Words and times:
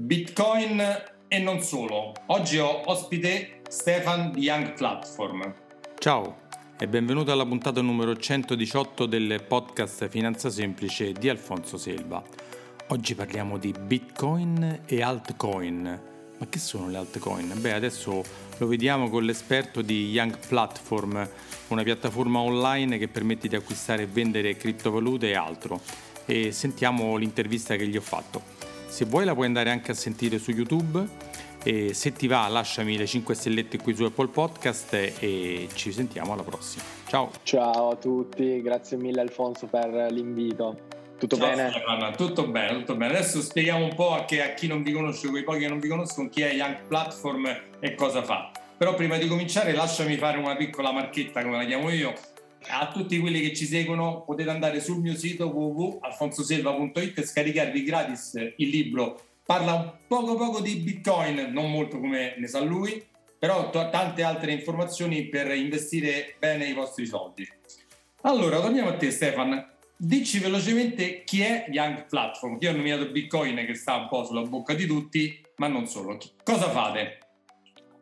Bitcoin 0.00 0.80
e 1.26 1.38
non 1.40 1.60
solo. 1.60 2.12
Oggi 2.26 2.58
ho 2.58 2.82
ospite 2.88 3.62
Stefan 3.68 4.30
di 4.30 4.42
Young 4.42 4.74
Platform. 4.74 5.52
Ciao 5.98 6.46
e 6.78 6.86
benvenuto 6.86 7.32
alla 7.32 7.44
puntata 7.44 7.82
numero 7.82 8.16
118 8.16 9.06
del 9.06 9.42
podcast 9.46 10.08
Finanza 10.08 10.50
Semplice 10.50 11.10
di 11.10 11.28
Alfonso 11.28 11.76
Selva. 11.76 12.22
Oggi 12.90 13.16
parliamo 13.16 13.58
di 13.58 13.74
Bitcoin 13.76 14.82
e 14.86 15.02
altcoin. 15.02 16.00
Ma 16.38 16.46
che 16.48 16.58
sono 16.60 16.88
le 16.88 16.96
altcoin? 16.96 17.54
Beh, 17.56 17.72
adesso 17.72 18.22
lo 18.56 18.66
vediamo 18.68 19.10
con 19.10 19.24
l'esperto 19.24 19.82
di 19.82 20.10
Young 20.10 20.38
Platform, 20.46 21.28
una 21.68 21.82
piattaforma 21.82 22.38
online 22.38 22.98
che 22.98 23.08
permette 23.08 23.48
di 23.48 23.56
acquistare 23.56 24.04
e 24.04 24.06
vendere 24.06 24.56
criptovalute 24.56 25.30
e 25.30 25.34
altro. 25.34 25.80
E 26.24 26.52
sentiamo 26.52 27.16
l'intervista 27.16 27.74
che 27.74 27.88
gli 27.88 27.96
ho 27.96 28.00
fatto. 28.00 28.57
Se 28.88 29.04
vuoi 29.04 29.26
la 29.26 29.34
puoi 29.34 29.46
andare 29.46 29.70
anche 29.70 29.90
a 29.90 29.94
sentire 29.94 30.38
su 30.38 30.50
YouTube 30.50 31.06
e 31.62 31.92
se 31.92 32.12
ti 32.12 32.26
va 32.26 32.48
lasciami 32.48 32.96
le 32.96 33.06
5 33.06 33.34
stellette 33.34 33.78
qui 33.78 33.94
su 33.94 34.04
Apple 34.04 34.28
Podcast 34.28 34.94
e 34.94 35.68
ci 35.74 35.92
sentiamo 35.92 36.32
alla 36.32 36.42
prossima. 36.42 36.82
Ciao. 37.06 37.30
Ciao 37.42 37.90
a 37.90 37.96
tutti, 37.96 38.62
grazie 38.62 38.96
mille 38.96 39.20
Alfonso 39.20 39.66
per 39.66 40.10
l'invito. 40.10 40.86
Tutto 41.18 41.36
Ciao, 41.36 41.48
bene? 41.48 41.70
Stefano. 41.70 42.10
Tutto 42.12 42.48
bene, 42.48 42.78
tutto 42.78 42.96
bene. 42.96 43.18
Adesso 43.18 43.42
spieghiamo 43.42 43.84
un 43.84 43.94
po' 43.94 44.14
a, 44.14 44.24
che, 44.24 44.42
a 44.42 44.54
chi 44.54 44.66
non 44.66 44.82
vi 44.82 44.92
conosce, 44.92 45.28
quei 45.28 45.44
pochi 45.44 45.58
che 45.58 45.68
non 45.68 45.80
vi 45.80 45.88
conoscono, 45.88 46.28
chi 46.30 46.42
è 46.42 46.54
Young 46.54 46.86
Platform 46.88 47.60
e 47.80 47.94
cosa 47.94 48.22
fa. 48.22 48.50
Però 48.76 48.94
prima 48.94 49.18
di 49.18 49.28
cominciare 49.28 49.72
lasciami 49.72 50.16
fare 50.16 50.38
una 50.38 50.56
piccola 50.56 50.92
marchetta, 50.92 51.42
come 51.42 51.56
la 51.56 51.64
chiamo 51.64 51.90
io, 51.90 52.14
a 52.68 52.90
tutti 52.92 53.18
quelli 53.18 53.40
che 53.40 53.54
ci 53.54 53.64
seguono 53.64 54.22
potete 54.22 54.50
andare 54.50 54.80
sul 54.80 55.00
mio 55.00 55.16
sito 55.16 55.46
www.alfonsoselva.it 55.46 57.18
e 57.18 57.26
scaricarvi 57.26 57.82
gratis 57.84 58.34
il 58.56 58.68
libro 58.68 59.20
parla 59.44 59.74
un 59.74 59.92
poco 60.06 60.36
poco 60.36 60.60
di 60.60 60.74
bitcoin 60.76 61.50
non 61.52 61.70
molto 61.70 61.98
come 61.98 62.34
ne 62.36 62.46
sa 62.46 62.60
lui 62.60 63.02
però 63.38 63.70
t- 63.70 63.90
tante 63.90 64.22
altre 64.22 64.52
informazioni 64.52 65.26
per 65.26 65.54
investire 65.54 66.34
bene 66.38 66.66
i 66.66 66.74
vostri 66.74 67.06
soldi. 67.06 67.48
Allora 68.22 68.60
torniamo 68.60 68.90
a 68.90 68.96
te 68.96 69.10
Stefan. 69.10 69.64
Dici 69.96 70.38
velocemente 70.38 71.24
chi 71.24 71.42
è 71.42 71.66
Young 71.70 72.06
Platform. 72.06 72.56
Io 72.60 72.70
ho 72.70 72.76
nominato 72.76 73.10
bitcoin 73.10 73.64
che 73.64 73.74
sta 73.74 73.96
un 73.96 74.08
po' 74.08 74.24
sulla 74.24 74.42
bocca 74.42 74.74
di 74.74 74.86
tutti 74.86 75.40
ma 75.56 75.68
non 75.68 75.86
solo. 75.86 76.18
Cosa 76.42 76.70
fate? 76.70 77.18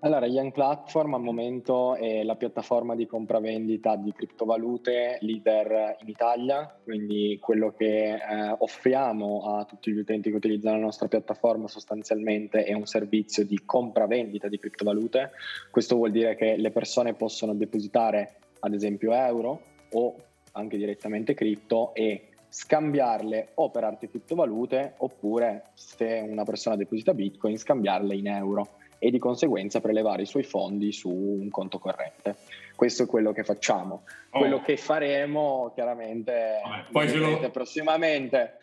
Allora, 0.00 0.26
Young 0.26 0.52
Platform 0.52 1.14
al 1.14 1.22
momento 1.22 1.94
è 1.94 2.22
la 2.22 2.36
piattaforma 2.36 2.94
di 2.94 3.06
compravendita 3.06 3.96
di 3.96 4.12
criptovalute 4.12 5.16
leader 5.22 5.96
in 6.02 6.08
Italia, 6.08 6.78
quindi 6.84 7.38
quello 7.40 7.72
che 7.72 8.12
eh, 8.12 8.20
offriamo 8.58 9.56
a 9.56 9.64
tutti 9.64 9.90
gli 9.90 9.98
utenti 9.98 10.28
che 10.28 10.36
utilizzano 10.36 10.76
la 10.76 10.84
nostra 10.84 11.08
piattaforma 11.08 11.66
sostanzialmente 11.66 12.64
è 12.64 12.74
un 12.74 12.84
servizio 12.84 13.46
di 13.46 13.62
compravendita 13.64 14.48
di 14.48 14.58
criptovalute. 14.58 15.30
Questo 15.70 15.96
vuol 15.96 16.10
dire 16.10 16.36
che 16.36 16.56
le 16.56 16.70
persone 16.70 17.14
possono 17.14 17.54
depositare 17.54 18.36
ad 18.60 18.74
esempio 18.74 19.12
euro 19.12 19.62
o 19.92 20.14
anche 20.52 20.76
direttamente 20.76 21.32
cripto 21.32 21.94
e 21.94 22.28
scambiarle 22.48 23.52
o 23.54 23.70
per 23.70 23.84
altre 23.84 24.08
criptovalute 24.08 24.94
oppure 24.98 25.70
se 25.72 26.22
una 26.28 26.44
persona 26.44 26.76
deposita 26.76 27.14
bitcoin 27.14 27.58
scambiarle 27.58 28.14
in 28.14 28.28
euro 28.28 28.68
e 28.98 29.10
di 29.10 29.18
conseguenza 29.18 29.80
prelevare 29.80 30.22
i 30.22 30.26
suoi 30.26 30.42
fondi 30.42 30.92
su 30.92 31.10
un 31.10 31.48
conto 31.50 31.78
corrente. 31.78 32.36
Questo 32.74 33.04
è 33.04 33.06
quello 33.06 33.32
che 33.32 33.44
facciamo. 33.44 34.04
Oh. 34.30 34.38
Quello 34.38 34.60
che 34.62 34.76
faremo 34.76 35.72
chiaramente 35.74 36.60
Vabbè, 36.62 36.84
poi 36.90 37.08
ce 37.08 37.16
lo... 37.16 37.50
prossimamente. 37.50 38.58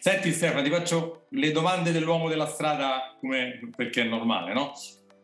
Senti 0.00 0.32
Stefano, 0.32 0.62
ti 0.62 0.70
faccio 0.70 1.26
le 1.30 1.52
domande 1.52 1.90
dell'uomo 1.90 2.28
della 2.28 2.46
strada 2.46 3.16
come, 3.18 3.70
perché 3.74 4.02
è 4.02 4.04
normale, 4.04 4.52
no? 4.52 4.72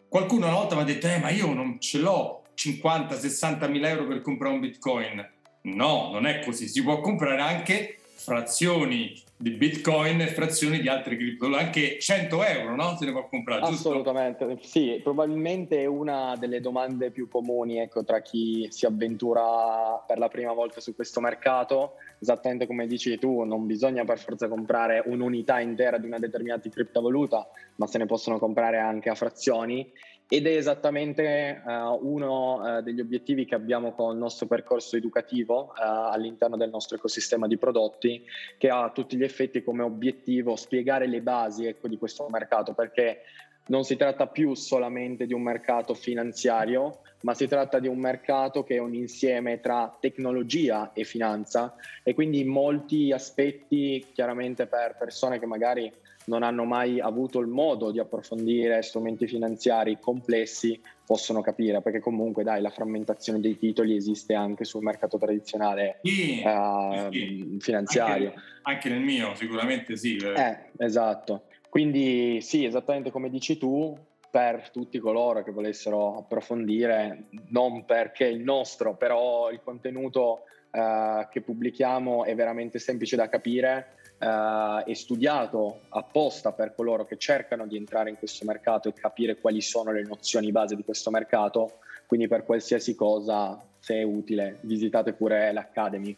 Qualcuno 0.08 0.47
una 0.47 0.56
volta 0.56 0.75
mi 0.75 0.83
ha 0.83 0.84
detto, 0.84 1.06
eh 1.06 1.19
ma 1.19 1.31
io 1.31 1.53
non 1.53 1.78
ce 1.81 1.98
l'ho 1.98 2.42
50-60 2.56 3.70
mila 3.70 3.88
euro 3.88 4.06
per 4.06 4.22
comprare 4.22 4.55
un 4.55 4.60
bitcoin. 4.60 5.31
No, 5.62 6.10
non 6.12 6.26
è 6.26 6.41
così, 6.41 6.69
si 6.69 6.82
può 6.82 7.00
comprare 7.00 7.41
anche 7.41 7.98
frazioni 8.15 9.21
di 9.38 9.50
bitcoin 9.50 10.22
e 10.22 10.28
frazioni 10.28 10.80
di 10.80 10.88
altre 10.88 11.16
criptovalute, 11.16 11.62
anche 11.62 11.98
100 11.98 12.44
euro, 12.44 12.74
no? 12.74 12.97
Se 12.97 13.04
ne 13.04 13.12
può 13.12 13.28
comprare, 13.28 13.60
Assolutamente, 13.62 14.47
giusto? 14.47 14.66
sì, 14.66 15.00
probabilmente 15.02 15.82
è 15.82 15.84
una 15.84 16.34
delle 16.38 16.60
domande 16.60 17.10
più 17.10 17.28
comuni, 17.28 17.78
ecco, 17.78 18.02
tra 18.02 18.22
chi 18.22 18.66
si 18.70 18.86
avventura 18.86 20.02
per 20.06 20.16
la 20.19 20.28
prima 20.28 20.52
volta 20.52 20.80
su 20.80 20.94
questo 20.94 21.20
mercato, 21.20 21.97
esattamente 22.19 22.66
come 22.66 22.86
dici 22.86 23.19
tu, 23.19 23.42
non 23.42 23.66
bisogna 23.66 24.04
per 24.04 24.19
forza 24.19 24.48
comprare 24.48 25.02
un'unità 25.04 25.60
intera 25.60 25.98
di 25.98 26.06
una 26.06 26.18
determinata 26.18 26.68
criptovaluta, 26.70 27.47
ma 27.76 27.86
se 27.86 27.98
ne 27.98 28.06
possono 28.06 28.38
comprare 28.38 28.78
anche 28.78 29.10
a 29.10 29.14
frazioni 29.14 29.92
ed 30.28 30.47
è 30.47 30.56
esattamente 30.56 31.62
uh, 31.64 31.98
uno 32.03 32.54
uh, 32.54 32.82
degli 32.82 33.00
obiettivi 33.00 33.44
che 33.44 33.54
abbiamo 33.54 33.92
con 33.92 34.12
il 34.12 34.18
nostro 34.18 34.47
percorso 34.47 34.97
educativo 34.97 35.66
uh, 35.68 35.72
all'interno 35.76 36.56
del 36.56 36.68
nostro 36.68 36.97
ecosistema 36.97 37.47
di 37.47 37.56
prodotti, 37.56 38.24
che 38.58 38.68
ha 38.68 38.91
tutti 38.91 39.16
gli 39.16 39.22
effetti 39.26 39.62
come 39.62 39.82
obiettivo 39.82 40.56
spiegare 40.56 41.06
le 41.06 41.20
basi 41.20 41.66
ecco, 41.66 41.88
di 41.88 41.98
questo 41.98 42.26
mercato, 42.31 42.72
perché 42.72 43.22
non 43.66 43.84
si 43.84 43.97
tratta 43.97 44.26
più 44.28 44.54
solamente 44.54 45.26
di 45.26 45.32
un 45.32 45.42
mercato 45.42 45.94
finanziario, 45.94 47.00
ma 47.22 47.34
si 47.34 47.48
tratta 47.48 47.78
di 47.78 47.88
un 47.88 47.98
mercato 47.98 48.62
che 48.62 48.76
è 48.76 48.78
un 48.78 48.94
insieme 48.94 49.60
tra 49.60 49.97
tecnologia 49.98 50.92
e 50.92 51.04
finanza 51.04 51.75
e 52.03 52.15
quindi 52.15 52.44
molti 52.44 53.10
aspetti 53.12 54.06
chiaramente 54.12 54.66
per 54.66 54.97
persone 54.98 55.38
che 55.38 55.47
magari 55.47 55.92
non 56.26 56.42
hanno 56.42 56.64
mai 56.64 57.00
avuto 57.00 57.38
il 57.41 57.47
modo 57.47 57.91
di 57.91 57.98
approfondire 57.98 58.82
strumenti 58.82 59.26
finanziari 59.26 59.98
complessi 60.00 60.81
possono 61.04 61.41
capire, 61.41 61.82
perché 61.82 62.00
comunque 62.00 62.42
dai, 62.42 62.60
la 62.60 62.70
frammentazione 62.70 63.41
dei 63.41 63.56
titoli 63.59 63.94
esiste 63.94 64.34
anche 64.34 64.65
sul 64.65 64.82
mercato 64.82 65.19
tradizionale 65.19 66.00
sì, 66.03 66.42
uh, 66.44 67.10
sì. 67.12 67.56
finanziario. 67.60 68.28
Anche, 68.28 68.41
anche, 68.62 68.88
nel 68.88 69.00
mio, 69.00 69.34
sicuramente 69.34 69.97
sì. 69.97 70.16
Eh, 70.16 70.70
esatto. 70.78 71.44
Quindi 71.69 72.41
sì, 72.41 72.65
esattamente 72.65 73.10
come 73.10 73.31
dici 73.31 73.56
tu, 73.56 73.97
per 74.28 74.70
tutti 74.70 74.98
coloro 74.98 75.42
che 75.44 75.53
volessero 75.53 76.19
approfondire, 76.19 77.26
non 77.48 77.84
perché 77.84 78.25
il 78.25 78.42
nostro, 78.42 78.97
però 78.97 79.50
il 79.50 79.60
contenuto 79.62 80.42
uh, 80.72 81.28
che 81.31 81.41
pubblichiamo 81.41 82.25
è 82.25 82.34
veramente 82.34 82.81
semplice 82.81 83.15
da 83.15 83.28
capire 83.28 83.96
eh, 84.19 84.84
è 84.84 84.94
studiato 84.94 85.81
apposta 85.91 86.53
per 86.53 86.75
coloro 86.75 87.04
che 87.04 87.16
cercano 87.16 87.66
di 87.66 87.77
entrare 87.77 88.10
in 88.10 88.16
questo 88.16 88.44
mercato 88.44 88.88
e 88.88 88.93
capire 88.93 89.37
quali 89.37 89.60
sono 89.60 89.93
le 89.93 90.03
nozioni 90.03 90.50
base 90.53 90.77
di 90.77 90.84
questo 90.84 91.10
mercato, 91.10 91.78
quindi 92.06 92.28
per 92.28 92.44
qualsiasi 92.44 92.94
cosa, 92.94 93.60
se 93.78 93.97
è 93.97 94.03
utile, 94.03 94.59
visitate 94.62 95.12
pure 95.12 95.53
l'Academy. 95.53 96.16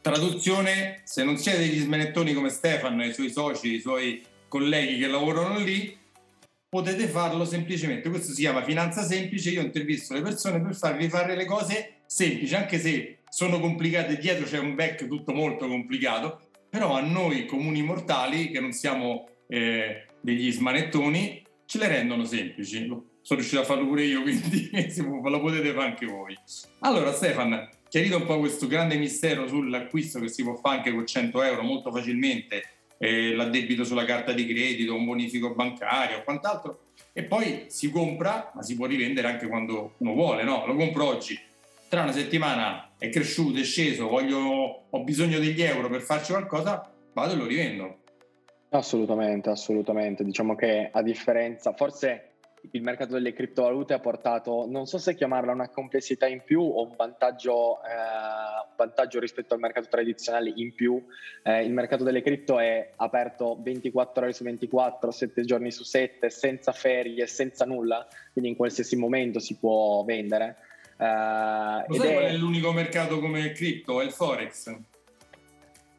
Traduzione, 0.00 1.00
se 1.04 1.24
non 1.24 1.38
siete 1.38 1.58
degli 1.58 1.80
smanettoni 1.80 2.34
come 2.34 2.50
Stefano 2.50 3.02
e 3.02 3.08
i 3.08 3.12
suoi 3.12 3.30
soci, 3.30 3.74
i 3.74 3.80
suoi 3.80 4.22
colleghi 4.48 4.98
che 4.98 5.06
lavorano 5.06 5.58
lì, 5.58 5.96
potete 6.68 7.06
farlo 7.06 7.44
semplicemente. 7.44 8.08
Questo 8.10 8.32
si 8.32 8.40
chiama 8.42 8.64
finanza 8.64 9.02
semplice. 9.02 9.50
Io 9.50 9.62
intervisto 9.62 10.12
le 10.12 10.22
persone 10.22 10.60
per 10.60 10.74
farvi 10.74 11.08
fare 11.08 11.36
le 11.36 11.44
cose 11.44 12.00
semplici, 12.06 12.54
anche 12.54 12.78
se 12.78 13.18
sono 13.30 13.60
complicate. 13.60 14.18
Dietro 14.18 14.44
c'è 14.44 14.58
un 14.58 14.74
back 14.74 15.06
tutto 15.06 15.32
molto 15.32 15.68
complicato, 15.68 16.43
però 16.74 16.96
a 16.96 17.00
noi 17.02 17.46
comuni 17.46 17.82
mortali, 17.82 18.50
che 18.50 18.58
non 18.58 18.72
siamo 18.72 19.28
eh, 19.46 20.06
degli 20.20 20.50
smanettoni, 20.50 21.40
ce 21.66 21.78
le 21.78 21.86
rendono 21.86 22.24
semplici. 22.24 22.84
Sono 22.88 23.38
riuscito 23.38 23.60
a 23.60 23.64
farlo 23.64 23.86
pure 23.86 24.02
io, 24.02 24.22
quindi 24.22 24.70
lo 24.72 25.40
potete 25.40 25.72
fare 25.72 25.86
anche 25.86 26.04
voi. 26.04 26.36
Allora, 26.80 27.12
Stefan, 27.12 27.68
chiarito 27.88 28.16
un 28.16 28.26
po' 28.26 28.40
questo 28.40 28.66
grande 28.66 28.96
mistero 28.96 29.46
sull'acquisto 29.46 30.18
che 30.18 30.26
si 30.26 30.42
può 30.42 30.56
fare 30.56 30.78
anche 30.78 30.92
con 30.92 31.06
100 31.06 31.42
euro 31.44 31.62
molto 31.62 31.92
facilmente, 31.92 32.64
eh, 32.98 33.36
l'addebito 33.36 33.84
sulla 33.84 34.04
carta 34.04 34.32
di 34.32 34.44
credito, 34.44 34.96
un 34.96 35.04
bonifico 35.04 35.54
bancario, 35.54 36.18
o 36.18 36.22
quant'altro, 36.24 36.86
e 37.12 37.22
poi 37.22 37.66
si 37.68 37.88
compra, 37.92 38.50
ma 38.52 38.62
si 38.64 38.74
può 38.74 38.86
rivendere 38.86 39.28
anche 39.28 39.46
quando 39.46 39.92
uno 39.98 40.12
vuole, 40.12 40.42
no? 40.42 40.66
Lo 40.66 40.74
compro 40.74 41.06
oggi, 41.06 41.38
tra 41.88 42.02
una 42.02 42.10
settimana 42.10 42.90
è 43.04 43.08
cresciuto, 43.10 43.58
è 43.58 43.64
sceso, 43.64 44.08
voglio, 44.08 44.86
ho 44.90 45.04
bisogno 45.04 45.38
degli 45.38 45.62
euro 45.62 45.88
per 45.88 46.00
farci 46.00 46.32
qualcosa, 46.32 46.90
vado 47.12 47.32
e 47.32 47.36
lo 47.36 47.46
rivendo. 47.46 47.98
Assolutamente, 48.70 49.50
assolutamente. 49.50 50.24
Diciamo 50.24 50.54
che 50.54 50.88
a 50.92 51.02
differenza, 51.02 51.72
forse 51.74 52.34
il 52.72 52.82
mercato 52.82 53.12
delle 53.12 53.32
criptovalute 53.32 53.94
ha 53.94 54.00
portato, 54.00 54.66
non 54.68 54.86
so 54.86 54.98
se 54.98 55.14
chiamarla 55.14 55.52
una 55.52 55.68
complessità 55.68 56.26
in 56.26 56.42
più 56.42 56.60
o 56.60 56.82
un 56.82 56.94
vantaggio, 56.96 57.82
eh, 57.82 58.66
vantaggio 58.76 59.20
rispetto 59.20 59.54
al 59.54 59.60
mercato 59.60 59.88
tradizionale 59.88 60.52
in 60.56 60.74
più. 60.74 61.04
Eh, 61.42 61.64
il 61.64 61.72
mercato 61.72 62.04
delle 62.04 62.22
cripto 62.22 62.58
è 62.58 62.92
aperto 62.96 63.58
24 63.60 64.24
ore 64.24 64.32
su 64.32 64.44
24, 64.44 65.10
7 65.10 65.44
giorni 65.44 65.70
su 65.70 65.84
7, 65.84 66.30
senza 66.30 66.72
ferie, 66.72 67.26
senza 67.26 67.64
nulla, 67.64 68.06
quindi 68.32 68.50
in 68.50 68.56
qualsiasi 68.56 68.96
momento 68.96 69.38
si 69.38 69.56
può 69.58 70.02
vendere. 70.04 70.56
Uh, 70.96 71.84
Lo 71.88 71.94
sai 71.94 72.08
è... 72.08 72.12
qual 72.12 72.24
è 72.24 72.32
l'unico 72.36 72.72
mercato 72.72 73.20
come 73.20 73.52
cripto? 73.52 74.00
È 74.00 74.04
il 74.04 74.12
Forex. 74.12 74.76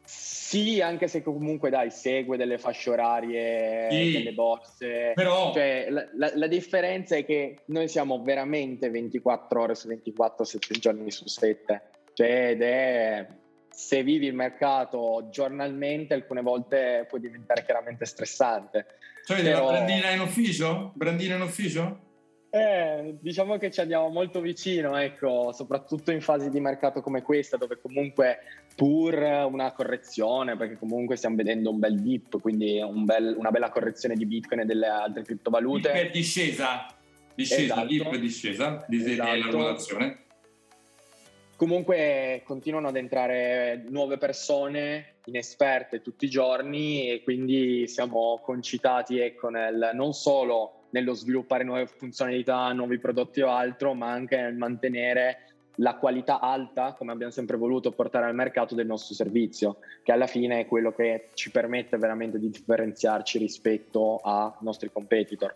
Sì, 0.04 0.80
anche 0.80 1.08
se 1.08 1.22
comunque 1.22 1.70
dai, 1.70 1.90
segue 1.90 2.36
delle 2.36 2.56
fasce 2.56 2.90
orarie, 2.90 3.88
sì, 3.90 4.12
delle 4.12 4.32
borse. 4.32 5.12
Però... 5.14 5.52
Cioè, 5.52 5.88
la, 5.90 6.06
la, 6.16 6.30
la, 6.34 6.46
differenza 6.46 7.16
è 7.16 7.24
che 7.24 7.62
noi 7.66 7.88
siamo 7.88 8.22
veramente 8.22 8.88
24 8.88 9.60
ore 9.60 9.74
su 9.74 9.88
24, 9.88 10.44
7 10.44 10.74
giorni 10.78 11.10
su 11.10 11.26
7. 11.26 11.82
Cioè, 12.14 12.50
ed 12.50 12.62
è 12.62 13.26
se 13.76 14.02
vivi 14.02 14.26
il 14.26 14.34
mercato 14.34 15.28
giornalmente, 15.30 16.14
alcune 16.14 16.40
volte 16.40 17.04
può 17.08 17.18
diventare 17.18 17.64
chiaramente 17.64 18.06
stressante. 18.06 18.86
Cioè, 19.26 19.42
Però... 19.42 19.66
la 19.66 19.78
brandina 19.78 20.10
in 20.10 20.20
ufficio? 20.20 20.92
Brandina 20.94 21.34
in 21.34 21.42
ufficio? 21.42 22.05
Eh, 22.56 23.18
diciamo 23.20 23.58
che 23.58 23.70
ci 23.70 23.80
andiamo 23.80 24.08
molto 24.08 24.40
vicino, 24.40 24.96
ecco, 24.96 25.52
soprattutto 25.52 26.10
in 26.10 26.22
fasi 26.22 26.48
di 26.48 26.58
mercato 26.58 27.02
come 27.02 27.20
questa, 27.20 27.58
dove 27.58 27.78
comunque 27.78 28.38
pur 28.74 29.14
una 29.14 29.72
correzione, 29.72 30.56
perché 30.56 30.78
comunque 30.78 31.16
stiamo 31.16 31.36
vedendo 31.36 31.68
un 31.68 31.78
bel 31.78 32.00
dip, 32.00 32.40
quindi 32.40 32.80
un 32.80 33.04
bel, 33.04 33.34
una 33.36 33.50
bella 33.50 33.68
correzione 33.68 34.14
di 34.14 34.24
Bitcoin 34.24 34.60
e 34.60 34.64
delle 34.64 34.86
altre 34.86 35.22
criptovalute. 35.22 35.92
Dip 35.92 36.12
discesa, 36.12 36.86
discesa, 37.34 37.62
esatto. 37.62 37.86
dip 37.86 38.16
discesa, 38.16 38.84
di 38.88 39.04
esatto. 39.04 39.36
la 39.36 39.50
ruotazione. 39.50 40.18
Comunque 41.56 42.40
continuano 42.42 42.88
ad 42.88 42.96
entrare 42.96 43.84
nuove 43.88 44.16
persone 44.16 45.16
inesperte 45.26 46.00
tutti 46.00 46.24
i 46.24 46.30
giorni 46.30 47.10
e 47.10 47.22
quindi 47.22 47.86
siamo 47.86 48.40
concitati 48.42 49.18
ecco, 49.18 49.50
nel 49.50 49.90
non 49.92 50.14
solo 50.14 50.75
nello 50.96 51.12
sviluppare 51.12 51.62
nuove 51.62 51.86
funzionalità, 51.86 52.72
nuovi 52.72 52.98
prodotti 52.98 53.42
o 53.42 53.50
altro, 53.50 53.92
ma 53.92 54.10
anche 54.10 54.36
nel 54.36 54.56
mantenere 54.56 55.40
la 55.80 55.96
qualità 55.96 56.40
alta, 56.40 56.94
come 56.94 57.12
abbiamo 57.12 57.32
sempre 57.32 57.58
voluto 57.58 57.92
portare 57.92 58.24
al 58.24 58.34
mercato 58.34 58.74
del 58.74 58.86
nostro 58.86 59.14
servizio, 59.14 59.76
che 60.02 60.12
alla 60.12 60.26
fine 60.26 60.60
è 60.60 60.66
quello 60.66 60.92
che 60.92 61.28
ci 61.34 61.50
permette 61.50 61.98
veramente 61.98 62.38
di 62.38 62.48
differenziarci 62.48 63.36
rispetto 63.36 64.16
ai 64.16 64.52
nostri 64.60 64.90
competitor. 64.90 65.54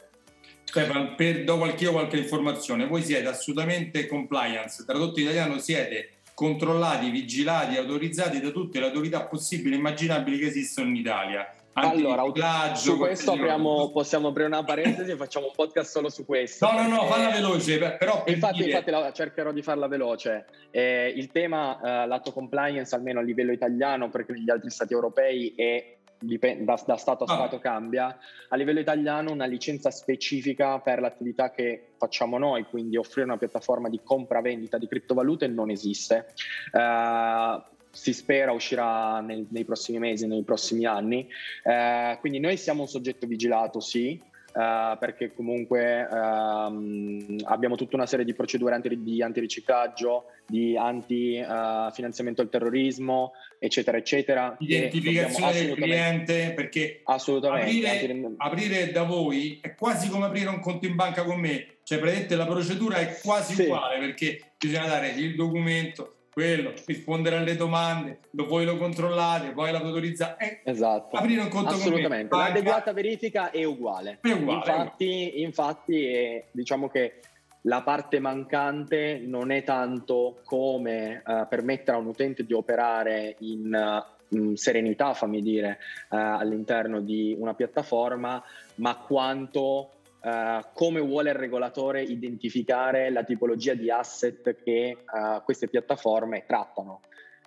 Stefan, 0.64 1.14
per, 1.16 1.44
do 1.44 1.56
qualche, 1.56 1.86
qualche 1.86 2.18
informazione, 2.18 2.86
voi 2.86 3.02
siete 3.02 3.26
assolutamente 3.26 4.06
compliance, 4.06 4.84
tradotto 4.84 5.20
in 5.20 5.26
italiano 5.26 5.58
siete 5.58 6.18
controllati, 6.34 7.10
vigilati, 7.10 7.76
autorizzati 7.76 8.40
da 8.40 8.50
tutte 8.50 8.78
le 8.78 8.86
autorità 8.86 9.24
possibili 9.24 9.74
e 9.74 9.78
immaginabili 9.78 10.38
che 10.38 10.46
esistono 10.46 10.88
in 10.88 10.96
Italia 10.96 11.46
allora, 11.72 12.74
su 12.74 12.96
questo 12.96 13.32
apriamo, 13.32 13.90
possiamo 13.92 14.28
aprire 14.28 14.48
una 14.48 14.64
parentesi 14.64 15.10
e 15.10 15.16
facciamo 15.16 15.46
un 15.46 15.52
podcast 15.54 15.90
solo 15.90 16.08
su 16.08 16.24
questo. 16.24 16.70
No, 16.70 16.82
no, 16.82 16.88
no, 16.88 17.02
falla 17.06 17.30
veloce, 17.30 17.78
però 17.78 18.24
infatti, 18.26 18.56
dire... 18.58 18.70
infatti 18.70 18.90
la, 18.90 19.12
cercherò 19.12 19.52
di 19.52 19.62
farla 19.62 19.86
veloce. 19.86 20.46
Eh, 20.70 21.12
il 21.14 21.30
tema 21.30 21.80
eh, 21.80 22.06
lato 22.06 22.32
compliance, 22.32 22.94
almeno 22.94 23.20
a 23.20 23.22
livello 23.22 23.52
italiano, 23.52 24.08
perché 24.08 24.32
negli 24.32 24.50
altri 24.50 24.70
stati 24.70 24.92
europei 24.92 25.54
è 25.56 25.98
Dipende, 26.22 26.64
da, 26.64 26.78
da, 26.86 26.96
Stato 26.96 27.24
a 27.24 27.32
ah. 27.32 27.36
Stato 27.36 27.56
ah. 27.56 27.60
cambia. 27.60 28.18
A 28.48 28.56
livello 28.56 28.80
italiano 28.80 29.32
una 29.32 29.46
licenza 29.46 29.90
specifica 29.90 30.78
per 30.78 31.00
l'attività 31.00 31.50
che 31.50 31.92
facciamo 31.96 32.36
noi, 32.36 32.64
quindi 32.64 32.98
offrire 32.98 33.26
una 33.26 33.38
piattaforma 33.38 33.88
di 33.88 34.00
compra-vendita 34.04 34.76
di 34.76 34.86
criptovalute 34.86 35.48
non 35.48 35.70
esiste. 35.70 36.26
Uh, 36.72 37.62
si 37.90 38.12
spera 38.12 38.52
uscirà 38.52 39.20
nei, 39.20 39.46
nei, 39.50 39.64
prossimi 39.64 39.98
mesi, 39.98 40.26
nei 40.26 40.42
prossimi 40.42 40.84
anni. 40.86 41.28
Eh, 41.64 42.16
quindi 42.20 42.38
noi 42.38 42.56
siamo 42.56 42.82
un 42.82 42.88
soggetto 42.88 43.26
vigilato, 43.26 43.80
sì, 43.80 44.20
Uh, 44.52 44.98
perché 44.98 45.32
comunque 45.32 46.02
uh, 46.10 47.36
abbiamo 47.44 47.76
tutta 47.76 47.94
una 47.94 48.06
serie 48.06 48.24
di 48.24 48.34
procedure 48.34 48.74
anti, 48.74 49.00
di 49.00 49.22
antiriciclaggio, 49.22 50.24
di 50.44 50.76
anti-finanziamento 50.76 52.40
uh, 52.40 52.44
al 52.44 52.50
terrorismo, 52.50 53.34
eccetera, 53.60 53.96
eccetera. 53.96 54.56
Identificazione 54.58 55.52
del 55.52 55.74
cliente, 55.76 56.52
perché 56.56 57.00
assolutamente, 57.04 57.86
aprire, 57.86 58.34
aprire, 58.38 58.90
da 58.90 59.04
voi 59.04 59.60
è 59.62 59.76
quasi 59.76 60.08
come 60.08 60.24
aprire 60.24 60.48
un 60.48 60.58
conto 60.58 60.84
in 60.84 60.96
banca 60.96 61.22
con 61.22 61.38
me, 61.38 61.76
cioè 61.84 61.98
praticamente 61.98 62.34
la 62.34 62.46
procedura 62.46 62.96
è 62.96 63.20
quasi 63.22 63.54
sì. 63.54 63.62
uguale 63.62 64.00
perché 64.00 64.50
bisogna 64.58 64.88
dare 64.88 65.10
il 65.10 65.36
documento, 65.36 66.19
quello, 66.40 66.72
rispondere 66.86 67.36
alle 67.36 67.54
domande, 67.54 68.20
lo 68.30 68.46
voi 68.46 68.64
lo 68.64 68.78
controllate, 68.78 69.50
poi 69.50 69.70
l'autorizzate. 69.72 70.62
Eh, 70.64 70.70
esatto. 70.70 71.16
Aprire 71.16 71.42
un 71.42 71.48
conto 71.48 71.74
Assolutamente, 71.74 72.34
l'adeguata 72.34 72.94
verifica 72.94 73.50
è 73.50 73.62
uguale. 73.64 74.20
È 74.22 74.30
uguale. 74.30 74.56
Infatti, 74.56 75.42
infatti 75.42 76.06
è, 76.06 76.44
diciamo 76.50 76.88
che 76.88 77.20
la 77.62 77.82
parte 77.82 78.20
mancante 78.20 79.22
non 79.22 79.50
è 79.50 79.62
tanto 79.64 80.40
come 80.44 81.22
uh, 81.26 81.46
permettere 81.46 81.98
a 81.98 82.00
un 82.00 82.06
utente 82.06 82.46
di 82.46 82.54
operare 82.54 83.36
in 83.40 84.02
uh, 84.30 84.54
serenità, 84.54 85.12
fammi 85.12 85.42
dire, 85.42 85.78
uh, 86.08 86.16
all'interno 86.16 87.02
di 87.02 87.36
una 87.38 87.52
piattaforma, 87.52 88.42
ma 88.76 88.96
quanto 88.96 89.90
Uh, 90.22 90.62
come 90.74 91.00
vuole 91.00 91.30
il 91.30 91.36
regolatore 91.36 92.02
identificare 92.02 93.10
la 93.10 93.24
tipologia 93.24 93.72
di 93.72 93.90
asset 93.90 94.62
che 94.62 94.98
uh, 95.10 95.42
queste 95.44 95.68
piattaforme 95.68 96.44
trattano. 96.46 97.00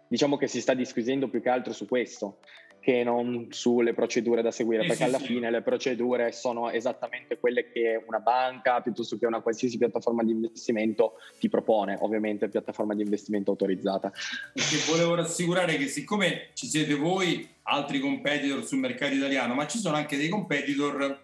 Diciamo 0.07 0.37
che 0.37 0.47
si 0.47 0.59
sta 0.59 0.73
disquisendo 0.73 1.27
più 1.27 1.41
che 1.41 1.49
altro 1.49 1.71
su 1.71 1.87
questo 1.87 2.39
che 2.83 3.01
non 3.01 3.47
sulle 3.49 3.93
procedure 3.93 4.41
da 4.41 4.51
seguire, 4.51 4.81
sì, 4.81 4.89
perché 4.89 5.03
sì, 5.03 5.09
alla 5.09 5.19
sì. 5.19 5.27
fine 5.27 5.49
le 5.49 5.61
procedure 5.61 6.33
sono 6.33 6.69
esattamente 6.69 7.39
quelle 7.39 7.71
che 7.71 8.03
una 8.05 8.19
banca 8.19 8.81
piuttosto 8.81 9.17
che 9.17 9.25
una 9.25 9.39
qualsiasi 9.39 9.77
piattaforma 9.77 10.21
di 10.21 10.31
investimento 10.31 11.13
ti 11.39 11.47
propone, 11.47 11.97
ovviamente 12.01 12.49
piattaforma 12.49 12.93
di 12.93 13.01
investimento 13.01 13.51
autorizzata. 13.51 14.11
Perché 14.53 14.75
volevo 14.91 15.15
rassicurare 15.15 15.77
che 15.77 15.87
siccome 15.87 16.49
ci 16.55 16.67
siete 16.67 16.93
voi, 16.95 17.47
altri 17.63 17.99
competitor 17.99 18.65
sul 18.65 18.79
mercato 18.79 19.13
italiano, 19.13 19.53
ma 19.53 19.65
ci 19.65 19.77
sono 19.77 19.95
anche 19.95 20.17
dei 20.17 20.27
competitor 20.27 21.21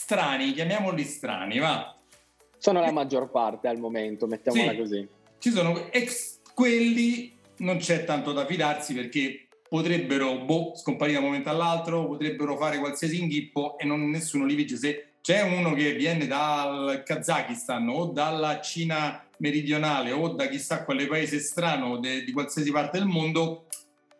strani, 0.00 0.52
chiamiamoli 0.52 1.02
strani, 1.02 1.58
va. 1.58 1.94
Sono 2.56 2.80
la 2.80 2.92
maggior 2.92 3.30
parte 3.30 3.66
al 3.66 3.78
momento, 3.78 4.26
mettiamola 4.26 4.70
sì, 4.70 4.76
così. 4.76 5.08
Ci 5.38 5.50
sono 5.50 5.90
ex 5.90 6.38
quelli, 6.54 7.36
non 7.58 7.78
c'è 7.78 8.04
tanto 8.04 8.32
da 8.32 8.46
fidarsi 8.46 8.94
perché 8.94 9.48
potrebbero 9.68 10.44
boh, 10.44 10.74
scomparire 10.76 11.18
da 11.18 11.24
un 11.24 11.30
momento 11.30 11.50
all'altro, 11.50 12.06
potrebbero 12.06 12.56
fare 12.56 12.78
qualsiasi 12.78 13.20
inghippo 13.20 13.76
e 13.76 13.84
non, 13.84 14.08
nessuno 14.08 14.44
li 14.44 14.54
vige. 14.54 14.76
Se 14.76 15.06
c'è 15.20 15.42
uno 15.42 15.74
che 15.74 15.92
viene 15.94 16.26
dal 16.26 17.02
Kazakistan 17.04 17.88
o 17.88 18.06
dalla 18.06 18.60
Cina 18.60 19.24
meridionale 19.38 20.12
o 20.12 20.28
da 20.28 20.46
chissà 20.46 20.84
quale 20.84 21.06
paese 21.06 21.40
strano 21.40 21.98
de, 21.98 22.22
di 22.22 22.32
qualsiasi 22.32 22.70
parte 22.70 22.98
del 22.98 23.08
mondo, 23.08 23.66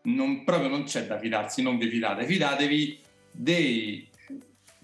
non, 0.03 0.43
proprio 0.45 0.69
non 0.69 0.83
c'è 0.83 1.07
da 1.07 1.19
fidarsi, 1.19 1.63
non 1.63 1.79
vi 1.79 1.89
fidate, 1.89 2.27
fidatevi 2.27 2.99
dei 3.31 4.08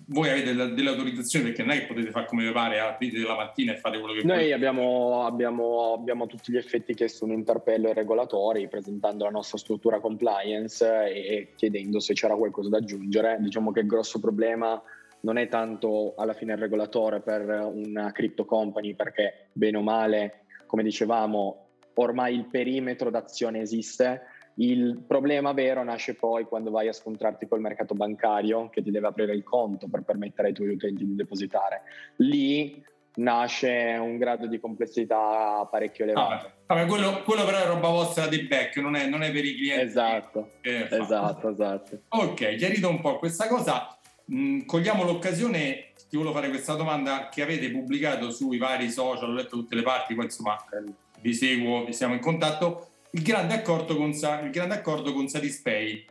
voi 0.07 0.29
avete 0.29 0.55
delle 0.55 0.89
autorizzazioni 0.91 1.47
perché 1.47 1.63
non 1.63 1.73
è 1.73 1.81
che 1.81 1.87
potete 1.87 2.11
fare 2.11 2.27
come 2.27 2.45
vi 2.45 2.53
pare, 2.53 2.79
aprite 2.81 3.19
la 3.21 3.37
mattina 3.37 3.73
e 3.73 3.77
fate 3.77 3.99
quello 3.99 4.15
che 4.15 4.27
Noi 4.27 4.53
abbiamo, 4.53 5.25
abbiamo, 5.25 5.95
abbiamo, 5.95 6.27
tutti 6.27 6.53
gli 6.53 6.57
effetti 6.57 6.95
che 6.95 7.09
sono 7.09 7.33
interpello 7.33 7.89
ai 7.89 7.95
regolatori, 7.95 8.69
presentando 8.69 9.25
la 9.25 9.31
nostra 9.31 9.57
struttura 9.57 10.01
compliance 10.01 10.87
e 11.07 11.53
chiedendo 11.57 12.01
se 12.01 12.13
c'era 12.13 12.35
qualcosa 12.35 12.69
da 12.69 12.79
aggiungere. 12.79 13.39
Diciamo 13.41 13.73
che 13.73 13.81
il 13.81 13.87
grosso 13.87 14.21
problema 14.21 14.81
non 15.21 15.39
è 15.39 15.49
tanto 15.49 16.15
alla 16.17 16.35
fine 16.35 16.53
il 16.53 16.59
regolatore 16.59 17.21
per 17.21 17.71
una 17.73 18.13
crypto 18.13 18.45
company, 18.45 18.95
perché 18.95 19.49
bene 19.53 19.79
o 19.79 19.83
male, 19.83 20.45
come 20.67 20.83
dicevamo, 20.83 21.69
ormai 21.95 22.35
il 22.35 22.47
perimetro 22.47 23.09
d'azione 23.09 23.61
esiste 23.61 24.23
il 24.57 25.03
problema 25.07 25.53
vero 25.53 25.83
nasce 25.83 26.15
poi 26.15 26.45
quando 26.45 26.71
vai 26.71 26.89
a 26.89 26.93
scontrarti 26.93 27.49
col 27.49 27.61
mercato 27.61 27.95
bancario 27.95 28.69
che 28.71 28.83
ti 28.83 28.91
deve 28.91 29.09
aprire 29.09 29.35
il 29.35 29.43
conto 29.43 29.89
per 29.89 30.03
permettere 30.03 30.49
ai 30.49 30.55
tuoi 30.55 30.69
utenti 30.69 31.05
di 31.05 31.15
depositare. 31.15 31.83
Lì 32.17 32.83
nasce 33.17 33.97
un 34.01 34.17
grado 34.17 34.47
di 34.47 34.59
complessità 34.59 35.67
parecchio 35.71 36.05
elevato. 36.05 36.47
Ah, 36.67 36.75
vabbè, 36.75 36.87
quello, 36.87 37.23
quello, 37.23 37.45
però 37.45 37.59
è 37.59 37.67
roba 37.67 37.89
vostra 37.89 38.27
di 38.27 38.43
back, 38.43 38.77
non 38.77 38.97
è, 38.97 39.07
non 39.07 39.23
è 39.23 39.33
per 39.33 39.45
i 39.45 39.55
clienti. 39.55 39.85
Esatto, 39.85 40.51
eh, 40.63 40.89
esatto, 40.91 41.51
esatto. 41.51 42.01
Ok, 42.09 42.57
chiarito 42.57 42.89
un 42.89 43.01
po' 43.01 43.19
questa 43.19 43.47
cosa. 43.47 43.97
Mh, 44.27 44.65
cogliamo 44.65 45.05
l'occasione, 45.05 45.93
ti 46.09 46.17
volevo 46.17 46.35
fare 46.35 46.49
questa 46.49 46.75
domanda 46.75 47.29
che 47.29 47.43
avete 47.43 47.71
pubblicato 47.71 48.31
sui 48.31 48.59
vari 48.59 48.91
social, 48.91 49.31
ho 49.31 49.35
letto 49.35 49.57
tutte 49.57 49.75
le 49.75 49.83
parti, 49.83 50.15
poi 50.15 50.25
insomma 50.25 50.57
eh, 50.57 50.93
vi 51.21 51.35
seguo, 51.35 51.91
siamo 51.93 52.15
in 52.15 52.21
contatto 52.21 52.89
il 53.15 53.23
grande 53.23 53.55
accordo 53.55 53.97
con, 53.97 54.11
il 54.11 54.51
grande 54.51 54.75
accordo 54.75 55.13
con 55.13 55.29
Satispay, 55.29 56.05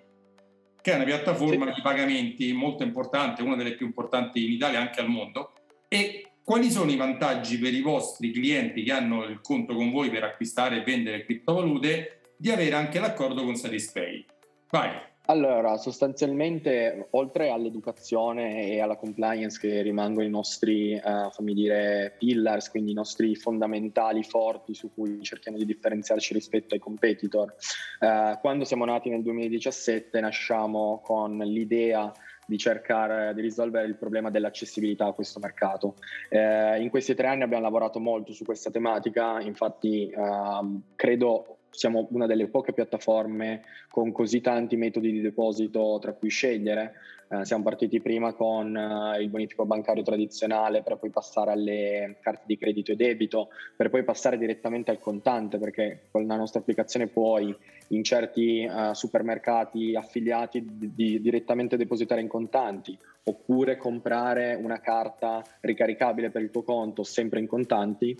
che 0.81 0.91
è 0.91 0.95
una 0.95 1.03
piattaforma 1.03 1.67
sì. 1.67 1.73
di 1.73 1.81
pagamenti 1.81 2.53
molto 2.53 2.83
importante, 2.83 3.41
una 3.41 3.57
delle 3.57 3.75
più 3.75 3.85
importanti 3.85 4.45
in 4.45 4.51
Italia 4.53 4.79
e 4.79 4.81
anche 4.81 5.01
al 5.01 5.09
mondo. 5.09 5.51
E 5.89 6.31
quali 6.43 6.71
sono 6.71 6.91
i 6.91 6.95
vantaggi 6.95 7.57
per 7.57 7.73
i 7.73 7.81
vostri 7.81 8.31
clienti 8.31 8.83
che 8.83 8.91
hanno 8.93 9.25
il 9.25 9.41
conto 9.41 9.75
con 9.75 9.91
voi 9.91 10.09
per 10.09 10.23
acquistare 10.23 10.77
e 10.77 10.83
vendere 10.83 11.25
criptovalute 11.25 12.35
di 12.37 12.49
avere 12.49 12.75
anche 12.75 12.99
l'accordo 12.99 13.43
con 13.43 13.55
Satispay? 13.55 14.25
Vai. 14.69 15.11
Allora, 15.27 15.77
sostanzialmente, 15.77 17.07
oltre 17.11 17.49
all'educazione 17.49 18.67
e 18.67 18.81
alla 18.81 18.97
compliance 18.97 19.57
che 19.57 19.81
rimangono 19.81 20.25
i 20.25 20.29
nostri, 20.29 20.95
uh, 21.01 21.29
fammi 21.31 21.53
dire, 21.53 22.13
pillars, 22.17 22.69
quindi 22.69 22.91
i 22.91 22.93
nostri 22.93 23.33
fondamentali 23.35 24.21
forti 24.23 24.73
su 24.73 24.93
cui 24.93 25.21
cerchiamo 25.21 25.57
di 25.57 25.65
differenziarci 25.65 26.33
rispetto 26.33 26.73
ai 26.73 26.81
competitor, 26.81 27.55
uh, 28.01 28.37
quando 28.41 28.65
siamo 28.65 28.83
nati 28.83 29.09
nel 29.09 29.21
2017 29.21 30.19
nasciamo 30.19 30.99
con 31.01 31.37
l'idea 31.37 32.11
di 32.45 32.57
cercare 32.57 33.33
di 33.33 33.39
risolvere 33.39 33.87
il 33.87 33.95
problema 33.95 34.29
dell'accessibilità 34.29 35.05
a 35.05 35.13
questo 35.13 35.39
mercato. 35.39 35.95
Eh, 36.27 36.81
in 36.81 36.89
questi 36.89 37.15
tre 37.15 37.27
anni 37.27 37.43
abbiamo 37.43 37.63
lavorato 37.63 38.01
molto 38.01 38.33
su 38.33 38.43
questa 38.43 38.69
tematica, 38.69 39.39
infatti 39.39 40.09
eh, 40.09 40.79
credo 40.95 41.59
siamo 41.73 42.07
una 42.11 42.27
delle 42.27 42.47
poche 42.47 42.71
piattaforme 42.71 43.63
con 43.89 44.11
così 44.11 44.41
tanti 44.41 44.75
metodi 44.75 45.11
di 45.11 45.21
deposito 45.21 45.97
tra 45.99 46.13
cui 46.13 46.29
scegliere. 46.29 46.93
Eh, 47.29 47.45
siamo 47.45 47.63
partiti 47.63 47.99
prima 47.99 48.33
con 48.33 48.75
eh, 48.77 49.21
il 49.21 49.29
bonifico 49.29 49.65
bancario 49.65 50.03
tradizionale 50.03 50.83
per 50.83 50.97
poi 50.97 51.09
passare 51.09 51.51
alle 51.51 52.17
carte 52.21 52.43
di 52.45 52.57
credito 52.57 52.91
e 52.91 52.95
debito, 52.95 53.49
per 53.75 53.89
poi 53.89 54.03
passare 54.03 54.37
direttamente 54.37 54.91
al 54.91 54.99
contante, 54.99 55.57
perché 55.57 56.07
con 56.11 56.27
la 56.27 56.35
nostra 56.35 56.59
applicazione 56.59 57.07
puoi 57.07 57.55
in 57.87 58.03
certi 58.03 58.63
eh, 58.63 58.91
supermercati 58.93 59.95
affiliati 59.95 60.63
di, 60.77 60.91
di, 60.93 61.21
direttamente 61.21 61.75
depositare 61.75 62.21
in 62.21 62.27
contanti, 62.27 62.95
oppure 63.23 63.77
comprare 63.77 64.53
una 64.53 64.79
carta 64.79 65.43
ricaricabile 65.61 66.29
per 66.29 66.43
il 66.43 66.51
tuo 66.51 66.61
conto 66.61 67.03
sempre 67.03 67.39
in 67.39 67.47
contanti. 67.47 68.15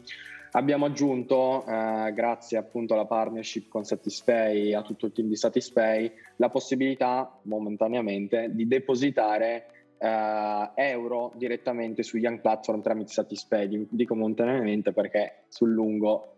Abbiamo 0.55 0.85
aggiunto, 0.85 1.65
eh, 1.65 2.11
grazie 2.13 2.59
appunto 2.59 2.93
alla 2.93 3.05
partnership 3.05 3.69
con 3.69 3.85
Satispay 3.85 4.69
e 4.69 4.75
a 4.75 4.83
tutto 4.83 5.07
il 5.07 5.11
team 5.11 5.27
di 5.27 5.35
Satispay, 5.35 6.11
la 6.35 6.49
possibilità 6.49 7.39
momentaneamente 7.43 8.49
di 8.51 8.67
depositare 8.67 9.65
eh, 9.97 10.69
euro 10.75 11.31
direttamente 11.35 12.03
su 12.03 12.17
Young 12.17 12.39
Platform 12.39 12.83
tramite 12.83 13.11
Satispay. 13.11 13.87
Dico 13.89 14.13
momentaneamente 14.13 14.91
perché 14.91 15.45
sul 15.47 15.71
lungo 15.71 16.35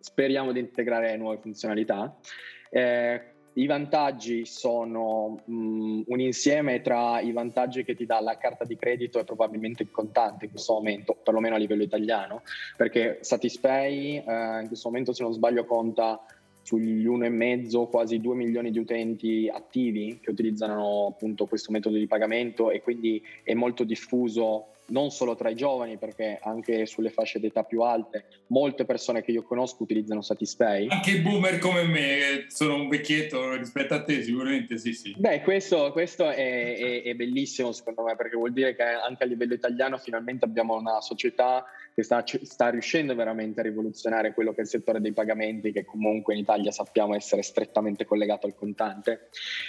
speriamo 0.00 0.50
di 0.50 0.58
integrare 0.58 1.16
nuove 1.16 1.38
funzionalità. 1.38 2.12
Eh, 2.70 3.33
i 3.54 3.66
vantaggi 3.66 4.44
sono 4.46 5.40
um, 5.44 6.02
un 6.06 6.20
insieme 6.20 6.80
tra 6.80 7.20
i 7.20 7.32
vantaggi 7.32 7.84
che 7.84 7.94
ti 7.94 8.06
dà 8.06 8.20
la 8.20 8.36
carta 8.36 8.64
di 8.64 8.76
credito 8.76 9.18
e 9.18 9.24
probabilmente 9.24 9.82
il 9.82 9.90
contante 9.90 10.46
in 10.46 10.50
questo 10.50 10.74
momento, 10.74 11.16
perlomeno 11.22 11.54
a 11.54 11.58
livello 11.58 11.82
italiano, 11.82 12.42
perché 12.76 13.18
Satispay 13.20 14.16
eh, 14.16 14.60
in 14.60 14.66
questo 14.66 14.88
momento 14.88 15.12
se 15.12 15.22
non 15.22 15.32
sbaglio 15.32 15.64
conta 15.64 16.24
sugli 16.62 17.06
1,5, 17.06 17.88
quasi 17.90 18.20
2 18.20 18.34
milioni 18.34 18.70
di 18.70 18.78
utenti 18.78 19.50
attivi 19.52 20.18
che 20.20 20.30
utilizzano 20.30 21.08
appunto 21.12 21.46
questo 21.46 21.70
metodo 21.70 21.96
di 21.96 22.06
pagamento 22.06 22.70
e 22.70 22.80
quindi 22.80 23.22
è 23.42 23.52
molto 23.54 23.84
diffuso 23.84 24.73
non 24.88 25.10
solo 25.10 25.34
tra 25.34 25.48
i 25.48 25.54
giovani, 25.54 25.96
perché 25.96 26.38
anche 26.42 26.86
sulle 26.86 27.10
fasce 27.10 27.40
d'età 27.40 27.62
più 27.62 27.82
alte, 27.82 28.26
molte 28.48 28.84
persone 28.84 29.22
che 29.22 29.30
io 29.30 29.42
conosco 29.42 29.82
utilizzano 29.82 30.20
Satispay. 30.20 30.88
Anche 30.88 31.12
i 31.12 31.20
boomer 31.20 31.58
come 31.58 31.84
me, 31.84 32.46
sono 32.48 32.74
un 32.74 32.88
vecchietto 32.88 33.56
rispetto 33.56 33.94
a 33.94 34.02
te, 34.02 34.22
sicuramente 34.22 34.78
sì, 34.78 34.92
sì. 34.92 35.14
Beh, 35.16 35.42
questo, 35.42 35.92
questo 35.92 36.28
è, 36.28 36.76
è, 36.76 37.02
è, 37.02 37.14
bellissimo 37.14 37.72
secondo 37.72 38.02
me, 38.02 38.16
perché 38.16 38.36
vuol 38.36 38.52
dire 38.52 38.74
che 38.74 38.82
anche 38.82 39.24
a 39.24 39.26
livello 39.26 39.54
italiano 39.54 39.96
finalmente 39.98 40.44
abbiamo 40.44 40.74
una 40.74 41.00
società 41.00 41.64
che 41.94 42.02
sta, 42.02 42.24
sta 42.42 42.68
riuscendo 42.70 43.14
veramente 43.14 43.60
a 43.60 43.62
rivoluzionare 43.62 44.34
quello 44.34 44.50
che 44.50 44.58
è 44.58 44.62
il 44.62 44.68
settore 44.68 45.00
dei 45.00 45.12
pagamenti, 45.12 45.72
che 45.72 45.84
comunque 45.84 46.34
in 46.34 46.40
Italia 46.40 46.72
sappiamo 46.72 47.14
essere 47.14 47.42
strettamente 47.42 48.04
collegato 48.04 48.46
al 48.46 48.54
contante. 48.54 49.28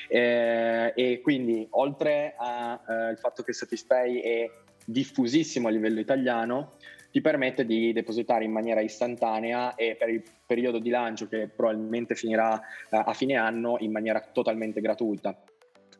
Eh, 0.10 0.92
e 0.96 1.22
quindi, 1.22 1.68
oltre 1.72 2.34
al 2.38 3.12
eh, 3.12 3.16
fatto 3.18 3.44
che 3.44 3.54
Satispay 3.54 4.20
è 4.20 4.50
diffusissimo 4.86 5.68
a 5.68 5.72
livello 5.72 6.00
italiano, 6.00 6.74
ti 7.12 7.22
permette 7.22 7.66
di 7.66 7.94
depositare 7.94 8.44
in 8.44 8.52
maniera 8.52 8.82
istantanea 8.82 9.76
e 9.76 9.96
per 9.96 10.10
il 10.10 10.22
periodo 10.46 10.80
di 10.80 10.90
lancio 10.90 11.28
che 11.28 11.48
probabilmente 11.48 12.14
finirà 12.14 12.54
uh, 12.56 13.04
a 13.06 13.14
fine 13.14 13.36
anno 13.36 13.78
in 13.80 13.92
maniera 13.92 14.20
totalmente 14.20 14.82
gratuita. 14.82 15.34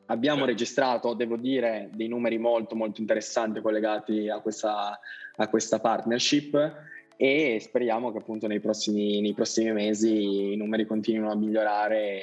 Abbiamo 0.08 0.44
registrato, 0.44 1.14
devo 1.14 1.38
dire, 1.38 1.90
dei 1.94 2.10
numeri 2.10 2.38
molto 2.38 2.76
molto 2.76 3.00
interessanti 3.02 3.62
collegati 3.62 4.30
a 4.30 4.40
questa, 4.40 5.00
a 5.38 5.48
questa 5.48 5.80
partnership 5.80 6.84
e 7.16 7.60
speriamo 7.62 8.12
che 8.12 8.18
appunto 8.18 8.46
nei 8.48 8.60
prossimi, 8.60 9.22
nei 9.22 9.34
prossimi 9.34 9.72
mesi 9.72 10.52
i 10.52 10.58
numeri 10.58 10.86
continuino 10.86 11.32
a 11.32 11.36
migliorare 11.36 12.20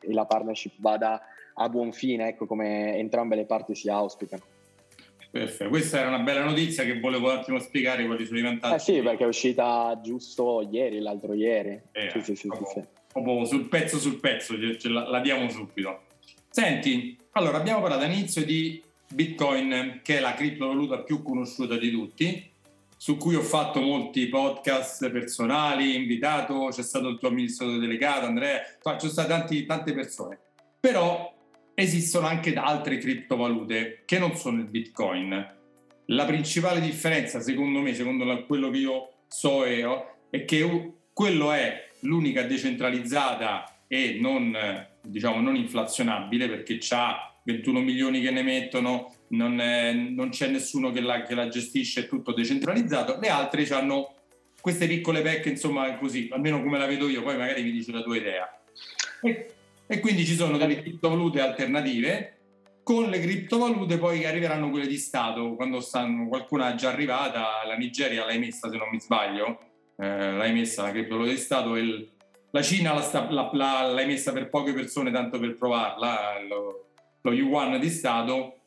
e 0.00 0.12
la 0.12 0.24
partnership 0.24 0.72
vada 0.78 1.20
a 1.52 1.68
buon 1.68 1.92
fine, 1.92 2.28
ecco 2.28 2.46
come 2.46 2.96
entrambe 2.96 3.36
le 3.36 3.44
parti 3.44 3.74
si 3.74 3.90
auspicano. 3.90 4.42
Perfetto, 5.32 5.70
questa 5.70 5.98
era 5.98 6.08
una 6.08 6.18
bella 6.18 6.44
notizia 6.44 6.84
che 6.84 7.00
volevo 7.00 7.30
un 7.30 7.38
attimo 7.38 7.58
spiegare 7.58 8.04
quali 8.04 8.26
sono 8.26 8.38
i 8.38 8.42
vantaggi. 8.42 8.74
Eh 8.74 8.78
sì, 8.78 9.00
perché 9.00 9.24
è 9.24 9.26
uscita 9.26 9.98
giusto 10.04 10.68
ieri, 10.70 11.00
l'altro 11.00 11.32
ieri. 11.32 11.80
Eh, 11.92 12.10
sì, 12.12 12.20
sì, 12.20 12.36
sì, 12.36 12.48
proprio, 12.48 12.86
proprio 13.10 13.46
sul 13.46 13.66
pezzo 13.66 13.98
sul 13.98 14.20
pezzo, 14.20 14.54
ce, 14.78 14.88
la, 14.90 15.08
la, 15.08 15.20
diamo 15.20 15.48
subito. 15.48 16.02
Senti, 16.50 17.16
allora 17.30 17.56
abbiamo 17.56 17.80
parlato 17.80 18.04
all'inizio 18.04 18.44
di 18.44 18.82
Bitcoin, 19.08 20.00
che 20.02 20.18
è 20.18 20.20
la 20.20 20.34
criptovaluta 20.34 20.98
più 20.98 21.22
conosciuta 21.22 21.78
di 21.78 21.90
tutti, 21.90 22.50
su 22.98 23.16
cui 23.16 23.34
ho 23.34 23.40
fatto 23.40 23.80
molti 23.80 24.26
podcast 24.26 25.10
personali, 25.10 25.96
invitato, 25.96 26.68
c'è 26.70 26.82
stato 26.82 27.08
il 27.08 27.18
tuo 27.18 27.28
amministratore 27.28 27.78
delegato, 27.78 28.26
Andrea, 28.26 28.60
ci 28.60 28.98
sono 28.98 29.12
state 29.12 29.28
tanti, 29.28 29.64
tante 29.64 29.94
persone. 29.94 30.38
Però 30.78 31.32
esistono 31.74 32.26
anche 32.26 32.54
altre 32.54 32.98
criptovalute 32.98 34.02
che 34.04 34.18
non 34.18 34.36
sono 34.36 34.60
il 34.60 34.66
Bitcoin. 34.66 35.60
La 36.06 36.24
principale 36.24 36.80
differenza, 36.80 37.40
secondo 37.40 37.80
me, 37.80 37.94
secondo 37.94 38.44
quello 38.44 38.70
che 38.70 38.78
io 38.78 39.12
so, 39.28 39.64
è, 39.64 39.82
è 40.30 40.44
che 40.44 40.92
quello 41.12 41.52
è 41.52 41.88
l'unica 42.00 42.42
decentralizzata 42.42 43.84
e 43.86 44.18
non, 44.20 44.56
diciamo, 45.02 45.40
non 45.40 45.56
inflazionabile 45.56 46.48
perché 46.48 46.78
ha 46.90 47.32
21 47.44 47.80
milioni 47.80 48.20
che 48.20 48.30
ne 48.30 48.42
mettono, 48.42 49.14
non, 49.28 49.60
è, 49.60 49.92
non 49.92 50.30
c'è 50.30 50.48
nessuno 50.48 50.90
che 50.90 51.00
la, 51.00 51.22
che 51.22 51.34
la, 51.34 51.48
gestisce, 51.48 52.02
è 52.02 52.08
tutto 52.08 52.32
decentralizzato. 52.32 53.18
Le 53.20 53.28
altre 53.28 53.66
hanno 53.68 54.14
queste 54.60 54.86
piccole 54.86 55.22
pecche, 55.22 55.50
insomma, 55.50 55.96
così, 55.96 56.28
almeno 56.30 56.62
come 56.62 56.78
la 56.78 56.86
vedo 56.86 57.08
io, 57.08 57.22
poi 57.22 57.36
magari 57.36 57.62
mi 57.62 57.72
dici 57.72 57.90
la 57.90 58.02
tua 58.02 58.16
idea. 58.16 58.62
E 59.22 59.54
e 59.92 60.00
quindi 60.00 60.24
ci 60.24 60.36
sono 60.36 60.56
delle 60.56 60.80
criptovalute 60.80 61.38
alternative. 61.42 62.38
Con 62.82 63.10
le 63.10 63.20
criptovalute 63.20 63.98
poi 63.98 64.24
arriveranno 64.24 64.70
quelle 64.70 64.86
di 64.86 64.96
Stato, 64.96 65.54
quando 65.54 65.80
stanno, 65.80 66.28
qualcuna 66.28 66.72
è 66.72 66.74
già 66.76 66.88
arrivata, 66.88 67.60
la 67.66 67.76
Nigeria 67.76 68.24
l'hai 68.24 68.38
messa 68.38 68.70
se 68.70 68.78
non 68.78 68.88
mi 68.90 68.98
sbaglio, 68.98 69.58
eh, 69.98 70.32
l'hai 70.32 70.54
messa 70.54 70.84
la 70.84 70.92
criptovaluta 70.92 71.30
di 71.32 71.36
Stato, 71.36 71.76
il, 71.76 72.08
la 72.52 72.62
Cina 72.62 72.94
la 72.94 73.02
sta, 73.02 73.30
la, 73.30 73.50
la, 73.52 73.82
l'hai 73.82 74.06
messa 74.06 74.32
per 74.32 74.48
poche 74.48 74.72
persone 74.72 75.10
tanto 75.10 75.38
per 75.38 75.58
provarla, 75.58 76.40
lo, 76.48 76.86
lo 77.20 77.32
yuan 77.34 77.78
di 77.78 77.90
Stato, 77.90 78.60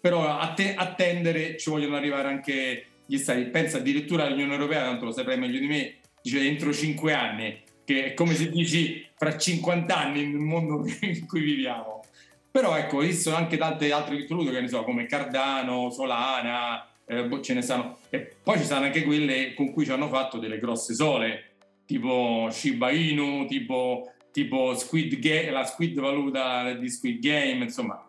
però 0.00 0.38
a 0.38 0.48
te, 0.54 0.74
attendere 0.74 1.58
ci 1.58 1.68
vogliono 1.68 1.96
arrivare 1.96 2.28
anche 2.28 2.86
gli 3.04 3.18
Stati. 3.18 3.44
Pensa 3.44 3.76
addirittura 3.76 4.24
all'Unione 4.24 4.54
Europea, 4.54 4.84
tanto 4.84 5.04
lo 5.04 5.12
saprai 5.12 5.38
meglio 5.38 5.58
di 5.58 5.66
me, 5.66 5.96
dice 6.22 6.40
entro 6.40 6.72
cinque 6.72 7.12
anni 7.12 7.68
che 7.90 8.04
è 8.04 8.14
come 8.14 8.34
se 8.34 8.48
dici 8.50 9.04
fra 9.16 9.36
50 9.36 9.96
anni 9.96 10.24
nel 10.24 10.38
mondo 10.38 10.84
in 11.02 11.26
cui 11.26 11.40
viviamo. 11.40 12.04
Però 12.48 12.76
ecco, 12.76 13.02
esistono 13.02 13.36
anche 13.36 13.56
tante 13.56 13.90
altre 13.90 14.14
criptovalute 14.14 14.52
che 14.52 14.60
ne 14.60 14.68
so, 14.68 14.84
come 14.84 15.06
Cardano, 15.06 15.90
Solana, 15.90 16.88
eh, 17.04 17.24
boh, 17.24 17.40
ce 17.40 17.54
ne 17.54 17.62
sanno. 17.62 17.98
E 18.10 18.36
poi 18.42 18.58
ci 18.58 18.64
sono 18.64 18.84
anche 18.84 19.02
quelle 19.02 19.54
con 19.54 19.72
cui 19.72 19.84
ci 19.84 19.90
hanno 19.90 20.08
fatto 20.08 20.38
delle 20.38 20.58
grosse 20.58 20.94
sole, 20.94 21.52
tipo 21.84 22.48
Shiba 22.50 22.90
Inu, 22.90 23.46
tipo, 23.46 24.12
tipo 24.32 24.74
Squid 24.74 25.18
Game, 25.18 25.50
la 25.50 25.64
Squid 25.64 25.98
valuta 25.98 26.72
di 26.74 26.88
Squid 26.88 27.20
Game, 27.20 27.64
insomma. 27.64 28.04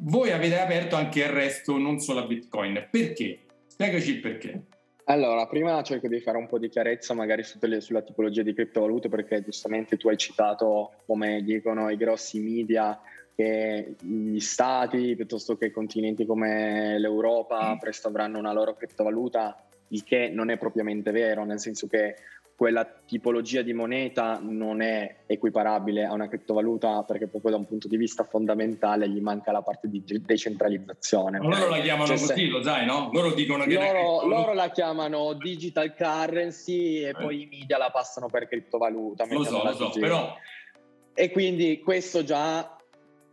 Voi 0.00 0.30
avete 0.30 0.58
aperto 0.58 0.96
anche 0.96 1.20
il 1.20 1.28
resto, 1.28 1.76
non 1.76 1.98
solo 1.98 2.20
a 2.20 2.26
Bitcoin. 2.26 2.88
Perché? 2.90 3.40
Spiegaci 3.66 4.10
il 4.10 4.20
perché. 4.20 4.62
Allora, 5.10 5.46
prima 5.46 5.82
cerco 5.82 6.06
di 6.06 6.20
fare 6.20 6.36
un 6.36 6.46
po' 6.46 6.58
di 6.58 6.68
chiarezza 6.68 7.14
magari 7.14 7.42
le, 7.60 7.80
sulla 7.80 8.02
tipologia 8.02 8.42
di 8.42 8.52
criptovalute 8.52 9.08
perché 9.08 9.42
giustamente 9.42 9.96
tu 9.96 10.08
hai 10.08 10.18
citato, 10.18 10.92
come 11.06 11.42
dicono 11.42 11.88
i 11.88 11.96
grossi 11.96 12.40
media, 12.40 13.00
che 13.34 13.94
gli 14.02 14.38
stati 14.38 15.16
piuttosto 15.16 15.56
che 15.56 15.70
continenti 15.70 16.26
come 16.26 16.98
l'Europa 16.98 17.74
mm. 17.74 17.78
presto 17.78 18.08
avranno 18.08 18.38
una 18.38 18.52
loro 18.52 18.74
criptovaluta, 18.74 19.64
il 19.88 20.04
che 20.04 20.28
non 20.28 20.50
è 20.50 20.58
propriamente 20.58 21.10
vero, 21.10 21.42
nel 21.46 21.58
senso 21.58 21.86
che 21.86 22.16
quella 22.58 22.84
tipologia 22.84 23.62
di 23.62 23.72
moneta 23.72 24.40
non 24.42 24.82
è 24.82 25.18
equiparabile 25.28 26.04
a 26.04 26.12
una 26.12 26.26
criptovaluta 26.26 27.04
perché 27.04 27.28
proprio 27.28 27.52
da 27.52 27.56
un 27.58 27.66
punto 27.68 27.86
di 27.86 27.96
vista 27.96 28.24
fondamentale 28.24 29.08
gli 29.08 29.20
manca 29.20 29.52
la 29.52 29.62
parte 29.62 29.88
di 29.88 30.02
decentralizzazione. 30.04 31.38
Loro 31.38 31.68
la 31.68 31.78
chiamano 31.78 32.16
cioè, 32.16 32.18
così, 32.18 32.48
lo 32.48 32.60
sai, 32.60 32.84
no? 32.84 33.10
Loro 33.12 33.32
dicono 33.32 33.62
che... 33.62 33.74
Loro, 33.74 34.26
loro 34.26 34.54
la 34.54 34.70
chiamano 34.70 35.34
digital 35.34 35.94
currency 35.94 37.04
e 37.04 37.10
eh. 37.10 37.12
poi 37.12 37.42
i 37.42 37.48
media 37.48 37.78
la 37.78 37.90
passano 37.90 38.26
per 38.26 38.48
criptovaluta. 38.48 39.24
Lo 39.30 39.44
so, 39.44 39.62
lo 39.62 39.74
so, 39.74 39.90
però... 39.90 40.36
E 41.14 41.30
quindi 41.30 41.78
questo 41.78 42.24
già 42.24 42.76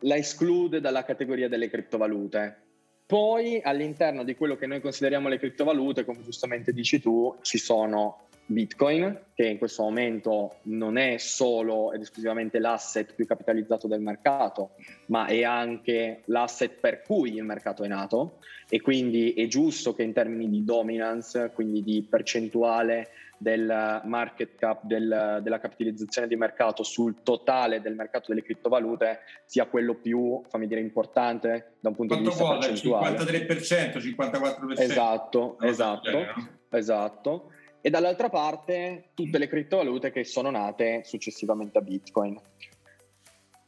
la 0.01 0.15
esclude 0.17 0.79
dalla 0.79 1.03
categoria 1.03 1.50
delle 1.50 1.67
criptovalute. 1.67 2.60
Poi 3.08 3.60
all'interno 3.63 4.24
di 4.24 4.36
quello 4.36 4.55
che 4.55 4.65
noi 4.67 4.82
consideriamo 4.82 5.29
le 5.29 5.39
criptovalute, 5.39 6.05
come 6.05 6.22
giustamente 6.22 6.74
dici 6.74 7.00
tu, 7.00 7.36
ci 7.41 7.58
sono 7.60 8.25
Bitcoin, 8.47 9.21
che 9.33 9.47
in 9.47 9.57
questo 9.57 9.83
momento 9.83 10.57
non 10.63 10.97
è 10.97 11.17
solo 11.17 11.91
ed 11.93 12.01
esclusivamente 12.01 12.59
l'asset 12.59 13.13
più 13.13 13.25
capitalizzato 13.25 13.87
del 13.87 14.01
mercato, 14.01 14.71
ma 15.07 15.25
è 15.25 15.43
anche 15.43 16.21
l'asset 16.25 16.79
per 16.79 17.01
cui 17.01 17.35
il 17.35 17.43
mercato 17.43 17.83
è 17.83 17.87
nato 17.87 18.37
e 18.69 18.81
quindi 18.81 19.33
è 19.33 19.47
giusto 19.47 19.95
che 19.95 20.03
in 20.03 20.13
termini 20.13 20.49
di 20.49 20.63
dominance, 20.63 21.51
quindi 21.53 21.81
di 21.83 22.05
percentuale 22.07 23.09
del 23.37 24.01
market 24.05 24.55
cap, 24.55 24.83
del, 24.83 25.39
della 25.41 25.59
capitalizzazione 25.59 26.27
di 26.27 26.35
mercato 26.35 26.83
sul 26.83 27.21
totale 27.23 27.81
del 27.81 27.95
mercato 27.95 28.25
delle 28.29 28.43
criptovalute 28.43 29.19
sia 29.45 29.65
quello 29.65 29.95
più, 29.95 30.41
fammi 30.47 30.67
dire, 30.67 30.79
importante 30.79 31.73
da 31.79 31.89
un 31.89 31.95
punto 31.95 32.13
Quanto 32.13 32.29
di 32.29 32.35
vista 32.35 32.43
vuole? 32.43 32.67
percentuale. 32.67 33.17
53%, 33.17 34.75
54%? 34.77 34.81
Esatto, 34.81 35.57
esatto, 35.61 36.09
genere, 36.09 36.33
no? 36.35 36.49
esatto. 36.69 37.49
E 37.86 37.92
dall'altra 37.92 38.30
parte 38.30 39.10
tutte 39.13 39.38
le 39.38 39.48
criptovalute 39.48 40.10
che 40.10 40.24
sono 40.24 40.50
nate 40.50 41.04
successivamente 41.06 41.77
a 41.77 41.82
Bitcoin. 41.82 42.36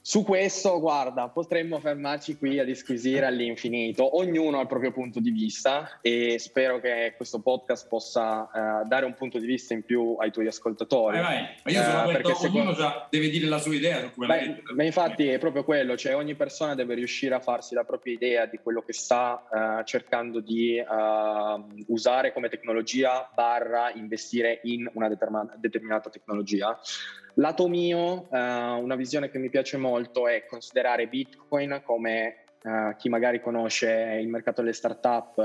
Su 0.08 0.24
questo, 0.24 0.80
guarda, 0.80 1.28
potremmo 1.28 1.82
fermarci 1.82 2.38
qui 2.38 2.60
a 2.60 2.64
disquisire 2.64 3.26
all'infinito. 3.26 4.18
Ognuno 4.18 4.58
ha 4.58 4.62
il 4.62 4.68
proprio 4.68 4.94
punto 4.94 5.20
di 5.20 5.32
vista 5.32 6.00
e 6.00 6.40
spero 6.40 6.80
che 6.80 7.14
questo 7.18 7.42
podcast 7.42 7.90
possa 7.90 8.50
eh, 8.84 8.86
dare 8.88 9.04
un 9.04 9.16
punto 9.16 9.38
di 9.38 9.46
vista 9.46 9.74
in 9.74 9.84
più 9.84 10.16
ai 10.18 10.32
tuoi 10.32 10.48
ascoltatori. 10.48 11.18
Vai, 11.18 11.26
vai. 11.26 11.48
Ma 11.62 11.72
io 11.72 11.84
sono 11.84 11.98
Eh, 11.98 12.02
aperto, 12.04 12.22
perché 12.30 12.48
ognuno 12.48 12.72
secondo- 12.72 12.74
già 12.74 13.08
deve 13.10 13.30
dire 13.30 13.48
la 13.48 13.60
sua 13.60 13.76
idea 13.76 14.00
su 14.00 14.14
come 14.14 14.28
la 14.28 14.36
Beh, 14.38 14.62
beh, 14.76 14.86
infatti 14.86 15.28
è 15.28 15.40
proprio 15.40 15.66
quello, 15.66 15.98
cioè 15.98 16.16
ogni 16.16 16.36
persona 16.36 16.74
deve 16.74 16.94
riuscire 16.94 17.36
a 17.36 17.42
farsi 17.42 17.76
la 17.76 17.84
propria 17.84 18.14
idea 18.14 18.46
di 18.46 18.60
quello 18.64 18.82
che 18.84 18.94
sta 18.94 19.44
eh, 19.82 19.84
cercando 19.84 20.40
di 20.40 20.78
eh, 20.78 20.86
usare 21.88 22.32
come 22.32 22.48
tecnologia 22.48 23.30
barra 23.36 23.92
investire 23.94 24.62
in 24.64 24.90
una 24.94 25.10
determinata 25.10 26.10
tecnologia. 26.10 26.80
Lato 27.40 27.68
mio, 27.68 28.28
eh, 28.32 28.38
una 28.38 28.96
visione 28.96 29.30
che 29.30 29.38
mi 29.38 29.50
piace 29.50 29.78
molto 29.78 30.28
è 30.28 30.46
considerare 30.48 31.06
Bitcoin 31.06 31.82
come 31.84 32.38
eh, 32.64 32.96
chi 32.98 33.10
magari 33.10 33.40
conosce 33.40 34.18
il 34.20 34.28
mercato 34.28 34.62
delle 34.62 34.74
startup 34.74 35.38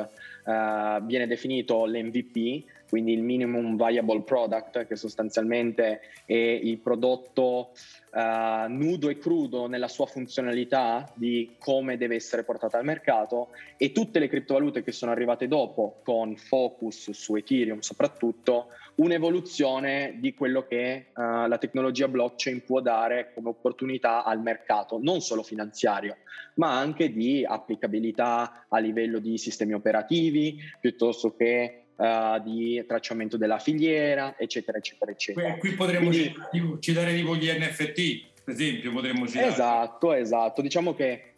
eh, 0.46 0.99
viene 1.02 1.26
definito 1.26 1.84
l'MVP, 1.84 2.64
quindi 2.88 3.12
il 3.12 3.22
minimum 3.22 3.76
viable 3.76 4.22
product, 4.22 4.87
che 4.87 4.96
sostanzialmente 4.96 6.00
è 6.25 6.32
il 6.32 6.78
prodotto 6.78 7.72
eh, 8.11 8.64
nudo 8.68 9.11
e 9.11 9.18
crudo 9.18 9.66
nella 9.66 9.88
sua 9.88 10.06
funzionalità 10.06 11.12
di 11.14 11.56
come 11.58 11.99
deve 11.99 12.14
essere 12.14 12.42
portata 12.42 12.78
al 12.78 12.84
mercato 12.84 13.49
e 13.76 13.92
tutte 13.92 14.18
le 14.18 14.28
criptovalute 14.28 14.82
che 14.82 14.92
sono 14.92 15.11
arrivate 15.11 15.46
dopo 15.46 16.00
con 16.02 16.37
focus 16.37 17.11
su 17.11 17.37
Ethereum 17.37 17.80
soprattutto 17.80 18.68
un'evoluzione 18.96 20.16
di 20.18 20.34
quello 20.34 20.66
che 20.66 20.92
eh, 20.92 21.06
la 21.14 21.58
tecnologia 21.58 22.08
blockchain 22.08 22.64
può 22.64 22.80
dare 22.80 23.32
come 23.34 23.49
opportunità 23.49 24.25
al 24.25 24.40
mercato 24.40 24.99
non 25.00 25.20
solo 25.20 25.42
finanziario 25.42 26.16
ma 26.54 26.78
anche 26.78 27.12
di 27.12 27.44
applicabilità 27.44 28.66
a 28.68 28.78
livello 28.78 29.18
di 29.18 29.38
sistemi 29.38 29.72
operativi 29.72 30.58
piuttosto 30.80 31.34
che 31.34 31.84
eh, 31.96 32.40
di 32.44 32.84
tracciamento 32.87 33.37
della 33.37 33.58
filiera 33.58 34.34
eccetera 34.38 34.78
eccetera 34.78 35.11
eccetera 35.11 35.52
Qui, 35.52 35.58
qui 35.61 35.76
potremmo 35.76 36.08
Quindi- 36.08 36.28
citare, 36.28 36.49
tipo, 36.50 36.78
citare 36.78 37.14
tipo 37.14 37.37
gli 37.37 37.49
NFT, 37.49 38.30
per 38.44 38.54
esempio, 38.54 38.92
potremmo 38.92 39.26
citare. 39.26 39.46
Esatto, 39.46 40.12
esatto. 40.12 40.62
Diciamo 40.62 40.94
che 40.94 41.34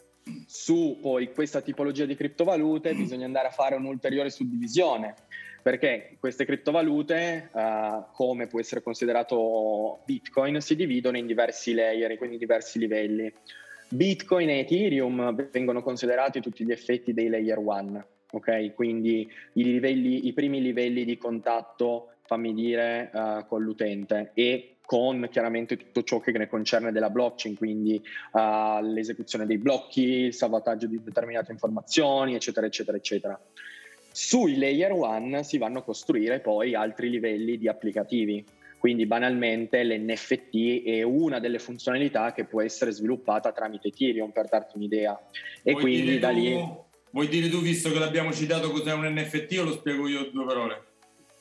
su 0.47 0.99
poi 1.03 1.33
questa 1.33 1.61
tipologia 1.61 2.07
di 2.07 2.15
criptovalute 2.17 2.95
bisogna 2.95 3.27
andare 3.27 3.49
a 3.49 3.51
fare 3.51 3.75
un'ulteriore 3.75 4.31
suddivisione 4.31 5.15
perché 5.65 6.19
queste 6.21 6.45
criptovalute, 6.45 7.49
eh, 7.51 8.03
come 8.13 8.47
può 8.49 8.61
essere 8.61 8.83
considerato 8.83 10.03
Bitcoin, 10.05 10.61
si 10.61 10.77
dividono 10.77 11.17
in 11.17 11.27
diversi 11.27 11.73
layer, 11.73 12.19
quindi 12.19 12.35
in 12.35 12.41
diversi 12.43 12.79
livelli. 12.79 13.33
Bitcoin 13.89 14.51
e 14.51 14.59
Ethereum 14.59 15.49
vengono 15.51 15.83
considerati 15.83 16.43
tutti 16.43 16.67
gli 16.67 16.71
effetti 16.71 17.15
dei 17.15 17.29
layer 17.29 17.57
1, 17.57 18.07
ok? 18.33 18.75
Quindi 18.75 19.27
i, 19.55 19.65
livelli, 19.65 20.27
i 20.27 20.35
primi 20.35 20.61
livelli 20.61 21.07
di 21.07 21.17
contatto, 21.17 22.11
fammi 22.27 22.53
dire, 22.53 23.11
eh, 23.15 23.47
con 23.49 23.63
l'utente 23.63 24.33
e 24.35 24.77
con 24.85 25.27
chiaramente 25.31 25.79
tutto 25.79 26.03
ciò 26.03 26.21
che 26.21 26.31
ne 26.33 26.47
concerne 26.47 26.93
della 26.93 27.09
blockchain, 27.09 27.57
quindi 27.57 28.05
eh, 28.35 28.79
l'esecuzione 28.83 29.47
dei 29.47 29.57
blocchi, 29.57 30.25
il 30.25 30.35
salvataggio 30.35 30.87
di 30.87 31.03
determinate 31.03 31.53
informazioni, 31.53 32.35
eccetera, 32.35 32.67
eccetera, 32.67 32.99
eccetera. 32.99 33.41
Sui 34.17 34.57
layer 34.59 34.93
1 34.93 35.43
si 35.43 35.59
vanno 35.59 35.81
a 35.81 35.83
costruire 35.83 36.39
poi 36.39 36.77
altri 36.77 37.11
livelli 37.11 37.59
di 37.59 37.67
applicativi. 37.67 38.45
Quindi 38.79 39.07
banalmente 39.07 39.83
l'NFT 39.83 40.85
è 40.85 41.03
una 41.03 41.41
delle 41.41 41.59
funzionalità 41.59 42.33
che 42.33 42.45
può 42.45 42.63
essere 42.63 42.93
sviluppata 42.93 43.51
tramite 43.51 43.89
Ethereum, 43.89 44.31
per 44.31 44.47
darti 44.47 44.77
un'idea. 44.77 45.21
E 45.65 45.73
Vuoi 45.73 45.83
quindi 45.83 46.19
da 46.21 46.29
tu- 46.29 46.35
lì... 46.37 46.69
Vuoi 47.11 47.27
dire 47.27 47.49
tu, 47.49 47.61
visto 47.61 47.91
che 47.91 47.99
l'abbiamo 47.99 48.33
citato, 48.33 48.71
cos'è 48.71 48.93
un 48.93 49.13
NFT 49.13 49.59
o 49.59 49.65
lo 49.65 49.73
spiego 49.73 50.07
io 50.07 50.27
in 50.27 50.31
due 50.31 50.45
parole? 50.45 50.83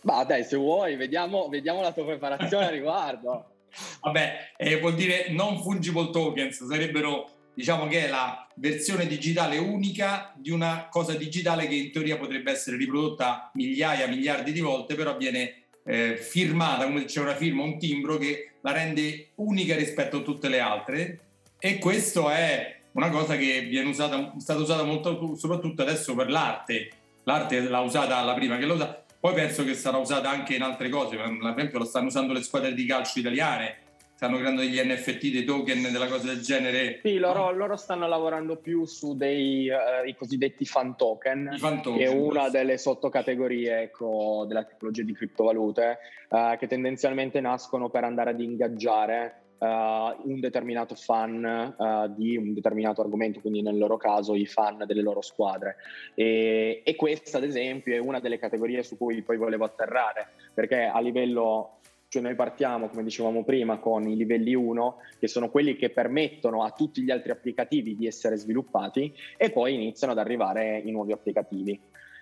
Ma 0.01 0.23
dai, 0.23 0.43
se 0.43 0.57
vuoi, 0.57 0.95
vediamo, 0.95 1.49
vediamo 1.49 1.81
la 1.81 1.91
tua 1.91 2.05
preparazione 2.05 2.65
a 2.65 2.69
riguardo. 2.71 3.49
Vabbè, 4.01 4.53
eh, 4.57 4.79
vuol 4.79 4.95
dire 4.95 5.29
non 5.29 5.62
fungible 5.62 6.09
tokens, 6.09 6.65
sarebbero, 6.65 7.29
diciamo 7.53 7.87
che 7.87 8.05
è 8.05 8.09
la 8.09 8.47
versione 8.55 9.07
digitale 9.07 9.57
unica 9.57 10.33
di 10.35 10.51
una 10.51 10.87
cosa 10.89 11.13
digitale 11.13 11.67
che 11.67 11.75
in 11.75 11.91
teoria 11.91 12.17
potrebbe 12.17 12.51
essere 12.51 12.77
riprodotta 12.77 13.51
migliaia, 13.53 14.07
miliardi 14.07 14.51
di 14.51 14.59
volte, 14.59 14.95
però 14.95 15.17
viene 15.17 15.63
eh, 15.85 16.17
firmata, 16.17 16.85
come 16.85 17.05
c'è 17.05 17.19
una 17.19 17.35
firma, 17.35 17.63
un 17.63 17.77
timbro 17.77 18.17
che 18.17 18.53
la 18.61 18.71
rende 18.71 19.29
unica 19.35 19.75
rispetto 19.75 20.17
a 20.17 20.21
tutte 20.21 20.47
le 20.47 20.59
altre 20.59 21.19
e 21.59 21.77
questo 21.77 22.29
è 22.29 22.79
una 22.93 23.09
cosa 23.09 23.35
che 23.35 23.61
viene 23.61 23.89
usata, 23.89 24.33
è 24.35 24.39
stata 24.39 24.59
usata 24.59 24.83
molto, 24.83 25.35
soprattutto 25.35 25.81
adesso 25.81 26.13
per 26.15 26.29
l'arte. 26.29 26.89
L'arte 27.23 27.61
l'ha 27.61 27.79
usata 27.79 28.21
la 28.21 28.33
prima 28.33 28.57
che 28.57 28.65
l'ha 28.65 28.73
usata, 28.73 29.03
poi 29.19 29.33
penso 29.33 29.63
che 29.63 29.73
sarà 29.73 29.97
usata 29.97 30.29
anche 30.29 30.55
in 30.55 30.61
altre 30.61 30.89
cose, 30.89 31.15
per 31.15 31.53
esempio 31.55 31.79
lo 31.79 31.85
stanno 31.85 32.07
usando 32.07 32.33
le 32.33 32.43
squadre 32.43 32.73
di 32.73 32.85
calcio 32.85 33.19
italiane, 33.19 33.77
stanno 34.23 34.38
creando 34.38 34.62
degli 34.62 34.79
NFT, 34.79 35.31
dei 35.31 35.43
token, 35.43 35.81
della 35.91 36.07
cosa 36.07 36.27
del 36.27 36.39
genere. 36.39 37.01
Sì, 37.03 37.17
loro, 37.17 37.51
loro 37.51 37.75
stanno 37.75 38.07
lavorando 38.07 38.55
più 38.55 38.86
su 38.86 39.17
dei 39.17 39.67
eh, 39.67 40.07
i 40.07 40.15
cosiddetti 40.15 40.65
fan 40.65 40.95
token, 40.95 41.49
I 41.51 41.57
fan 41.57 41.81
token, 41.81 41.99
che 41.99 42.05
è 42.05 42.07
una 42.07 42.47
delle 42.47 42.77
sottocategorie 42.77 43.81
ecco, 43.81 44.45
della 44.47 44.63
tipologia 44.63 45.03
di 45.03 45.12
criptovalute, 45.12 45.97
eh, 46.29 46.55
che 46.57 46.67
tendenzialmente 46.67 47.41
nascono 47.41 47.89
per 47.89 48.05
andare 48.05 48.29
ad 48.29 48.39
ingaggiare 48.39 49.41
eh, 49.59 50.15
un 50.23 50.39
determinato 50.39 50.95
fan 50.95 51.43
eh, 51.43 52.13
di 52.15 52.38
un 52.38 52.53
determinato 52.53 53.01
argomento, 53.01 53.41
quindi 53.41 53.62
nel 53.62 53.77
loro 53.77 53.97
caso 53.97 54.36
i 54.36 54.45
fan 54.45 54.86
delle 54.88 55.01
loro 55.01 55.21
squadre. 55.21 55.75
E, 56.13 56.81
e 56.86 56.95
questa, 56.95 57.39
ad 57.39 57.43
esempio, 57.43 57.93
è 57.93 57.99
una 57.99 58.21
delle 58.21 58.39
categorie 58.39 58.83
su 58.83 58.95
cui 58.95 59.21
poi 59.21 59.36
volevo 59.36 59.65
atterrare, 59.65 60.29
perché 60.53 60.86
a 60.86 61.01
livello 61.01 61.79
cioè 62.13 62.21
noi 62.21 62.36
partiamo, 62.36 62.89
come 62.89 63.02
dicevamo 63.02 63.43
prima, 63.43 63.80
con 63.80 64.08
i 64.08 64.15
livelli 64.15 64.54
1, 64.54 64.97
che 65.19 65.28
sono 65.28 65.49
quelli 65.49 65.76
che 65.76 65.89
permettono 65.89 66.63
a 66.63 66.69
tutti 66.69 67.02
gli 67.02 67.10
altri 67.10 67.32
applicativi 67.32 67.95
di 67.95 68.06
essere 68.06 68.38
sviluppati 68.38 69.12
e 69.36 69.49
poi 69.49 69.73
iniziano 69.73 70.13
ad 70.13 70.19
arrivare 70.19 70.80
i 70.86 70.91
nuovi 70.91 71.12
applicativi. 71.12 71.80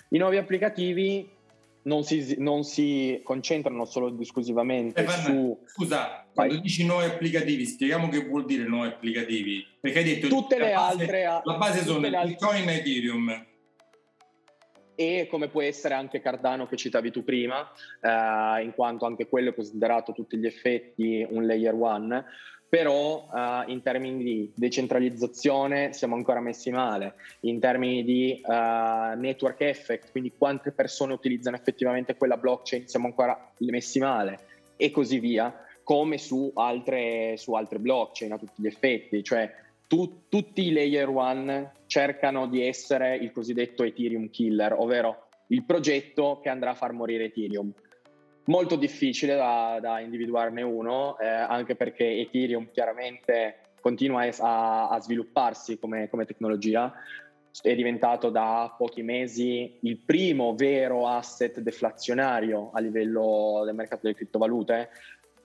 I 0.07 0.17
nuovi 0.17 0.37
applicativi 0.37 1.29
non 1.83 2.03
si, 2.03 2.35
non 2.37 2.63
si 2.63 3.19
concentrano 3.21 3.83
solo 3.83 4.07
ed 4.07 4.21
esclusivamente 4.21 5.01
Stefan, 5.01 5.23
su 5.25 5.59
Scusa, 5.65 6.25
quando 6.33 6.57
dici 6.59 6.85
nuovi 6.85 7.07
applicativi, 7.07 7.65
spieghiamo 7.65 8.07
che 8.07 8.23
vuol 8.23 8.45
dire 8.45 8.63
nuovi 8.63 8.87
applicativi. 8.87 9.65
Perché 9.77 9.99
hai 9.99 10.05
detto 10.05 10.27
tutte 10.29 10.57
le 10.57 10.71
base- 10.71 11.01
altre... 11.01 11.23
La 11.43 11.57
base 11.57 11.83
sono 11.83 11.99
Bitcoin 11.99 12.69
e 12.69 12.75
Ethereum. 12.75 13.45
E 15.01 15.27
come 15.27 15.47
può 15.47 15.63
essere 15.63 15.95
anche 15.95 16.21
Cardano 16.21 16.67
che 16.67 16.77
citavi 16.77 17.09
tu 17.09 17.23
prima, 17.23 17.67
eh, 18.01 18.63
in 18.63 18.71
quanto 18.75 19.05
anche 19.05 19.27
quello 19.27 19.49
è 19.49 19.53
considerato 19.53 20.11
a 20.11 20.13
tutti 20.13 20.37
gli 20.37 20.45
effetti 20.45 21.25
un 21.27 21.45
layer 21.47 21.73
one, 21.73 22.23
però 22.69 23.27
eh, 23.33 23.71
in 23.71 23.81
termini 23.81 24.23
di 24.23 24.51
decentralizzazione 24.53 25.91
siamo 25.93 26.15
ancora 26.15 26.39
messi 26.39 26.69
male, 26.69 27.15
in 27.41 27.59
termini 27.59 28.03
di 28.03 28.33
eh, 28.33 29.15
network 29.15 29.61
effect, 29.61 30.11
quindi 30.11 30.33
quante 30.37 30.71
persone 30.71 31.13
utilizzano 31.13 31.55
effettivamente 31.55 32.15
quella 32.15 32.37
blockchain 32.37 32.87
siamo 32.87 33.07
ancora 33.07 33.51
messi 33.59 33.99
male. 33.99 34.39
E 34.77 34.89
così 34.91 35.19
via, 35.19 35.53
come 35.83 36.17
su 36.17 36.51
altre, 36.55 37.37
su 37.37 37.53
altre 37.53 37.79
blockchain 37.79 38.31
a 38.31 38.37
tutti 38.37 38.61
gli 38.61 38.67
effetti, 38.67 39.23
cioè 39.23 39.51
tu- 39.91 40.23
tutti 40.29 40.67
i 40.67 40.71
layer 40.71 41.09
one 41.09 41.73
cercano 41.85 42.47
di 42.47 42.65
essere 42.65 43.17
il 43.17 43.33
cosiddetto 43.33 43.83
Ethereum 43.83 44.29
killer, 44.29 44.71
ovvero 44.71 45.27
il 45.47 45.65
progetto 45.65 46.39
che 46.41 46.47
andrà 46.47 46.69
a 46.69 46.75
far 46.75 46.93
morire 46.93 47.25
Ethereum. 47.25 47.73
Molto 48.45 48.77
difficile 48.77 49.35
da, 49.35 49.79
da 49.81 49.99
individuarne 49.99 50.61
uno, 50.61 51.19
eh, 51.19 51.27
anche 51.27 51.75
perché 51.75 52.05
Ethereum 52.05 52.69
chiaramente 52.71 53.73
continua 53.81 54.25
a, 54.39 54.87
a 54.87 55.01
svilupparsi 55.01 55.77
come, 55.77 56.07
come 56.07 56.23
tecnologia, 56.23 56.93
è 57.61 57.75
diventato 57.75 58.29
da 58.29 58.73
pochi 58.77 59.03
mesi 59.03 59.77
il 59.81 59.97
primo 59.97 60.55
vero 60.55 61.05
asset 61.05 61.59
deflazionario 61.59 62.69
a 62.71 62.79
livello 62.79 63.63
del 63.65 63.75
mercato 63.75 64.03
delle 64.03 64.15
criptovalute, 64.15 64.89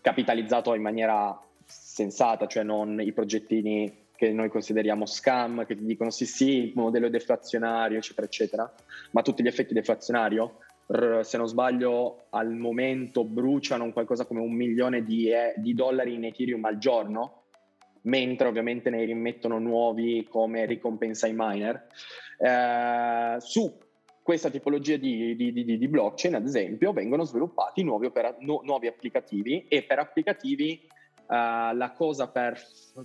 capitalizzato 0.00 0.72
in 0.74 0.82
maniera 0.82 1.36
sensata, 1.64 2.46
cioè 2.46 2.62
non 2.62 3.00
i 3.00 3.12
progettini 3.12 4.04
che 4.16 4.32
noi 4.32 4.48
consideriamo 4.48 5.06
scam, 5.06 5.64
che 5.66 5.76
ti 5.76 5.84
dicono 5.84 6.10
sì 6.10 6.26
sì, 6.26 6.72
modello 6.74 7.08
deflazionario, 7.08 7.98
eccetera, 7.98 8.26
eccetera, 8.26 8.74
ma 9.12 9.22
tutti 9.22 9.42
gli 9.42 9.46
effetti 9.46 9.74
deflazionario, 9.74 10.58
se 11.22 11.36
non 11.36 11.48
sbaglio 11.48 12.26
al 12.30 12.52
momento 12.54 13.24
bruciano 13.24 13.92
qualcosa 13.92 14.24
come 14.24 14.40
un 14.40 14.52
milione 14.52 15.02
di, 15.04 15.28
eh, 15.30 15.54
di 15.56 15.74
dollari 15.74 16.14
in 16.14 16.24
Ethereum 16.24 16.64
al 16.64 16.78
giorno, 16.78 17.42
mentre 18.02 18.48
ovviamente 18.48 18.88
ne 18.90 19.04
rimettono 19.04 19.58
nuovi 19.58 20.26
come 20.28 20.64
ricompensa 20.64 21.26
ai 21.26 21.34
miner. 21.34 21.86
Eh, 22.38 23.36
su 23.40 23.78
questa 24.22 24.50
tipologia 24.50 24.96
di, 24.96 25.36
di, 25.36 25.52
di, 25.52 25.78
di, 25.78 25.88
blockchain, 25.88 26.34
ad 26.34 26.44
esempio, 26.44 26.92
vengono 26.92 27.24
sviluppati 27.24 27.82
nuovi, 27.84 28.06
opera- 28.06 28.34
nu- 28.40 28.60
nuovi 28.64 28.88
applicativi 28.88 29.66
e 29.68 29.82
per 29.84 30.00
applicativi 30.00 30.80
uh, 31.28 31.74
la 31.76 31.92
cosa 31.94 32.28
per, 32.28 32.60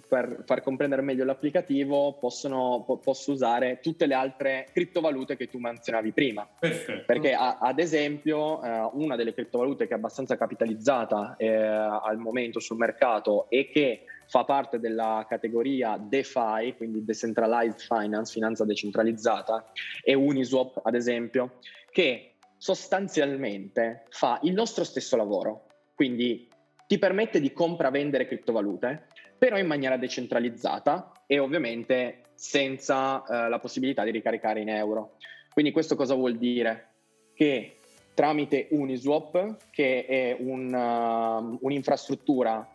per, 0.08 0.44
far 0.46 0.62
comprendere 0.62 1.02
meglio 1.02 1.26
l'applicativo 1.26 2.14
possono, 2.14 2.84
po- 2.86 2.98
posso 2.98 3.32
usare 3.32 3.80
tutte 3.82 4.06
le 4.06 4.14
altre 4.14 4.68
criptovalute 4.72 5.36
che 5.36 5.48
tu 5.48 5.60
menzionavi 5.60 6.12
prima. 6.12 6.48
Perfetto. 6.60 7.04
Perché 7.06 7.34
a- 7.34 7.58
ad 7.60 7.80
esempio 7.80 8.60
uh, 8.60 8.92
una 8.94 9.16
delle 9.16 9.34
criptovalute 9.34 9.88
che 9.88 9.94
è 9.94 9.98
abbastanza 9.98 10.38
capitalizzata 10.38 11.36
eh, 11.38 11.50
al 11.50 12.18
momento 12.18 12.60
sul 12.60 12.78
mercato 12.78 13.50
e 13.50 13.70
che 13.70 14.06
fa 14.28 14.46
parte 14.46 14.80
della 14.80 15.26
categoria 15.28 15.98
DeFi, 15.98 16.76
quindi 16.78 17.04
Decentralized 17.04 17.80
Finance, 17.82 18.32
finanza 18.32 18.64
decentralizzata, 18.64 19.72
è 20.02 20.14
Uniswap, 20.14 20.80
ad 20.84 20.96
esempio, 20.96 21.60
che 21.92 22.36
sostanzialmente 22.58 24.06
fa 24.10 24.40
il 24.44 24.54
nostro 24.54 24.84
stesso 24.84 25.18
lavoro. 25.18 25.66
Quindi 25.96 26.48
ti 26.92 27.00
permette 27.00 27.40
di 27.40 27.54
compra-vendere 27.54 28.28
criptovalute, 28.28 29.08
però 29.38 29.58
in 29.58 29.66
maniera 29.66 29.96
decentralizzata 29.96 31.14
e 31.26 31.40
ovviamente 31.40 32.24
senza 32.34 33.24
eh, 33.24 33.48
la 33.48 33.60
possibilità 33.60 34.04
di 34.04 34.12
ricaricare 34.12 34.60
in 34.60 34.68
euro. 34.68 35.16
Quindi 35.54 35.72
questo 35.72 35.96
cosa 35.96 36.16
vuol 36.16 36.36
dire? 36.36 36.90
Che 37.34 37.78
tramite 38.14 38.68
Uniswap, 38.72 39.70
che 39.72 40.06
è 40.06 40.36
un, 40.38 40.74
uh, 40.74 41.60
un'infrastruttura 41.62 42.70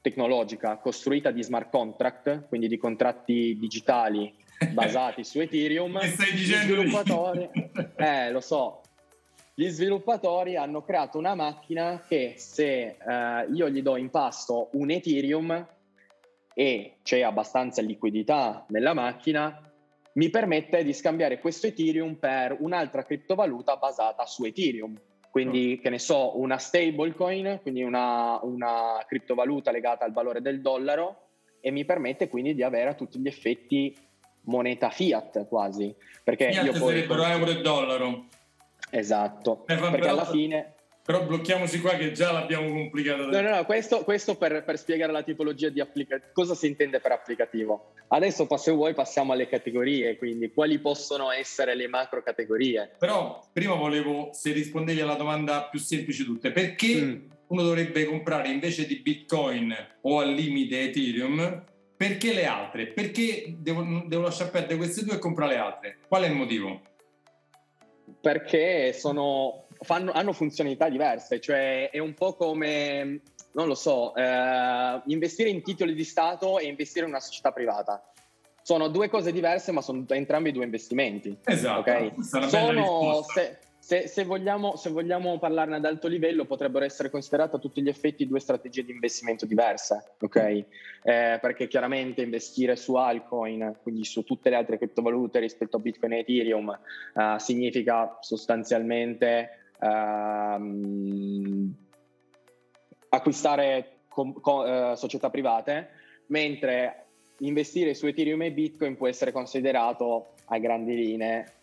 tecnologica 0.00 0.78
costruita 0.78 1.30
di 1.30 1.42
smart 1.42 1.68
contract, 1.68 2.48
quindi 2.48 2.66
di 2.66 2.78
contratti 2.78 3.58
digitali 3.58 4.34
basati 4.72 5.22
su 5.22 5.38
Ethereum. 5.38 5.98
Che 5.98 6.08
stai 6.08 6.32
dicendo? 6.32 6.64
Gli 6.64 6.78
sviluppatori, 6.78 7.50
eh, 7.96 8.30
lo 8.30 8.40
so. 8.40 8.79
Gli 9.60 9.68
sviluppatori 9.68 10.56
hanno 10.56 10.82
creato 10.82 11.18
una 11.18 11.34
macchina 11.34 12.02
che 12.08 12.32
se 12.38 12.96
eh, 12.96 13.46
io 13.52 13.68
gli 13.68 13.82
do 13.82 13.98
in 13.98 14.08
pasto 14.08 14.70
un 14.72 14.90
Ethereum 14.90 15.68
e 16.54 16.96
c'è 17.02 17.20
abbastanza 17.20 17.82
liquidità 17.82 18.64
nella 18.68 18.94
macchina, 18.94 19.70
mi 20.14 20.30
permette 20.30 20.82
di 20.82 20.94
scambiare 20.94 21.40
questo 21.40 21.66
Ethereum 21.66 22.14
per 22.14 22.56
un'altra 22.58 23.04
criptovaluta 23.04 23.76
basata 23.76 24.24
su 24.24 24.46
Ethereum 24.46 24.98
quindi 25.30 25.78
che 25.82 25.90
ne 25.90 25.98
so, 25.98 26.40
una 26.40 26.56
stablecoin, 26.56 27.58
quindi 27.60 27.82
una, 27.82 28.40
una 28.42 29.04
criptovaluta 29.06 29.70
legata 29.70 30.06
al 30.06 30.12
valore 30.12 30.40
del 30.40 30.62
dollaro 30.62 31.26
e 31.60 31.70
mi 31.70 31.84
permette 31.84 32.30
quindi 32.30 32.54
di 32.54 32.62
avere 32.62 32.88
a 32.88 32.94
tutti 32.94 33.18
gli 33.18 33.26
effetti 33.26 33.94
moneta 34.44 34.88
fiat 34.88 35.46
quasi. 35.48 35.94
Perché 36.24 36.50
fiat 36.50 36.64
io 36.64 36.72
poi, 36.72 36.94
sarebbero 36.94 37.24
euro 37.26 37.50
e 37.50 37.60
dollaro. 37.60 38.24
Esatto, 38.90 39.64
eh, 39.66 39.76
perché 39.76 40.08
alla 40.08 40.26
fine 40.26 40.74
però 41.10 41.24
blocchiamoci 41.24 41.80
qua 41.80 41.96
che 41.96 42.12
già 42.12 42.30
l'abbiamo 42.30 42.68
complicata. 42.68 43.24
No, 43.24 43.40
no, 43.40 43.56
no, 43.56 43.64
questo, 43.64 44.04
questo 44.04 44.36
per, 44.36 44.62
per, 44.62 44.78
spiegare 44.78 45.10
la 45.10 45.24
tipologia 45.24 45.68
di 45.68 45.80
applicativo, 45.80 46.30
cosa 46.32 46.54
si 46.54 46.68
intende 46.68 47.00
per 47.00 47.10
applicativo. 47.10 47.94
Adesso 48.06 48.46
se 48.56 48.70
vuoi 48.70 48.94
passiamo 48.94 49.32
alle 49.32 49.48
categorie, 49.48 50.16
quindi 50.16 50.52
quali 50.52 50.78
possono 50.78 51.32
essere 51.32 51.74
le 51.74 51.88
macro 51.88 52.22
categorie. 52.22 52.94
Però 52.96 53.44
prima 53.52 53.74
volevo, 53.74 54.28
se 54.32 54.52
rispondevi 54.52 55.00
alla 55.00 55.16
domanda 55.16 55.64
più 55.64 55.80
semplice 55.80 56.22
di 56.22 56.28
tutte, 56.28 56.52
perché 56.52 56.94
mm. 57.00 57.18
uno 57.48 57.62
dovrebbe 57.62 58.04
comprare 58.04 58.48
invece 58.48 58.86
di 58.86 59.00
Bitcoin 59.00 59.74
o 60.02 60.20
al 60.20 60.32
limite 60.32 60.82
Ethereum, 60.82 61.64
perché 61.96 62.32
le 62.32 62.46
altre? 62.46 62.86
Perché 62.86 63.56
devo, 63.58 64.04
devo 64.06 64.22
lasciare 64.22 64.50
perdere 64.50 64.76
queste 64.76 65.02
due 65.02 65.14
e 65.14 65.18
comprare 65.18 65.54
le 65.54 65.58
altre? 65.58 65.98
Qual 66.06 66.22
è 66.22 66.28
il 66.28 66.34
motivo? 66.34 66.82
Perché 68.20 68.92
sono 68.92 69.66
fanno, 69.82 70.12
hanno 70.12 70.32
funzionalità 70.32 70.88
diverse, 70.88 71.40
cioè 71.40 71.90
è 71.90 71.98
un 71.98 72.14
po' 72.14 72.34
come, 72.34 73.20
non 73.52 73.66
lo 73.66 73.74
so, 73.74 74.14
eh, 74.14 75.00
investire 75.06 75.48
in 75.48 75.62
titoli 75.62 75.94
di 75.94 76.04
Stato 76.04 76.58
e 76.58 76.66
investire 76.66 77.04
in 77.04 77.12
una 77.12 77.20
società 77.20 77.52
privata. 77.52 78.04
Sono 78.62 78.88
due 78.88 79.08
cose 79.08 79.32
diverse, 79.32 79.72
ma 79.72 79.80
sono 79.80 80.04
entrambi 80.08 80.52
due 80.52 80.64
investimenti. 80.64 81.36
Esatto. 81.44 81.80
Okay? 81.80 82.12
Sono, 82.22 83.22
se, 83.22 83.58
se, 83.80 84.08
se, 84.08 84.24
vogliamo, 84.24 84.76
se, 84.76 84.90
vogliamo, 84.90 85.38
parlarne 85.38 85.76
ad 85.76 85.84
alto 85.86 86.06
livello, 86.06 86.44
potrebbero 86.44 86.84
essere 86.84 87.08
considerate 87.08 87.56
a 87.56 87.58
tutti 87.58 87.80
gli 87.80 87.88
effetti 87.88 88.26
due 88.26 88.38
strategie 88.38 88.84
di 88.84 88.92
investimento 88.92 89.46
diverse, 89.46 90.12
ok? 90.20 90.36
Eh, 90.36 90.66
perché 91.40 91.66
chiaramente 91.66 92.20
investire 92.20 92.76
su 92.76 92.94
altcoin, 92.94 93.78
quindi 93.82 94.04
su 94.04 94.22
tutte 94.22 94.50
le 94.50 94.56
altre 94.56 94.76
criptovalute 94.76 95.38
rispetto 95.40 95.78
a 95.78 95.80
Bitcoin 95.80 96.12
e 96.12 96.18
Ethereum, 96.18 96.78
eh, 97.16 97.36
significa 97.38 98.18
sostanzialmente 98.20 99.72
ehm, 99.80 101.74
acquistare 103.08 104.00
com- 104.08 104.38
com- 104.40 104.66
eh, 104.66 104.92
società 104.94 105.30
private, 105.30 105.88
mentre 106.26 107.06
investire 107.38 107.94
su 107.94 108.06
Ethereum 108.06 108.42
e 108.42 108.52
Bitcoin 108.52 108.96
può 108.98 109.08
essere 109.08 109.32
considerato 109.32 110.34
a 110.44 110.58
grandi 110.58 110.94
linee 110.94 111.59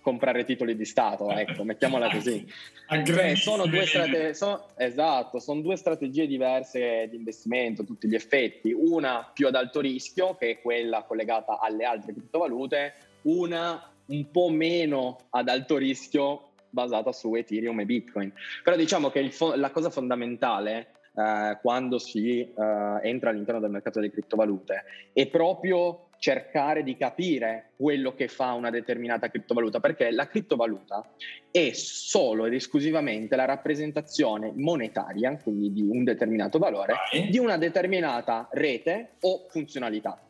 comprare 0.00 0.44
titoli 0.44 0.76
di 0.76 0.84
Stato, 0.84 1.30
ecco, 1.30 1.64
mettiamola 1.64 2.10
così. 2.10 2.46
Cioè, 3.04 3.36
sono 3.36 3.66
due 3.66 3.86
strate- 3.86 4.34
sono, 4.34 4.66
esatto, 4.76 5.38
sono 5.38 5.60
due 5.60 5.76
strategie 5.76 6.26
diverse 6.26 7.06
di 7.08 7.16
investimento, 7.16 7.84
tutti 7.84 8.08
gli 8.08 8.16
effetti. 8.16 8.72
Una 8.72 9.30
più 9.32 9.46
ad 9.46 9.54
alto 9.54 9.80
rischio, 9.80 10.34
che 10.34 10.50
è 10.50 10.60
quella 10.60 11.04
collegata 11.04 11.60
alle 11.60 11.84
altre 11.84 12.12
criptovalute, 12.12 12.94
una 13.22 13.90
un 14.06 14.30
po' 14.32 14.48
meno 14.48 15.18
ad 15.30 15.48
alto 15.48 15.76
rischio, 15.76 16.50
basata 16.68 17.12
su 17.12 17.34
Ethereum 17.34 17.78
e 17.80 17.84
Bitcoin. 17.84 18.32
Però 18.64 18.76
diciamo 18.76 19.10
che 19.10 19.30
fo- 19.30 19.54
la 19.54 19.70
cosa 19.70 19.90
fondamentale 19.90 20.94
eh, 21.20 21.58
quando 21.60 21.98
si 21.98 22.40
eh, 22.40 23.00
entra 23.02 23.30
all'interno 23.30 23.60
del 23.60 23.70
mercato 23.70 24.00
delle 24.00 24.10
criptovalute 24.10 24.84
è 25.12 25.26
proprio 25.26 26.06
cercare 26.20 26.82
di 26.82 26.96
capire 26.96 27.70
quello 27.76 28.14
che 28.14 28.28
fa 28.28 28.52
una 28.52 28.70
determinata 28.70 29.30
criptovaluta, 29.30 29.80
perché 29.80 30.10
la 30.10 30.28
criptovaluta 30.28 31.02
è 31.50 31.70
solo 31.72 32.44
ed 32.44 32.52
esclusivamente 32.52 33.36
la 33.36 33.46
rappresentazione 33.46 34.52
monetaria, 34.54 35.36
quindi 35.42 35.72
di 35.72 35.80
un 35.80 36.04
determinato 36.04 36.58
valore, 36.58 36.94
di 37.28 37.38
una 37.38 37.56
determinata 37.56 38.48
rete 38.52 39.12
o 39.20 39.46
funzionalità. 39.48 40.22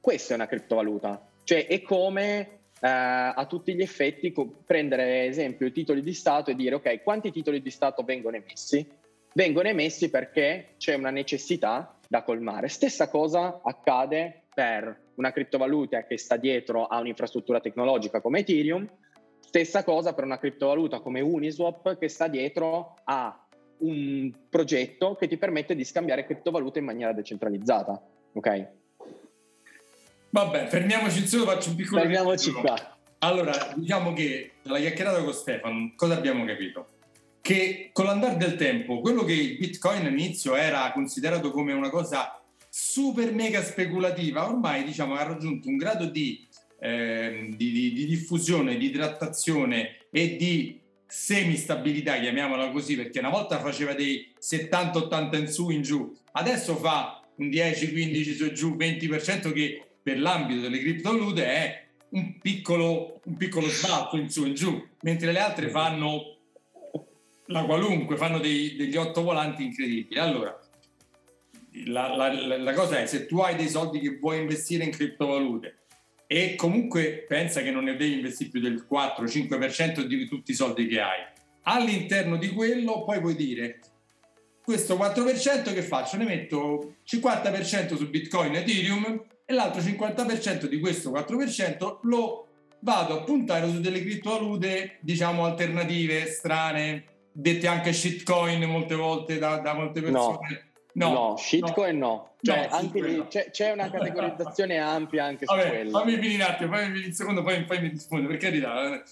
Questa 0.00 0.32
è 0.32 0.36
una 0.36 0.48
criptovaluta, 0.48 1.24
cioè 1.44 1.68
è 1.68 1.82
come 1.82 2.58
eh, 2.80 2.88
a 2.88 3.46
tutti 3.48 3.74
gli 3.74 3.82
effetti 3.82 4.32
co- 4.32 4.62
prendere 4.66 5.26
esempio 5.26 5.66
i 5.66 5.72
titoli 5.72 6.02
di 6.02 6.12
Stato 6.14 6.50
e 6.50 6.56
dire 6.56 6.74
ok, 6.74 7.02
quanti 7.02 7.30
titoli 7.30 7.62
di 7.62 7.70
Stato 7.70 8.02
vengono 8.02 8.36
emessi? 8.36 8.86
Vengono 9.34 9.68
emessi 9.68 10.10
perché 10.10 10.74
c'è 10.78 10.94
una 10.94 11.10
necessità 11.10 11.96
da 12.08 12.22
colmare. 12.22 12.68
Stessa 12.68 13.08
cosa 13.08 13.60
accade 13.62 14.44
per 14.52 15.06
una 15.14 15.32
criptovaluta 15.32 16.04
che 16.04 16.18
sta 16.18 16.36
dietro 16.36 16.86
a 16.86 16.98
un'infrastruttura 16.98 17.60
tecnologica 17.60 18.20
come 18.20 18.40
Ethereum, 18.40 18.88
stessa 19.40 19.84
cosa 19.84 20.14
per 20.14 20.24
una 20.24 20.38
criptovaluta 20.38 21.00
come 21.00 21.20
Uniswap 21.20 21.98
che 21.98 22.08
sta 22.08 22.28
dietro 22.28 22.94
a 23.04 23.46
un 23.78 24.32
progetto 24.48 25.14
che 25.14 25.28
ti 25.28 25.36
permette 25.36 25.74
di 25.74 25.84
scambiare 25.84 26.24
criptovalute 26.24 26.80
in 26.80 26.84
maniera 26.84 27.12
decentralizzata. 27.12 28.02
Ok? 28.32 28.66
Vabbè, 30.30 30.66
fermiamoci 30.66 31.20
insieme, 31.20 31.44
faccio 31.44 31.70
un 31.70 31.76
piccolo 31.76 32.00
Fermiamoci 32.00 32.52
qua. 32.52 32.96
Allora, 33.18 33.52
diciamo 33.74 34.12
che 34.12 34.52
dalla 34.62 34.78
chiacchierata 34.78 35.22
con 35.22 35.32
Stefano, 35.32 35.92
cosa 35.96 36.14
abbiamo 36.14 36.44
capito? 36.44 36.86
Che 37.48 37.88
con 37.94 38.04
l'andare 38.04 38.36
del 38.36 38.56
tempo, 38.56 39.00
quello 39.00 39.24
che 39.24 39.32
il 39.32 39.56
Bitcoin 39.56 40.04
all'inizio 40.04 40.54
era 40.54 40.92
considerato 40.92 41.50
come 41.50 41.72
una 41.72 41.88
cosa 41.88 42.38
super 42.68 43.32
mega 43.32 43.62
speculativa, 43.62 44.46
ormai 44.46 44.84
diciamo 44.84 45.14
ha 45.14 45.22
raggiunto 45.22 45.66
un 45.66 45.78
grado 45.78 46.04
di, 46.04 46.46
eh, 46.78 47.48
di, 47.56 47.72
di, 47.72 47.92
di 47.94 48.04
diffusione, 48.04 48.76
di 48.76 48.90
trattazione 48.90 50.08
e 50.10 50.36
di 50.36 50.78
semistabilità, 51.06 52.20
chiamiamola 52.20 52.68
così, 52.68 52.96
perché 52.96 53.18
una 53.18 53.30
volta 53.30 53.60
faceva 53.60 53.94
dei 53.94 54.30
70-80 54.38 55.38
in 55.38 55.48
su 55.48 55.70
in 55.70 55.80
giù, 55.80 56.14
adesso 56.32 56.76
fa 56.76 57.26
un 57.36 57.48
10, 57.48 57.92
15 57.92 58.34
su 58.34 58.52
giù, 58.52 58.76
20% 58.76 59.52
che 59.54 59.86
per 60.02 60.20
l'ambito 60.20 60.60
delle 60.60 60.80
criptovalute 60.80 61.46
è 61.46 61.86
un 62.10 62.38
piccolo, 62.40 63.22
un 63.24 63.38
piccolo 63.38 63.70
sbalzo 63.70 64.18
in 64.18 64.28
su 64.28 64.44
in 64.44 64.52
giù, 64.52 64.86
mentre 65.00 65.32
le 65.32 65.38
altre 65.38 65.70
fanno 65.70 66.36
la 67.48 67.64
qualunque, 67.64 68.16
fanno 68.16 68.38
dei, 68.38 68.76
degli 68.76 68.96
otto 68.96 69.22
volanti 69.22 69.64
incredibili. 69.64 70.18
Allora, 70.18 70.58
la, 71.86 72.14
la, 72.14 72.58
la, 72.58 72.72
cosa 72.72 73.00
è 73.00 73.06
se 73.06 73.26
tu 73.26 73.38
hai 73.40 73.56
dei 73.56 73.68
soldi 73.68 74.00
che 74.00 74.18
vuoi 74.18 74.40
investire 74.40 74.84
in 74.84 74.90
criptovalute 74.90 75.76
e 76.26 76.54
comunque 76.56 77.24
pensa 77.26 77.62
che 77.62 77.70
non 77.70 77.84
ne 77.84 77.96
devi 77.96 78.14
investire 78.14 78.50
più 78.50 78.60
del 78.60 78.86
4-5% 78.90 80.02
di 80.02 80.26
tutti 80.26 80.50
i 80.50 80.54
soldi 80.54 80.86
che 80.86 81.00
hai, 81.00 81.20
all'interno 81.62 82.36
di 82.36 82.48
quello 82.50 83.04
poi 83.04 83.20
puoi 83.20 83.34
dire 83.34 83.80
questo 84.62 84.96
4% 84.96 85.72
che 85.72 85.82
faccio? 85.82 86.16
Ne 86.18 86.24
metto 86.24 86.96
50% 87.08 87.96
su 87.96 88.10
Bitcoin 88.10 88.54
e 88.54 88.58
Ethereum 88.58 89.24
e 89.46 89.52
l'altro 89.54 89.80
50% 89.80 90.66
di 90.66 90.78
questo 90.78 91.10
4% 91.10 92.00
lo 92.02 92.46
vado 92.80 93.18
a 93.18 93.22
puntare 93.22 93.70
su 93.70 93.80
delle 93.80 94.02
criptovalute 94.02 94.98
diciamo 95.00 95.46
alternative, 95.46 96.26
strane, 96.26 97.04
dette 97.40 97.68
anche 97.68 97.92
shitcoin 97.92 98.64
molte 98.64 98.96
volte 98.96 99.38
da, 99.38 99.58
da 99.58 99.72
molte 99.72 100.00
persone. 100.00 100.70
No, 100.94 101.12
no, 101.12 101.36
shitcoin 101.36 101.96
no. 101.96 102.06
no. 102.06 102.30
Cioè, 102.40 102.68
no, 102.70 102.90
lì 102.94 103.24
c'è, 103.28 103.50
c'è, 103.50 103.70
una 103.70 103.88
categorizzazione 103.88 104.78
ampia 104.78 105.24
anche 105.24 105.44
Vabbè, 105.44 105.62
su 105.62 105.68
quello. 105.68 105.90
Fammi 105.90 106.14
finire 106.14 106.34
un 106.34 106.50
attimo, 106.50 106.72
fammi 106.72 106.86
finire 106.86 107.06
un 107.06 107.12
secondo, 107.12 107.42
poi, 107.42 107.64
poi 107.64 107.80
mi 107.80 107.88
rispondo, 107.88 108.26
per 108.26 108.36
carità. 108.38 109.02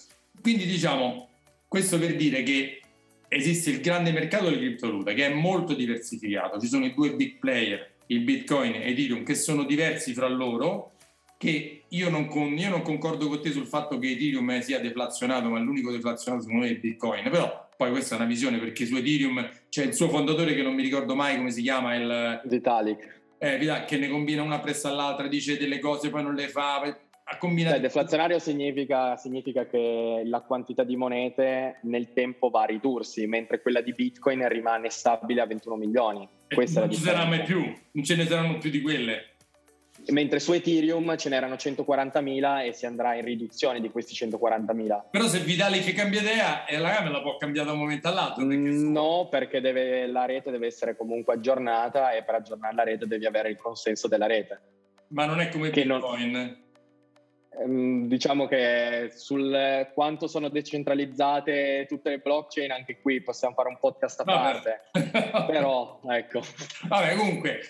Quindi 0.41 0.65
diciamo, 0.65 1.29
questo 1.67 1.97
per 1.97 2.17
dire 2.17 2.43
che 2.43 2.81
esiste 3.29 3.69
il 3.69 3.79
grande 3.79 4.11
mercato 4.11 4.45
delle 4.45 4.57
criptovalute 4.57 5.13
che 5.13 5.25
è 5.27 5.33
molto 5.33 5.73
diversificato. 5.73 6.59
Ci 6.59 6.67
sono 6.67 6.85
i 6.85 6.93
due 6.93 7.13
big 7.13 7.37
player 7.39 7.95
il 8.07 8.21
Bitcoin 8.21 8.73
e 8.73 8.89
Ethereum, 8.89 9.23
che 9.23 9.35
sono 9.35 9.63
diversi 9.63 10.13
fra 10.13 10.27
loro, 10.27 10.91
che 11.37 11.83
io 11.87 12.09
non, 12.09 12.27
con, 12.27 12.57
io 12.57 12.69
non, 12.69 12.81
concordo 12.81 13.27
con 13.27 13.41
te 13.41 13.51
sul 13.51 13.67
fatto 13.67 13.99
che 13.99 14.11
Ethereum 14.11 14.59
sia 14.59 14.79
deflazionato, 14.79 15.49
ma 15.49 15.59
l'unico 15.59 15.91
deflazionato 15.91 16.43
secondo 16.43 16.63
me 16.63 16.69
è 16.69 16.73
il 16.73 16.79
Bitcoin, 16.79 17.29
però 17.29 17.66
poi 17.77 17.91
questa 17.91 18.15
è 18.15 18.17
una 18.17 18.27
visione 18.27 18.57
perché 18.57 18.87
su 18.87 18.95
Ethereum 18.95 19.47
c'è 19.69 19.83
il 19.83 19.93
suo 19.93 20.09
fondatore 20.09 20.55
che 20.55 20.63
non 20.63 20.73
mi 20.73 20.81
ricordo 20.81 21.15
mai 21.15 21.37
come 21.37 21.51
si 21.51 21.61
chiama, 21.61 21.93
il... 21.93 22.41
Vitalik. 22.45 23.21
Eh, 23.37 23.85
che 23.85 23.97
ne 23.97 24.09
combina 24.09 24.41
una 24.41 24.59
presso 24.59 24.87
all'altra, 24.87 25.27
dice 25.27 25.59
delle 25.59 25.77
cose, 25.77 26.09
poi 26.09 26.23
non 26.23 26.33
le 26.33 26.47
fa, 26.47 26.81
ha 27.29 27.37
combinato... 27.37 27.75
Cioè, 27.75 27.83
deflazionario 27.83 28.39
significa, 28.39 29.15
significa, 29.15 29.67
che 29.67 30.23
la 30.25 30.41
quantità 30.41 30.83
di 30.83 30.95
monete 30.95 31.79
nel 31.83 32.13
tempo 32.13 32.49
va 32.49 32.63
a 32.63 32.65
ridursi, 32.65 33.27
mentre 33.27 33.61
quella 33.61 33.81
di 33.81 33.93
Bitcoin 33.93 34.47
rimane 34.47 34.89
stabile 34.89 35.41
a 35.41 35.45
21 35.45 35.75
milioni. 35.75 36.27
Questa 36.51 36.79
non 36.79 36.91
ci 36.91 36.99
sarà 36.99 37.25
mai 37.25 37.43
più, 37.43 37.61
non 37.91 38.03
ce 38.03 38.15
ne 38.15 38.25
saranno 38.25 38.57
più 38.57 38.71
di 38.71 38.81
quelle. 38.81 39.35
Mentre 40.09 40.39
su 40.39 40.53
Ethereum 40.53 41.17
ce 41.17 41.29
n'erano 41.29 41.55
140.000 41.55 42.65
e 42.65 42.73
si 42.73 42.85
andrà 42.85 43.15
in 43.15 43.25
riduzione 43.25 43.81
di 43.81 43.89
questi 43.89 44.13
140.000. 44.13 45.03
Però 45.11 45.27
se 45.27 45.39
Vitalik 45.39 45.93
cambia 45.93 46.21
idea, 46.21 46.65
e 46.65 46.77
la 46.77 46.91
gamma 46.91 47.09
la 47.09 47.21
può 47.21 47.37
cambiare 47.37 47.67
da 47.67 47.73
un 47.73 47.79
momento 47.79 48.07
all'altro. 48.07 48.45
Perché 48.45 48.69
no, 48.69 49.27
perché 49.29 49.61
deve, 49.61 50.07
la 50.07 50.25
rete 50.25 50.51
deve 50.51 50.67
essere 50.67 50.95
comunque 50.95 51.33
aggiornata 51.33 52.11
e 52.13 52.23
per 52.23 52.35
aggiornare 52.35 52.75
la 52.75 52.83
rete 52.83 53.05
devi 53.05 53.25
avere 53.25 53.49
il 53.49 53.57
consenso 53.57 54.07
della 54.07 54.27
rete. 54.27 54.61
Ma 55.09 55.25
non 55.25 55.39
è 55.39 55.49
come 55.49 55.69
che 55.69 55.83
Bitcoin. 55.85 56.31
Non 56.31 56.65
Ehm, 57.59 58.07
diciamo 58.07 58.45
che 58.45 59.11
sul 59.15 59.89
quanto 59.93 60.27
sono 60.27 60.49
decentralizzate 60.49 61.85
tutte 61.87 62.09
le 62.11 62.19
blockchain, 62.19 62.71
anche 62.71 62.99
qui 63.01 63.21
possiamo 63.21 63.55
fare 63.55 63.69
un 63.69 63.79
podcast 63.79 64.19
a 64.21 64.23
parte. 64.23 64.81
Però, 65.47 65.99
ecco. 66.09 66.41
Vabbè, 66.87 67.15
comunque, 67.15 67.61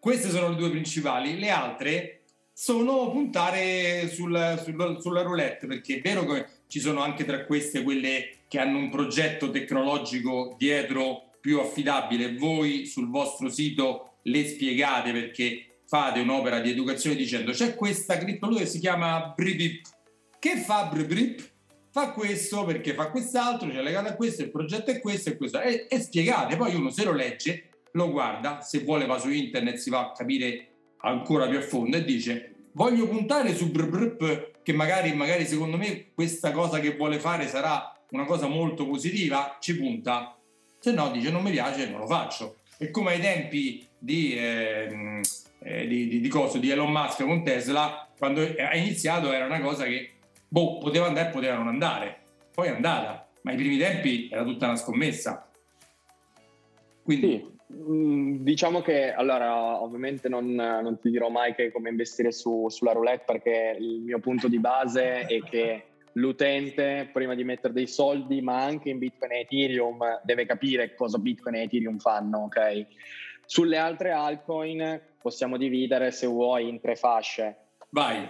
queste 0.00 0.30
sono 0.30 0.50
le 0.50 0.56
due 0.56 0.70
principali. 0.70 1.38
Le 1.38 1.50
altre 1.50 2.22
sono 2.52 3.10
puntare 3.10 4.08
sul, 4.08 4.60
sul, 4.64 4.98
sulla 5.00 5.22
roulette, 5.22 5.66
perché 5.66 5.96
è 5.96 6.00
vero 6.00 6.24
che 6.24 6.46
ci 6.66 6.80
sono 6.80 7.02
anche 7.02 7.24
tra 7.24 7.44
queste 7.44 7.82
quelle 7.82 8.38
che 8.48 8.58
hanno 8.58 8.78
un 8.78 8.90
progetto 8.90 9.50
tecnologico 9.50 10.54
dietro 10.58 11.30
più 11.40 11.60
affidabile. 11.60 12.34
Voi 12.36 12.86
sul 12.86 13.08
vostro 13.08 13.48
sito 13.48 14.18
le 14.22 14.46
spiegate 14.46 15.12
perché 15.12 15.80
fate 15.86 16.20
un'opera 16.20 16.60
di 16.60 16.70
educazione 16.70 17.16
dicendo 17.16 17.52
c'è 17.52 17.74
questa 17.74 18.18
criptovaluta 18.18 18.64
che 18.64 18.68
si 18.68 18.78
chiama 18.78 19.32
Bribip. 19.34 19.86
Che 20.38 20.56
fa 20.58 20.86
Bribip? 20.86 21.56
Fa 21.90 22.10
questo 22.10 22.64
perché 22.64 22.92
fa 22.92 23.10
quest'altro, 23.10 23.70
c'è 23.70 23.82
legato 23.82 24.08
a 24.08 24.14
questo, 24.14 24.42
il 24.42 24.50
progetto 24.50 24.90
è 24.90 25.00
questo 25.00 25.30
e 25.30 25.36
questo. 25.36 25.60
E, 25.60 25.86
e 25.88 26.00
spiegate, 26.00 26.56
poi 26.56 26.74
uno 26.74 26.90
se 26.90 27.04
lo 27.04 27.12
legge, 27.12 27.77
lo 27.98 28.10
guarda, 28.10 28.60
se 28.60 28.80
vuole 28.80 29.06
va 29.06 29.18
su 29.18 29.30
internet 29.30 29.76
si 29.76 29.90
va 29.90 30.00
a 30.00 30.12
capire 30.12 30.68
ancora 30.98 31.46
più 31.46 31.58
a 31.58 31.62
fondo 31.62 31.96
e 31.96 32.04
dice 32.04 32.54
voglio 32.72 33.08
puntare 33.08 33.54
su 33.54 33.70
Bribip 33.70 34.62
che 34.62 34.72
magari, 34.72 35.12
magari 35.12 35.44
secondo 35.46 35.76
me 35.76 36.12
questa 36.14 36.52
cosa 36.52 36.78
che 36.78 36.96
vuole 36.96 37.18
fare 37.18 37.48
sarà 37.48 37.92
una 38.10 38.24
cosa 38.24 38.46
molto 38.46 38.86
positiva, 38.86 39.56
ci 39.60 39.76
punta. 39.76 40.36
Se 40.78 40.92
no 40.92 41.10
dice 41.10 41.30
non 41.30 41.42
mi 41.42 41.50
piace, 41.50 41.88
non 41.88 42.00
lo 42.00 42.06
faccio. 42.06 42.58
E 42.78 42.90
come 42.90 43.12
ai 43.12 43.20
tempi 43.20 43.86
di... 43.98 44.34
Eh, 44.34 45.20
eh, 45.60 45.88
di, 45.88 46.06
di, 46.06 46.20
di, 46.20 46.28
coso, 46.28 46.58
di 46.58 46.70
Elon 46.70 46.90
Musk 46.90 47.24
con 47.24 47.42
Tesla, 47.42 48.08
quando 48.16 48.42
ha 48.42 48.76
iniziato 48.76 49.32
era 49.32 49.44
una 49.44 49.60
cosa 49.60 49.84
che 49.84 50.12
boh, 50.46 50.78
poteva 50.78 51.06
andare 51.06 51.28
e 51.28 51.32
poteva 51.32 51.56
non 51.56 51.66
andare. 51.66 52.20
Poi 52.54 52.68
è 52.68 52.70
andata, 52.70 53.28
ma 53.42 53.50
ai 53.50 53.56
primi 53.56 53.76
tempi 53.76 54.28
era 54.30 54.44
tutta 54.44 54.66
una 54.66 54.76
scommessa. 54.76 55.50
Quindi... 57.02 57.28
Sì. 57.28 57.56
Mm, 57.72 58.36
diciamo 58.36 58.80
che 58.80 59.12
allora 59.12 59.82
ovviamente 59.82 60.28
non, 60.28 60.46
non, 60.54 60.98
ti 61.00 61.10
dirò 61.10 61.28
mai 61.28 61.54
che 61.54 61.70
come 61.70 61.90
investire 61.90 62.32
su, 62.32 62.68
sulla 62.70 62.92
roulette 62.92 63.24
perché 63.26 63.76
il 63.78 64.00
mio 64.00 64.20
punto 64.20 64.48
di 64.48 64.58
base 64.58 65.26
è 65.26 65.42
che 65.42 65.84
l'utente 66.12 67.10
prima 67.12 67.34
di 67.34 67.44
mettere 67.44 67.74
dei 67.74 67.86
soldi 67.86 68.40
ma 68.40 68.64
anche 68.64 68.88
in 68.88 68.98
Bitcoin 68.98 69.32
e 69.32 69.40
Ethereum 69.40 70.20
deve 70.22 70.46
capire 70.46 70.94
cosa 70.94 71.18
Bitcoin 71.18 71.56
e 71.56 71.62
Ethereum 71.64 71.98
fanno 71.98 72.44
ok 72.44 72.86
sulle 73.44 73.76
altre 73.76 74.12
altcoin 74.12 75.00
possiamo 75.20 75.56
dividere, 75.56 76.10
se 76.10 76.26
vuoi, 76.26 76.68
in 76.68 76.80
tre 76.80 76.96
fasce. 76.96 77.56
Vai. 77.90 78.28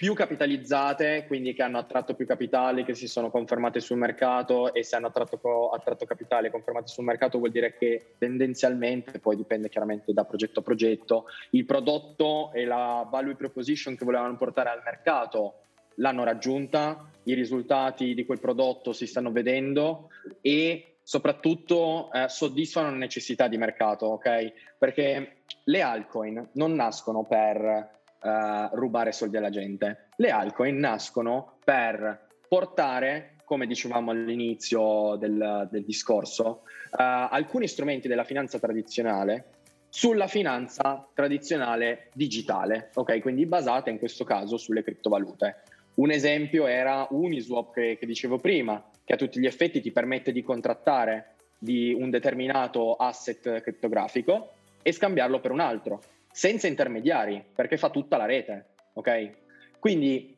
Più 0.00 0.14
capitalizzate, 0.14 1.26
quindi 1.26 1.52
che 1.52 1.62
hanno 1.62 1.76
attratto 1.76 2.14
più 2.14 2.24
capitali, 2.24 2.84
che 2.84 2.94
si 2.94 3.06
sono 3.06 3.28
confermate 3.28 3.80
sul 3.80 3.98
mercato 3.98 4.72
e 4.72 4.82
se 4.82 4.96
hanno 4.96 5.08
attratto, 5.08 5.68
attratto 5.68 6.06
capitali 6.06 6.46
e 6.46 6.50
confermate 6.50 6.86
sul 6.86 7.04
mercato 7.04 7.36
vuol 7.36 7.50
dire 7.50 7.76
che 7.76 8.14
tendenzialmente, 8.16 9.18
poi 9.18 9.36
dipende 9.36 9.68
chiaramente 9.68 10.14
da 10.14 10.24
progetto 10.24 10.60
a 10.60 10.62
progetto, 10.62 11.26
il 11.50 11.66
prodotto 11.66 12.50
e 12.54 12.64
la 12.64 13.06
value 13.10 13.34
proposition 13.34 13.94
che 13.94 14.06
volevano 14.06 14.38
portare 14.38 14.70
al 14.70 14.80
mercato 14.82 15.56
l'hanno 15.96 16.24
raggiunta, 16.24 17.06
i 17.24 17.34
risultati 17.34 18.14
di 18.14 18.24
quel 18.24 18.40
prodotto 18.40 18.94
si 18.94 19.06
stanno 19.06 19.30
vedendo 19.32 20.08
e 20.40 20.94
soprattutto 21.02 22.10
eh, 22.10 22.26
soddisfano 22.30 22.88
una 22.88 22.96
necessità 22.96 23.48
di 23.48 23.58
mercato, 23.58 24.06
ok? 24.06 24.52
Perché 24.78 25.42
le 25.64 25.82
altcoin 25.82 26.48
non 26.52 26.72
nascono 26.72 27.24
per 27.24 27.99
eh, 28.22 28.68
rubare 28.72 29.12
soldi 29.12 29.36
alla 29.36 29.50
gente, 29.50 30.08
le 30.16 30.30
altcoin 30.30 30.78
nascono 30.78 31.58
per 31.64 32.26
portare, 32.48 33.36
come 33.44 33.66
dicevamo 33.66 34.10
all'inizio 34.10 35.16
del, 35.16 35.68
del 35.70 35.84
discorso, 35.84 36.62
eh, 36.64 37.02
alcuni 37.02 37.66
strumenti 37.66 38.08
della 38.08 38.24
finanza 38.24 38.58
tradizionale 38.58 39.46
sulla 39.90 40.28
finanza 40.28 41.06
tradizionale 41.12 42.10
digitale, 42.14 42.90
ok? 42.94 43.20
Quindi 43.20 43.44
basata 43.44 43.90
in 43.90 43.98
questo 43.98 44.24
caso 44.24 44.56
sulle 44.56 44.84
criptovalute. 44.84 45.62
Un 45.96 46.12
esempio 46.12 46.66
era 46.66 47.08
Uniswap 47.10 47.74
che, 47.74 47.96
che 47.98 48.06
dicevo 48.06 48.38
prima, 48.38 48.82
che 49.04 49.14
a 49.14 49.16
tutti 49.16 49.40
gli 49.40 49.46
effetti 49.46 49.80
ti 49.80 49.90
permette 49.90 50.30
di 50.30 50.42
contrattare 50.42 51.34
di 51.58 51.92
un 51.92 52.08
determinato 52.08 52.94
asset 52.94 53.60
criptografico 53.60 54.52
e 54.80 54.92
scambiarlo 54.92 55.40
per 55.40 55.50
un 55.50 55.60
altro, 55.60 56.00
senza 56.32 56.66
intermediari, 56.66 57.44
perché 57.54 57.76
fa 57.76 57.90
tutta 57.90 58.16
la 58.16 58.26
rete, 58.26 58.74
ok? 58.94 59.30
Quindi 59.78 60.36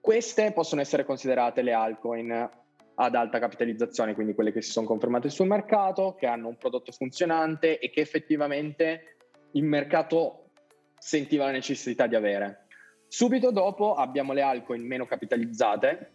queste 0.00 0.52
possono 0.52 0.80
essere 0.80 1.04
considerate 1.04 1.62
le 1.62 1.72
altcoin 1.72 2.50
ad 2.94 3.14
alta 3.14 3.38
capitalizzazione, 3.38 4.14
quindi 4.14 4.34
quelle 4.34 4.52
che 4.52 4.62
si 4.62 4.70
sono 4.70 4.86
confermate 4.86 5.30
sul 5.30 5.46
mercato, 5.46 6.14
che 6.18 6.26
hanno 6.26 6.48
un 6.48 6.56
prodotto 6.56 6.92
funzionante 6.92 7.78
e 7.78 7.90
che 7.90 8.00
effettivamente 8.00 9.16
il 9.52 9.64
mercato 9.64 10.50
sentiva 10.98 11.46
la 11.46 11.52
necessità 11.52 12.06
di 12.06 12.14
avere. 12.14 12.66
Subito 13.08 13.50
dopo 13.50 13.94
abbiamo 13.94 14.32
le 14.32 14.42
altcoin 14.42 14.86
meno 14.86 15.06
capitalizzate 15.06 16.10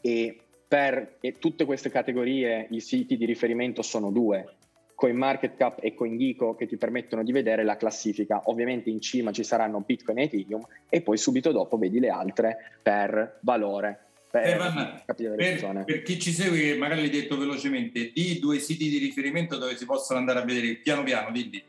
e 0.00 0.38
per 0.68 1.16
tutte 1.38 1.64
queste 1.64 1.88
categorie 1.88 2.66
i 2.70 2.80
siti 2.80 3.16
di 3.16 3.24
riferimento 3.24 3.80
sono 3.80 4.10
due, 4.10 4.57
CoinMarketCap 4.98 5.78
e 5.80 5.94
CoinGeeko 5.94 6.56
che 6.56 6.66
ti 6.66 6.76
permettono 6.76 7.22
di 7.22 7.30
vedere 7.30 7.62
la 7.62 7.76
classifica. 7.76 8.42
Ovviamente 8.46 8.90
in 8.90 9.00
cima 9.00 9.30
ci 9.30 9.44
saranno 9.44 9.78
Bitcoin 9.86 10.18
e 10.18 10.24
Ethereum 10.24 10.66
e 10.88 11.02
poi 11.02 11.16
subito 11.16 11.52
dopo 11.52 11.78
vedi 11.78 12.00
le 12.00 12.08
altre 12.08 12.78
per 12.82 13.38
valore. 13.42 14.06
Per, 14.28 14.44
Evan, 14.44 15.02
per, 15.06 15.84
per, 15.84 16.02
chi 16.02 16.18
ci 16.18 16.32
segue, 16.32 16.76
magari 16.76 17.02
l'hai 17.02 17.10
detto 17.10 17.38
velocemente, 17.38 18.10
di 18.12 18.40
due 18.40 18.58
siti 18.58 18.88
di 18.88 18.98
riferimento 18.98 19.56
dove 19.56 19.76
si 19.76 19.84
possono 19.84 20.18
andare 20.18 20.40
a 20.40 20.44
vedere 20.44 20.74
piano 20.78 21.04
piano, 21.04 21.30
dimmi. 21.30 21.62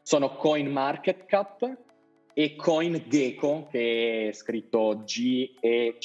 sono 0.00 0.34
Coin 0.36 0.72
Market 0.72 1.26
Cap 1.26 1.76
e 2.32 2.56
Coin 2.56 3.04
Gecko, 3.06 3.68
che 3.70 4.30
è 4.30 4.32
scritto 4.32 5.02
G-E-C-K-O, 5.04 6.00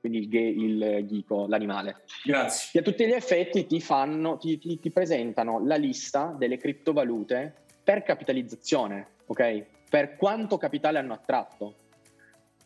quindi 0.00 0.28
il, 0.28 0.82
il 0.82 1.06
ghico, 1.06 1.46
l'animale. 1.46 2.02
Grazie. 2.24 2.70
Che 2.72 2.78
a 2.78 2.82
tutti 2.82 3.06
gli 3.06 3.12
effetti 3.12 3.66
ti, 3.66 3.80
fanno, 3.80 4.38
ti, 4.38 4.58
ti, 4.58 4.80
ti 4.80 4.90
presentano 4.90 5.64
la 5.64 5.76
lista 5.76 6.34
delle 6.36 6.56
criptovalute 6.56 7.54
per 7.84 8.02
capitalizzazione, 8.02 9.08
ok? 9.26 9.64
Per 9.88 10.16
quanto 10.16 10.56
capitale 10.56 10.98
hanno 10.98 11.12
attratto. 11.12 11.74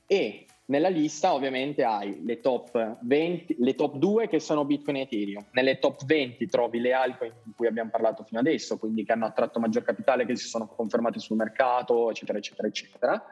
E 0.07 0.47
nella 0.67 0.89
lista 0.89 1.35
ovviamente 1.35 1.85
hai 1.85 2.23
le 2.25 2.41
top 2.41 2.99
20, 3.03 3.57
le 3.59 3.75
top 3.75 3.97
2 3.97 4.29
che 4.29 4.41
sono 4.41 4.65
Bitcoin 4.65 4.97
e 4.97 5.01
Ethereum. 5.03 5.45
Nelle 5.53 5.79
top 5.79 6.05
20 6.05 6.47
trovi 6.49 6.81
le 6.81 6.93
altcoin 6.93 7.33
di 7.43 7.53
cui 7.55 7.67
abbiamo 7.67 7.91
parlato 7.91 8.25
fino 8.25 8.41
adesso, 8.41 8.79
quindi 8.79 9.05
che 9.05 9.13
hanno 9.13 9.27
attratto 9.27 9.61
maggior 9.61 9.83
capitale, 9.83 10.25
che 10.25 10.37
si 10.37 10.49
sono 10.49 10.67
confermate 10.67 11.19
sul 11.19 11.37
mercato, 11.37 12.11
eccetera, 12.11 12.39
eccetera, 12.39 12.69
eccetera. 12.69 13.25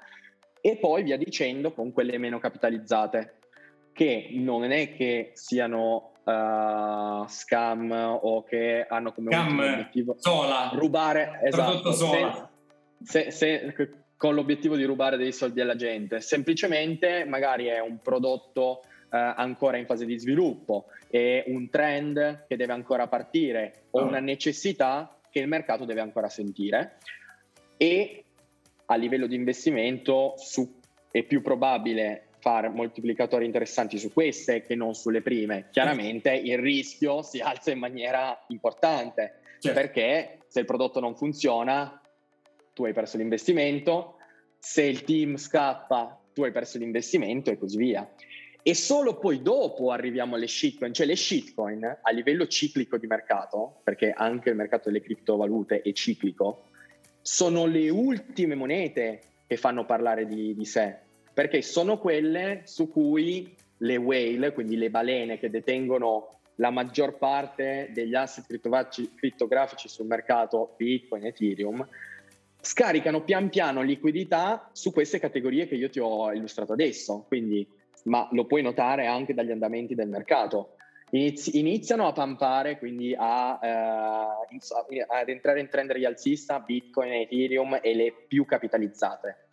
E 0.61 0.77
poi 0.77 1.03
via 1.03 1.17
dicendo 1.17 1.73
con 1.73 1.93
quelle 1.93 2.19
meno 2.19 2.39
capitalizzate, 2.39 3.39
che 3.93 4.31
non 4.33 4.71
è 4.71 4.95
che 4.95 5.31
siano 5.35 6.13
uh, 6.25 7.27
scam 7.27 7.91
o 8.23 8.43
che 8.45 8.87
hanno 8.89 9.13
come 9.13 9.33
scam, 9.33 9.59
obiettivo 9.59 10.17
sola. 10.19 10.71
rubare 10.75 11.41
esatto, 11.45 11.93
sola. 11.93 12.51
Se, 13.03 13.31
se, 13.31 13.73
se, 13.73 13.91
con 14.17 14.35
l'obiettivo 14.35 14.77
di 14.77 14.85
rubare 14.85 15.17
dei 15.17 15.33
soldi 15.33 15.61
alla 15.61 15.75
gente, 15.75 16.21
semplicemente 16.21 17.25
magari 17.25 17.67
è 17.67 17.81
un 17.81 17.99
prodotto 18.01 18.83
eh, 19.11 19.19
ancora 19.19 19.79
in 19.79 19.87
fase 19.87 20.07
di 20.07 20.19
sviluppo, 20.19 20.87
è 21.11 21.45
un 21.49 21.69
trend 21.69 22.45
che 22.47 22.57
deve 22.57 22.73
ancora 22.73 23.09
partire 23.09 23.87
o 23.91 24.01
oh. 24.01 24.07
una 24.07 24.21
necessità 24.21 25.19
che 25.29 25.41
il 25.41 25.49
mercato 25.49 25.85
deve 25.85 26.01
ancora 26.01 26.29
sentire 26.29 26.99
e 27.77 28.25
a 28.87 28.95
livello 28.95 29.27
di 29.27 29.35
investimento 29.35 30.35
su, 30.37 30.79
è 31.11 31.23
più 31.25 31.43
probabile 31.43 32.27
fare 32.43 32.69
moltiplicatori 32.69 33.47
interessanti 33.47 33.99
su 33.99 34.13
queste 34.13 34.63
che 34.63 34.75
non 34.75 34.95
sulle 34.95 35.23
prime. 35.23 35.69
Chiaramente 35.71 36.33
il 36.33 36.59
rischio 36.59 37.23
si 37.23 37.39
alza 37.39 37.71
in 37.71 37.79
maniera 37.79 38.37
importante 38.49 39.39
certo. 39.61 39.81
perché 39.81 40.39
se 40.49 40.59
il 40.59 40.67
prodotto 40.67 40.99
non 40.99 41.15
funziona 41.15 42.01
tu 42.75 42.85
hai 42.85 42.93
perso 42.93 43.17
l'investimento, 43.17 44.17
se 44.59 44.83
il 44.83 45.05
team 45.05 45.37
scappa, 45.37 46.19
tu 46.33 46.43
hai 46.43 46.51
perso 46.51 46.79
l'investimento 46.79 47.51
e 47.51 47.59
così 47.59 47.77
via. 47.77 48.11
E 48.65 48.75
solo 48.75 49.19
poi 49.19 49.43
dopo 49.43 49.91
arriviamo 49.91 50.35
alle 50.35 50.47
shitcoin, 50.47 50.93
cioè 50.93 51.07
le 51.07 51.17
shitcoin 51.17 51.99
a 52.03 52.11
livello 52.11 52.47
ciclico 52.47 52.97
di 52.97 53.07
mercato, 53.07 53.81
perché 53.85 54.13
anche 54.17 54.51
il 54.51 54.57
mercato 54.57 54.89
delle 54.89 55.03
criptovalute 55.03 55.83
è 55.83 55.93
ciclico, 55.93 56.65
sono 57.21 57.67
le 57.67 57.89
ultime 57.89 58.55
monete 58.55 59.21
che 59.47 59.57
fanno 59.57 59.85
parlare 59.85 60.27
di, 60.27 60.55
di 60.55 60.65
sé, 60.65 60.99
perché 61.33 61.63
sono 61.63 61.99
quelle 61.99 62.63
su 62.65 62.91
cui 62.91 63.55
le 63.79 63.97
whale, 63.97 64.53
quindi 64.53 64.77
le 64.77 64.91
balene 64.91 65.39
che 65.39 65.51
detengono 65.51 66.41
la 66.57 66.71
maggior 66.71 67.19
parte 67.19 67.91
degli 67.93 68.15
asset 68.15 68.47
criptografici 68.47 69.89
sul 69.89 70.07
mercato 70.07 70.75
Bitcoin, 70.77 71.27
Ethereum, 71.27 71.87
scaricano 72.61 73.23
pian 73.23 73.49
piano 73.49 73.83
liquidità 73.83 74.69
su 74.73 74.93
queste 74.93 75.19
categorie 75.19 75.67
che 75.67 75.75
io 75.75 75.91
ti 75.91 75.99
ho 75.99 76.33
illustrato 76.33 76.73
adesso, 76.73 77.25
quindi, 77.27 77.67
ma 78.05 78.29
lo 78.33 78.45
puoi 78.45 78.63
notare 78.63 79.07
anche 79.07 79.35
dagli 79.35 79.51
andamenti 79.51 79.95
del 79.95 80.09
mercato. 80.09 80.77
Inizi, 81.11 81.59
iniziano 81.59 82.07
a 82.07 82.13
pampare, 82.13 82.79
quindi 82.79 83.15
a, 83.19 83.59
eh, 83.63 85.07
ad 85.09 85.29
entrare 85.29 85.61
in 85.61 85.69
trend 85.69 85.91
rialzista 85.91 86.61
Bitcoin, 86.61 87.13
Ethereum 87.13 87.81
e 87.83 87.95
le 87.95 88.15
più 88.29 88.47
capitalizzate. 88.47 89.49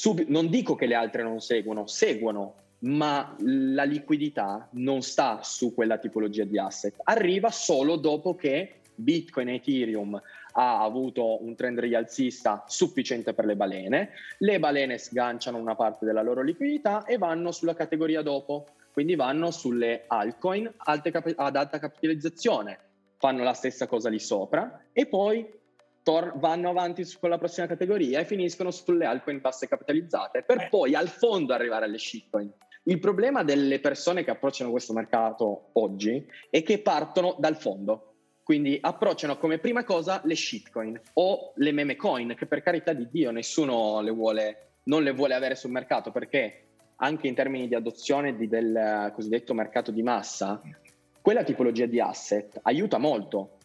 Sub, 0.00 0.24
non 0.28 0.48
dico 0.48 0.76
che 0.76 0.86
le 0.86 0.94
altre 0.94 1.22
non 1.22 1.40
seguono, 1.40 1.86
seguono, 1.86 2.54
ma 2.78 3.36
la 3.40 3.82
liquidità 3.82 4.66
non 4.72 5.02
sta 5.02 5.40
su 5.42 5.74
quella 5.74 5.98
tipologia 5.98 6.44
di 6.44 6.58
asset, 6.58 6.94
arriva 7.02 7.50
solo 7.50 7.96
dopo 7.96 8.34
che 8.34 8.76
Bitcoin 8.94 9.50
e 9.50 9.56
Ethereum 9.56 10.18
ha 10.52 10.82
avuto 10.82 11.44
un 11.44 11.54
trend 11.54 11.80
rialzista 11.80 12.64
sufficiente 12.66 13.34
per 13.34 13.44
le 13.44 13.56
balene, 13.56 14.12
le 14.38 14.58
balene 14.58 14.96
sganciano 14.96 15.58
una 15.58 15.74
parte 15.74 16.06
della 16.06 16.22
loro 16.22 16.40
liquidità 16.40 17.04
e 17.04 17.18
vanno 17.18 17.52
sulla 17.52 17.74
categoria 17.74 18.22
dopo, 18.22 18.68
quindi 18.94 19.16
vanno 19.16 19.50
sulle 19.50 20.04
altcoin 20.06 20.72
ad 20.78 21.56
alta 21.56 21.78
capitalizzazione, 21.78 22.78
fanno 23.18 23.42
la 23.42 23.52
stessa 23.52 23.86
cosa 23.86 24.08
lì 24.08 24.18
sopra 24.18 24.82
e 24.94 25.04
poi 25.04 25.59
tor- 26.02 26.38
vanno 26.38 26.70
avanti 26.70 27.04
con 27.18 27.30
la 27.30 27.38
prossima 27.38 27.66
categoria 27.66 28.20
e 28.20 28.24
finiscono 28.24 28.70
sulle 28.70 29.04
altcoin 29.04 29.40
basse 29.40 29.68
capitalizzate 29.68 30.42
per 30.42 30.68
poi 30.68 30.94
al 30.94 31.08
fondo 31.08 31.52
arrivare 31.52 31.84
alle 31.84 31.98
shitcoin. 31.98 32.52
Il 32.84 32.98
problema 32.98 33.44
delle 33.44 33.78
persone 33.80 34.24
che 34.24 34.30
approcciano 34.30 34.70
questo 34.70 34.92
mercato 34.92 35.70
oggi 35.74 36.26
è 36.48 36.62
che 36.62 36.80
partono 36.80 37.36
dal 37.38 37.56
fondo 37.56 38.10
quindi 38.50 38.76
approcciano 38.80 39.38
come 39.38 39.58
prima 39.58 39.84
cosa 39.84 40.20
le 40.24 40.34
shitcoin 40.34 41.00
o 41.12 41.52
le 41.54 41.70
meme 41.70 41.94
coin, 41.94 42.34
che 42.36 42.46
per 42.46 42.62
carità 42.62 42.92
di 42.92 43.06
Dio 43.08 43.30
nessuno 43.30 44.00
le 44.00 44.10
vuole, 44.10 44.70
non 44.86 45.04
le 45.04 45.12
vuole 45.12 45.34
avere 45.34 45.54
sul 45.54 45.70
mercato 45.70 46.10
perché 46.10 46.64
anche 46.96 47.28
in 47.28 47.36
termini 47.36 47.68
di 47.68 47.76
adozione 47.76 48.34
di 48.34 48.48
del 48.48 49.12
cosiddetto 49.14 49.54
mercato 49.54 49.92
di 49.92 50.02
massa, 50.02 50.60
quella 51.20 51.44
tipologia 51.44 51.86
di 51.86 52.00
asset 52.00 52.58
aiuta 52.62 52.98
molto, 52.98 53.58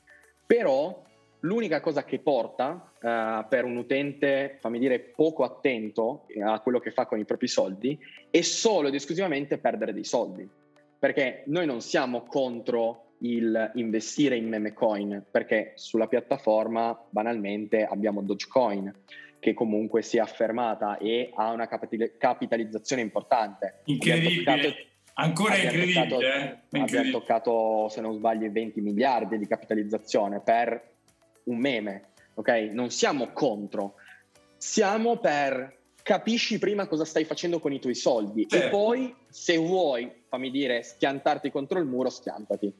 però 0.45 1.01
l'unica 1.45 1.79
cosa 1.79 2.03
che 2.03 2.19
porta 2.19 2.91
uh, 2.99 3.47
per 3.47 3.63
un 3.63 3.77
utente, 3.77 4.57
fammi 4.59 4.79
dire, 4.79 4.99
poco 4.99 5.43
attento 5.43 6.25
a 6.43 6.59
quello 6.59 6.79
che 6.79 6.91
fa 6.91 7.05
con 7.05 7.19
i 7.19 7.25
propri 7.25 7.47
soldi 7.47 7.97
è 8.29 8.41
solo 8.41 8.87
ed 8.87 8.95
esclusivamente 8.95 9.57
perdere 9.59 9.93
dei 9.93 10.03
soldi, 10.03 10.47
perché 10.99 11.43
noi 11.47 11.65
non 11.65 11.81
siamo 11.81 12.23
contro 12.23 13.01
il 13.19 13.71
investire 13.75 14.35
in 14.35 14.47
meme 14.47 14.73
coin 14.73 15.23
perché 15.31 15.71
sulla 15.75 16.07
piattaforma 16.07 16.99
banalmente 17.09 17.85
abbiamo 17.85 18.21
Dogecoin 18.21 18.93
che 19.39 19.53
comunque 19.53 20.01
si 20.01 20.17
è 20.17 20.19
affermata 20.19 20.97
e 20.97 21.31
ha 21.33 21.51
una 21.51 21.67
capitalizzazione 21.67 23.01
importante. 23.01 23.81
Incredibile. 23.85 24.43
Toccato, 24.43 24.75
Ancora 25.17 25.55
incredibile. 25.55 26.07
Toccato, 26.07 26.21
eh? 26.21 26.57
incredibile. 26.71 26.81
Abbiamo 26.81 27.11
toccato, 27.11 27.87
se 27.89 28.01
non 28.01 28.15
sbaglio, 28.15 28.45
i 28.47 28.49
20 28.49 28.81
miliardi 28.81 29.37
di 29.37 29.47
capitalizzazione 29.47 30.41
per 30.41 30.94
un 31.45 31.57
meme. 31.57 32.09
Ok? 32.35 32.49
Non 32.71 32.91
siamo 32.91 33.31
contro, 33.31 33.95
siamo 34.57 35.17
per 35.17 35.75
capisci 36.05 36.59
prima 36.59 36.85
cosa 36.85 37.03
stai 37.03 37.25
facendo 37.25 37.59
con 37.59 37.73
i 37.73 37.79
tuoi 37.79 37.95
soldi 37.95 38.47
certo. 38.47 38.67
e 38.67 38.69
poi 38.69 39.15
se 39.27 39.57
vuoi, 39.57 40.23
fammi 40.29 40.51
dire, 40.51 40.83
schiantarti 40.83 41.49
contro 41.49 41.79
il 41.79 41.85
muro, 41.85 42.09
schiantati. 42.09 42.73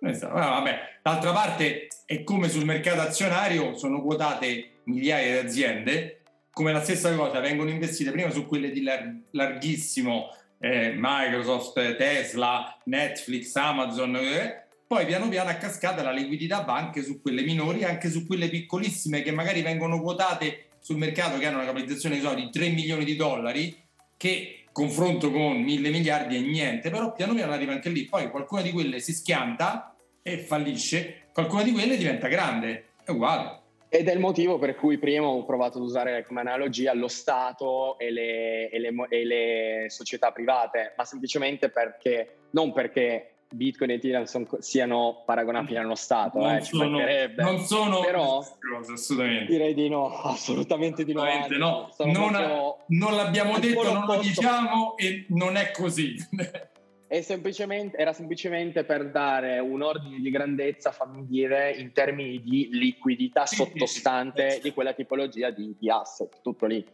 Esatto. 0.00 0.34
vabbè. 0.34 0.78
D'altra 1.00 1.32
parte 1.32 1.86
è 2.04 2.24
come 2.24 2.48
sul 2.48 2.64
mercato 2.64 3.02
azionario 3.02 3.76
sono 3.76 4.02
quotate 4.02 4.80
migliaia 4.84 5.40
di 5.40 5.46
aziende, 5.46 6.22
come 6.50 6.72
la 6.72 6.82
stessa 6.82 7.14
cosa 7.14 7.38
vengono 7.38 7.70
investite 7.70 8.10
prima 8.10 8.30
su 8.30 8.46
quelle 8.46 8.70
di 8.70 8.82
lar- 8.82 9.14
larghissimo 9.30 10.30
eh, 10.58 10.92
Microsoft, 10.96 11.96
Tesla, 11.96 12.76
Netflix, 12.84 13.54
Amazon, 13.54 14.16
eh, 14.16 14.65
poi 14.86 15.04
piano 15.04 15.28
piano 15.28 15.50
a 15.50 15.54
cascata 15.54 16.02
la 16.02 16.12
liquidità 16.12 16.60
va 16.60 16.76
anche 16.76 17.02
su 17.02 17.20
quelle 17.20 17.42
minori, 17.42 17.82
anche 17.82 18.08
su 18.08 18.24
quelle 18.24 18.48
piccolissime 18.48 19.22
che 19.22 19.32
magari 19.32 19.62
vengono 19.62 20.00
quotate 20.00 20.68
sul 20.78 20.96
mercato 20.96 21.38
che 21.38 21.46
hanno 21.46 21.56
una 21.56 21.66
capitalizzazione 21.66 22.20
so, 22.20 22.32
di 22.34 22.48
3 22.50 22.68
milioni 22.68 23.04
di 23.04 23.16
dollari, 23.16 23.76
che 24.16 24.64
confronto 24.70 25.32
con 25.32 25.60
mille 25.60 25.90
miliardi 25.90 26.36
è 26.36 26.40
niente, 26.40 26.90
però 26.90 27.12
piano 27.12 27.34
piano 27.34 27.52
arriva 27.52 27.72
anche 27.72 27.88
lì, 27.88 28.04
poi 28.04 28.30
qualcuna 28.30 28.62
di 28.62 28.70
quelle 28.70 29.00
si 29.00 29.12
schianta 29.12 29.96
e 30.22 30.38
fallisce, 30.38 31.28
qualcuna 31.32 31.64
di 31.64 31.72
quelle 31.72 31.96
diventa 31.96 32.28
grande, 32.28 32.90
è 33.02 33.10
uguale. 33.10 33.62
Ed 33.88 34.08
è 34.08 34.12
il 34.12 34.20
motivo 34.20 34.58
per 34.58 34.76
cui 34.76 34.98
prima 34.98 35.26
ho 35.26 35.44
provato 35.44 35.78
ad 35.78 35.84
usare 35.84 36.24
come 36.26 36.40
analogia 36.40 36.92
lo 36.92 37.08
Stato 37.08 37.98
e 37.98 38.10
le, 38.10 38.68
e 38.68 38.78
le, 38.78 38.92
e 39.08 39.24
le 39.24 39.86
società 39.88 40.30
private, 40.30 40.94
ma 40.96 41.04
semplicemente 41.04 41.70
perché, 41.70 42.36
non 42.50 42.72
perché 42.72 43.35
Bitcoin 43.54 43.90
e 43.90 43.94
Ethereum 43.94 44.24
siano 44.58 45.22
paragonabili 45.24 45.76
allo 45.76 45.94
Stato, 45.94 46.40
non, 46.40 46.56
eh, 46.56 46.62
sono, 46.62 46.98
non 47.36 47.58
sono 47.60 48.00
però 48.00 48.44
cose, 48.58 48.92
assolutamente. 48.92 49.52
Direi 49.52 49.74
di 49.74 49.88
no, 49.88 50.10
assolutamente 50.22 51.04
di 51.04 51.12
no. 51.12 51.22
no. 51.56 51.88
Non, 51.98 52.12
proprio, 52.12 52.76
non, 52.88 53.14
l'abbiamo 53.14 53.58
detto, 53.58 53.92
non 53.92 54.04
lo 54.04 54.18
diciamo 54.18 54.96
e 54.96 55.26
non 55.28 55.56
è 55.56 55.70
così. 55.70 56.16
Semplicemente, 57.08 57.96
era 57.96 58.12
semplicemente 58.12 58.82
per 58.82 59.10
dare 59.12 59.60
un 59.60 59.80
ordine 59.80 60.18
di 60.18 60.28
grandezza, 60.28 60.90
fammi 60.90 61.24
dire, 61.24 61.70
in 61.70 61.92
termini 61.92 62.42
di 62.42 62.68
liquidità 62.72 63.46
sottostante 63.46 64.58
di 64.60 64.72
quella 64.72 64.92
tipologia 64.92 65.50
di, 65.50 65.76
di 65.78 65.88
asset, 65.88 66.40
tutto 66.42 66.66
lì. 66.66 66.84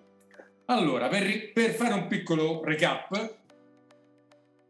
Allora, 0.67 1.09
per, 1.09 1.53
per 1.55 1.71
fare 1.71 1.95
un 1.95 2.07
piccolo 2.09 2.63
recap, 2.63 3.39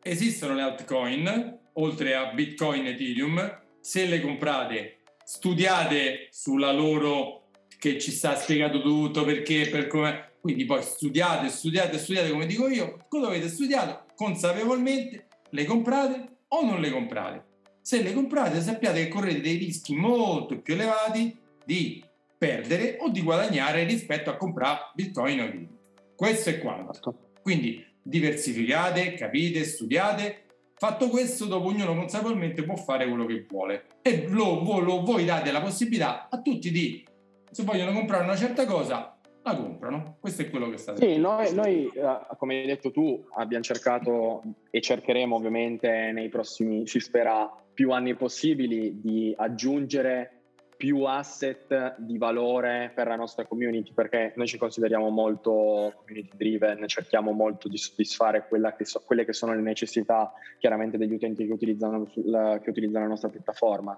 esistono 0.00 0.54
le 0.54 0.62
altcoin, 0.62 1.60
oltre 1.74 2.14
a 2.14 2.32
Bitcoin 2.32 2.86
e 2.86 2.90
Ethereum, 2.90 3.60
se 3.80 4.06
le 4.06 4.20
comprate 4.20 4.98
studiate 5.24 6.28
sulla 6.30 6.72
loro 6.72 7.48
che 7.78 7.98
ci 7.98 8.10
sta 8.10 8.36
spiegato 8.36 8.80
tutto 8.80 9.24
perché, 9.24 9.68
per 9.68 9.86
come... 9.86 10.30
Quindi 10.42 10.64
poi 10.64 10.82
studiate, 10.82 11.48
studiate, 11.48 11.98
studiate 11.98 12.30
come 12.30 12.46
dico 12.46 12.68
io, 12.68 13.04
cosa 13.08 13.28
avete 13.28 13.48
studiato 13.48 14.06
consapevolmente, 14.16 15.28
le 15.50 15.64
comprate 15.64 16.38
o 16.48 16.64
non 16.64 16.80
le 16.80 16.90
comprate. 16.90 17.44
Se 17.80 18.02
le 18.02 18.12
comprate 18.12 18.60
sappiate 18.60 19.04
che 19.04 19.08
correte 19.08 19.40
dei 19.40 19.56
rischi 19.56 19.94
molto 19.94 20.58
più 20.60 20.74
elevati 20.74 21.36
di 21.64 22.04
perdere 22.36 22.96
o 23.00 23.08
di 23.10 23.22
guadagnare 23.22 23.84
rispetto 23.84 24.30
a 24.30 24.36
comprare 24.36 24.90
bitcoin 24.94 25.40
o 25.40 25.44
ethereum. 25.44 25.78
Questo 26.16 26.50
è 26.50 26.58
quanto. 26.58 26.92
Certo. 26.92 27.30
Quindi 27.40 27.84
diversificate, 28.02 29.14
capite, 29.14 29.64
studiate. 29.64 30.42
Fatto 30.82 31.10
questo, 31.10 31.44
dopo 31.44 31.68
ognuno 31.68 31.94
consapevolmente 31.94 32.64
può 32.64 32.74
fare 32.74 33.06
quello 33.06 33.24
che 33.24 33.46
vuole. 33.48 33.84
E 34.02 34.26
lo, 34.26 34.60
lo, 34.80 35.04
voi 35.04 35.24
date 35.24 35.52
la 35.52 35.60
possibilità 35.60 36.26
a 36.28 36.42
tutti 36.42 36.72
di, 36.72 37.06
se 37.52 37.62
vogliono 37.62 37.92
comprare 37.92 38.24
una 38.24 38.34
certa 38.34 38.66
cosa, 38.66 39.16
la 39.44 39.54
comprano. 39.54 40.16
Questo 40.18 40.42
è 40.42 40.50
quello 40.50 40.68
che 40.70 40.78
sta 40.78 40.96
Sì, 40.96 41.18
noi, 41.18 41.54
noi, 41.54 41.86
eh, 41.86 42.36
come 42.36 42.62
hai 42.62 42.66
detto 42.66 42.90
tu, 42.90 43.24
abbiamo 43.36 43.62
cercato 43.62 44.42
e 44.72 44.80
cercheremo 44.80 45.36
ovviamente 45.36 46.10
nei 46.12 46.28
prossimi, 46.28 46.84
si 46.88 46.98
spera, 46.98 47.48
più 47.72 47.92
anni 47.92 48.16
possibili 48.16 49.00
di 49.00 49.32
aggiungere 49.38 50.41
più 50.82 51.04
asset 51.04 51.94
di 51.98 52.18
valore 52.18 52.90
per 52.92 53.06
la 53.06 53.14
nostra 53.14 53.46
community 53.46 53.92
perché 53.92 54.32
noi 54.34 54.48
ci 54.48 54.58
consideriamo 54.58 55.10
molto 55.10 55.92
community 55.94 56.36
driven, 56.36 56.88
cerchiamo 56.88 57.30
molto 57.30 57.68
di 57.68 57.76
soddisfare 57.76 58.48
che 58.76 58.84
so, 58.84 59.00
quelle 59.06 59.24
che 59.24 59.32
sono 59.32 59.54
le 59.54 59.60
necessità 59.60 60.32
chiaramente 60.58 60.98
degli 60.98 61.12
utenti 61.12 61.46
che 61.46 61.52
utilizzano, 61.52 62.10
la, 62.24 62.58
che 62.60 62.70
utilizzano 62.70 63.04
la 63.04 63.10
nostra 63.10 63.28
piattaforma. 63.28 63.96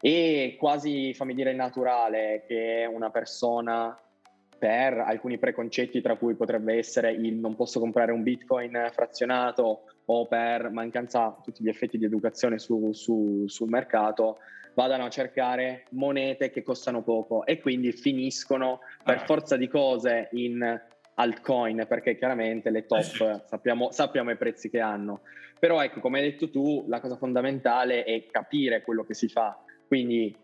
E 0.00 0.56
quasi, 0.58 1.12
fammi 1.12 1.34
dire, 1.34 1.52
naturale 1.52 2.44
che 2.46 2.88
una 2.90 3.10
persona 3.10 4.00
per 4.58 4.94
alcuni 4.94 5.36
preconcetti 5.36 6.00
tra 6.00 6.16
cui 6.16 6.36
potrebbe 6.36 6.72
essere 6.78 7.12
il 7.12 7.34
non 7.34 7.54
posso 7.54 7.80
comprare 7.80 8.12
un 8.12 8.22
bitcoin 8.22 8.88
frazionato 8.94 9.82
o 10.06 10.26
per 10.26 10.70
mancanza 10.70 11.38
tutti 11.42 11.62
gli 11.62 11.68
effetti 11.68 11.98
di 11.98 12.06
educazione 12.06 12.58
su, 12.58 12.94
su, 12.94 13.44
sul 13.46 13.68
mercato 13.68 14.38
vadano 14.76 15.06
a 15.06 15.10
cercare 15.10 15.84
monete 15.92 16.50
che 16.50 16.62
costano 16.62 17.02
poco 17.02 17.46
e 17.46 17.58
quindi 17.60 17.92
finiscono 17.92 18.80
per 19.02 19.16
ah. 19.16 19.24
forza 19.24 19.56
di 19.56 19.68
cose 19.68 20.28
in 20.32 20.80
altcoin 21.14 21.86
perché 21.88 22.14
chiaramente 22.14 22.68
le 22.68 22.84
top 22.84 23.00
eh 23.00 23.42
sappiamo, 23.46 23.90
sappiamo 23.90 24.30
i 24.30 24.36
prezzi 24.36 24.68
che 24.68 24.80
hanno. 24.80 25.22
Però 25.58 25.82
ecco, 25.82 26.00
come 26.00 26.18
hai 26.18 26.30
detto 26.30 26.50
tu, 26.50 26.84
la 26.88 27.00
cosa 27.00 27.16
fondamentale 27.16 28.04
è 28.04 28.26
capire 28.26 28.82
quello 28.82 29.02
che 29.04 29.14
si 29.14 29.28
fa. 29.28 29.58
Quindi 29.86 30.36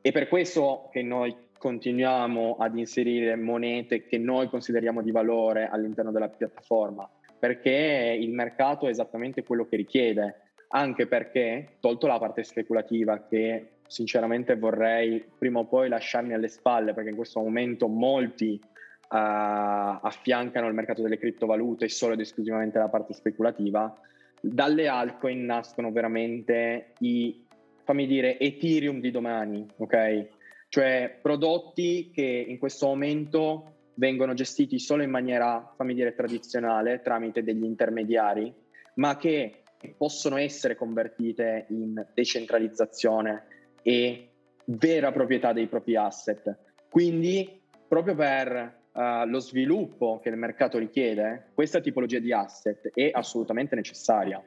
è 0.00 0.10
per 0.10 0.26
questo 0.26 0.88
che 0.90 1.02
noi 1.02 1.50
continuiamo 1.56 2.56
ad 2.58 2.76
inserire 2.76 3.36
monete 3.36 4.04
che 4.06 4.18
noi 4.18 4.48
consideriamo 4.48 5.02
di 5.02 5.12
valore 5.12 5.68
all'interno 5.68 6.10
della 6.10 6.28
piattaforma, 6.28 7.08
perché 7.38 8.16
il 8.18 8.32
mercato 8.32 8.88
è 8.88 8.90
esattamente 8.90 9.44
quello 9.44 9.66
che 9.66 9.76
richiede 9.76 10.41
anche 10.74 11.06
perché, 11.06 11.76
tolto 11.80 12.06
la 12.06 12.18
parte 12.18 12.44
speculativa 12.44 13.24
che 13.24 13.68
sinceramente 13.86 14.56
vorrei 14.56 15.22
prima 15.38 15.58
o 15.60 15.66
poi 15.66 15.88
lasciarmi 15.88 16.32
alle 16.32 16.48
spalle, 16.48 16.94
perché 16.94 17.10
in 17.10 17.16
questo 17.16 17.40
momento 17.40 17.88
molti 17.88 18.58
uh, 18.62 18.68
affiancano 19.08 20.68
il 20.68 20.74
mercato 20.74 21.02
delle 21.02 21.18
criptovalute 21.18 21.88
solo 21.88 22.14
ed 22.14 22.20
esclusivamente 22.20 22.78
la 22.78 22.88
parte 22.88 23.12
speculativa, 23.12 23.94
dalle 24.40 24.88
altcoin 24.88 25.44
nascono 25.44 25.92
veramente 25.92 26.94
i, 27.00 27.44
fammi 27.84 28.06
dire, 28.06 28.38
Ethereum 28.38 29.00
di 29.00 29.10
domani, 29.10 29.66
ok? 29.76 30.26
Cioè 30.68 31.18
prodotti 31.20 32.10
che 32.14 32.46
in 32.48 32.58
questo 32.58 32.86
momento 32.86 33.74
vengono 33.94 34.32
gestiti 34.32 34.78
solo 34.78 35.02
in 35.02 35.10
maniera, 35.10 35.74
fammi 35.76 35.92
dire, 35.92 36.14
tradizionale, 36.14 37.02
tramite 37.02 37.42
degli 37.42 37.62
intermediari, 37.62 38.50
ma 38.94 39.18
che 39.18 39.61
possono 39.96 40.36
essere 40.36 40.76
convertite 40.76 41.66
in 41.70 42.04
decentralizzazione 42.14 43.44
e 43.82 44.30
vera 44.64 45.12
proprietà 45.12 45.52
dei 45.52 45.66
propri 45.66 45.96
asset. 45.96 46.56
Quindi, 46.88 47.60
proprio 47.88 48.14
per 48.14 48.80
uh, 48.92 49.26
lo 49.26 49.40
sviluppo 49.40 50.20
che 50.22 50.28
il 50.28 50.36
mercato 50.36 50.78
richiede, 50.78 51.50
questa 51.54 51.80
tipologia 51.80 52.18
di 52.18 52.32
asset 52.32 52.90
è 52.94 53.10
assolutamente 53.12 53.74
necessaria. 53.74 54.42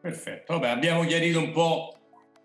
Perfetto, 0.00 0.54
vabbè, 0.54 0.68
abbiamo 0.68 1.04
chiarito 1.04 1.38
un 1.38 1.52
po' 1.52 1.96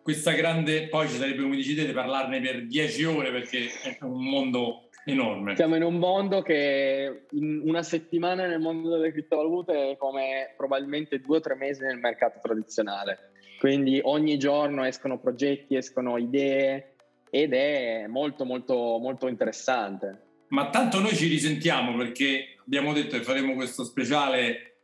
questa 0.04 0.32
grande, 0.32 0.88
poi 0.88 1.08
ci 1.10 1.18
sarebbe, 1.18 1.42
come 1.42 1.56
dicete, 1.56 1.92
parlarne 1.92 2.40
per 2.40 2.66
dieci 2.66 3.04
ore 3.04 3.32
perché 3.32 3.68
è 3.84 3.98
un 4.04 4.24
mondo 4.24 4.87
enorme. 5.12 5.56
Siamo 5.56 5.76
in 5.76 5.84
un 5.84 5.96
mondo 5.96 6.42
che 6.42 7.26
in 7.32 7.62
una 7.64 7.82
settimana 7.82 8.46
nel 8.46 8.60
mondo 8.60 8.90
delle 8.90 9.12
criptovalute 9.12 9.92
è 9.92 9.98
come 9.98 10.54
probabilmente 10.56 11.20
due 11.20 11.38
o 11.38 11.40
tre 11.40 11.56
mesi 11.56 11.84
nel 11.84 11.98
mercato 11.98 12.40
tradizionale. 12.42 13.32
Quindi 13.60 14.00
ogni 14.04 14.38
giorno 14.38 14.86
escono 14.86 15.18
progetti, 15.18 15.76
escono 15.76 16.18
idee 16.18 16.96
ed 17.30 17.54
è 17.54 18.06
molto 18.08 18.46
molto 18.46 18.98
molto 19.00 19.28
interessante. 19.28 20.26
Ma 20.50 20.70
tanto 20.70 21.00
noi 21.00 21.16
ci 21.16 21.28
risentiamo 21.28 21.96
perché 21.98 22.56
abbiamo 22.66 22.94
detto 22.94 23.18
che 23.18 23.24
faremo 23.24 23.54
questo 23.56 23.84
speciale 23.84 24.76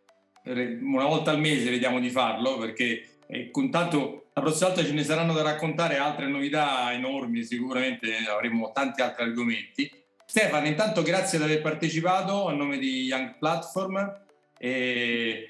una 0.45 1.05
volta 1.05 1.31
al 1.31 1.39
mese, 1.39 1.69
vediamo 1.69 1.99
di 1.99 2.09
farlo 2.09 2.57
perché 2.57 3.07
eh, 3.27 3.49
con 3.49 3.69
tanto 3.69 4.25
la 4.33 4.41
prossima 4.41 4.69
volta 4.69 4.83
ce 4.83 4.93
ne 4.93 5.03
saranno 5.03 5.33
da 5.33 5.41
raccontare 5.41 5.97
altre 5.97 6.27
novità 6.27 6.91
enormi, 6.91 7.43
sicuramente 7.43 8.13
avremo 8.29 8.71
tanti 8.73 9.01
altri 9.01 9.23
argomenti 9.23 10.02
Stefano, 10.33 10.65
intanto 10.65 11.03
grazie 11.03 11.37
di 11.37 11.43
aver 11.43 11.61
partecipato 11.61 12.47
a 12.47 12.53
nome 12.53 12.79
di 12.79 13.03
Young 13.03 13.37
Platform 13.37 14.21
e 14.57 15.47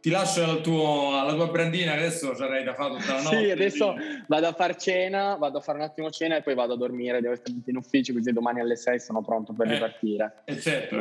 ti 0.00 0.10
lascio 0.10 0.60
tuo, 0.62 1.16
alla 1.16 1.32
tua 1.32 1.46
brandina 1.46 1.92
adesso 1.92 2.34
sarai 2.34 2.64
da 2.64 2.74
fare 2.74 2.96
tutta 2.96 3.14
la 3.14 3.22
notte. 3.22 3.36
sì, 3.36 3.50
adesso 3.52 3.94
vado 4.26 4.48
a 4.48 4.52
fare 4.52 4.76
cena, 4.76 5.36
vado 5.36 5.58
a 5.58 5.60
fare 5.60 5.78
un 5.78 5.84
attimo 5.84 6.10
cena 6.10 6.34
e 6.34 6.42
poi 6.42 6.56
vado 6.56 6.72
a 6.72 6.76
dormire, 6.76 7.20
devo 7.20 7.36
stare 7.36 7.56
in 7.66 7.76
ufficio 7.76 8.12
così 8.12 8.32
domani 8.32 8.58
alle 8.58 8.74
6 8.74 8.98
sono 8.98 9.22
pronto 9.22 9.52
per 9.52 9.68
eh, 9.68 9.74
ripartire. 9.74 10.42
Eh 10.46 10.58
certo. 10.58 10.98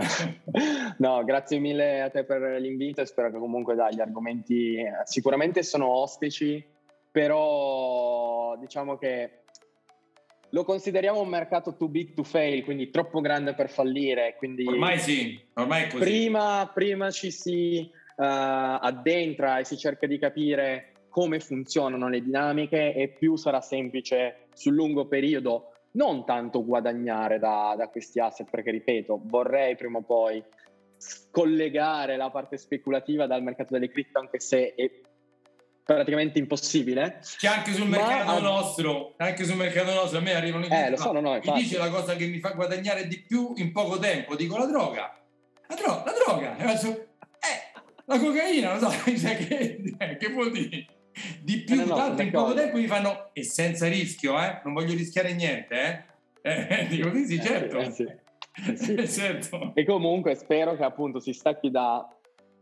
no, 0.99 1.23
grazie 1.23 1.57
mille 1.57 2.01
a 2.03 2.11
te 2.11 2.25
per 2.25 2.61
l'invito 2.61 3.01
e 3.01 3.07
spero 3.07 3.31
che 3.31 3.39
comunque 3.39 3.73
dai, 3.73 3.95
gli 3.95 4.01
argomenti 4.01 4.75
eh, 4.75 4.91
sicuramente 5.05 5.63
sono 5.63 5.87
ostici, 5.87 6.63
però 7.09 8.55
diciamo 8.59 8.99
che 8.99 9.44
lo 10.55 10.63
consideriamo 10.63 11.19
un 11.19 11.27
mercato 11.27 11.75
too 11.75 11.89
big 11.89 12.13
to 12.13 12.23
fail, 12.23 12.63
quindi 12.63 12.89
troppo 12.89 13.19
grande 13.19 13.53
per 13.53 13.69
fallire. 13.69 14.35
Quindi 14.37 14.65
ormai 14.65 14.97
sì, 14.99 15.37
ormai 15.55 15.83
è 15.83 15.87
così. 15.87 16.01
Prima, 16.01 16.71
prima 16.73 17.11
ci 17.11 17.29
si 17.29 17.79
uh, 17.81 18.23
addentra 18.23 19.59
e 19.59 19.65
si 19.65 19.77
cerca 19.77 20.07
di 20.07 20.17
capire 20.17 20.93
come 21.09 21.41
funzionano 21.41 22.07
le 22.07 22.21
dinamiche 22.21 22.93
e 22.93 23.09
più 23.09 23.35
sarà 23.35 23.59
semplice 23.59 24.47
sul 24.53 24.75
lungo 24.75 25.07
periodo 25.07 25.71
non 25.91 26.25
tanto 26.25 26.63
guadagnare 26.63 27.37
da, 27.37 27.73
da 27.77 27.89
questi 27.89 28.21
asset, 28.21 28.49
perché 28.49 28.71
ripeto, 28.71 29.19
vorrei 29.25 29.75
prima 29.75 29.97
o 29.97 30.03
poi 30.03 30.41
scollegare 30.95 32.15
la 32.15 32.29
parte 32.29 32.57
speculativa 32.57 33.27
dal 33.27 33.43
mercato 33.43 33.73
delle 33.73 33.89
cripto, 33.89 34.19
anche 34.19 34.39
se 34.39 34.73
è 34.73 34.89
praticamente 35.85 36.39
impossibile. 36.39 37.21
Che 37.37 37.47
anche 37.47 37.71
sul 37.73 37.87
mercato 37.87 38.33
ma... 38.33 38.39
nostro, 38.39 39.13
anche 39.17 39.45
sul 39.45 39.55
mercato 39.55 39.93
nostro, 39.93 40.17
a 40.17 40.21
me 40.21 40.33
arrivano 40.33 40.65
i 40.65 40.69
eh, 40.69 40.89
lo 40.89 40.97
so, 40.97 41.11
no, 41.11 41.19
no, 41.21 41.39
mi 41.41 41.53
dice 41.53 41.77
la 41.77 41.89
cosa 41.89 42.15
che 42.15 42.25
mi 42.25 42.39
fa 42.39 42.49
guadagnare 42.51 43.07
di 43.07 43.21
più 43.21 43.53
in 43.57 43.71
poco 43.71 43.99
tempo, 43.99 44.35
dico 44.35 44.57
la 44.57 44.65
droga. 44.65 45.17
La, 45.67 45.75
dro- 45.75 46.03
la 46.05 46.13
droga, 46.13 46.57
eh, 46.57 47.73
la 48.05 48.19
cocaina, 48.19 48.77
non 48.77 48.91
so, 48.91 49.03
che, 49.03 49.95
che 50.19 50.29
vuol 50.31 50.51
dire? 50.51 50.87
Di 51.41 51.61
più, 51.61 51.79
eh, 51.79 51.85
no, 51.85 51.95
tanto 51.95 52.21
in 52.21 52.31
poco 52.31 52.53
tempo 52.53 52.77
mi 52.77 52.87
fanno, 52.87 53.29
e 53.33 53.43
senza 53.43 53.87
rischio, 53.87 54.39
eh? 54.41 54.61
non 54.63 54.73
voglio 54.73 54.93
rischiare 54.93 55.33
niente, 55.33 56.05
eh? 56.41 56.67
eh 56.69 56.87
dico 56.87 57.11
sì, 57.13 57.25
sì, 57.25 57.41
certo. 57.41 57.77
Eh, 57.77 57.91
sì. 57.91 58.05
Sì. 58.75 59.07
certo. 59.09 59.71
E 59.75 59.85
comunque 59.85 60.35
spero 60.35 60.75
che 60.75 60.83
appunto 60.83 61.19
si 61.19 61.33
stacchi 61.33 61.69
da 61.69 62.07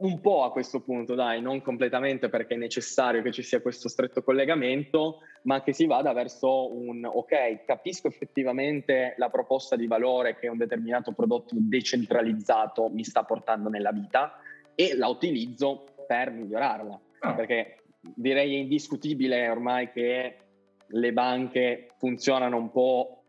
un 0.03 0.19
po' 0.19 0.43
a 0.43 0.51
questo 0.51 0.81
punto, 0.81 1.15
dai, 1.15 1.41
non 1.41 1.61
completamente 1.61 2.27
perché 2.27 2.55
è 2.55 2.57
necessario 2.57 3.21
che 3.21 3.31
ci 3.31 3.41
sia 3.41 3.61
questo 3.61 3.87
stretto 3.87 4.21
collegamento, 4.21 5.19
ma 5.43 5.63
che 5.63 5.71
si 5.71 5.85
vada 5.85 6.11
verso 6.11 6.73
un 6.73 7.05
ok, 7.05 7.63
capisco 7.65 8.07
effettivamente 8.07 9.15
la 9.17 9.29
proposta 9.29 9.77
di 9.77 9.87
valore 9.87 10.35
che 10.37 10.49
un 10.49 10.57
determinato 10.57 11.13
prodotto 11.13 11.55
decentralizzato 11.57 12.89
mi 12.89 13.05
sta 13.05 13.23
portando 13.23 13.69
nella 13.69 13.91
vita 13.91 14.39
e 14.75 14.95
la 14.95 15.07
utilizzo 15.07 15.85
per 16.05 16.31
migliorarla, 16.31 17.01
oh. 17.21 17.35
perché 17.35 17.77
direi 18.01 18.55
è 18.55 18.59
indiscutibile 18.59 19.47
ormai 19.47 19.89
che 19.89 20.37
le 20.85 21.13
banche 21.13 21.91
funzionano 21.97 22.57
un 22.57 22.71
po' 22.71 23.23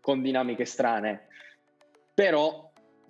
con 0.00 0.22
dinamiche 0.22 0.64
strane, 0.64 1.28
però 2.12 2.65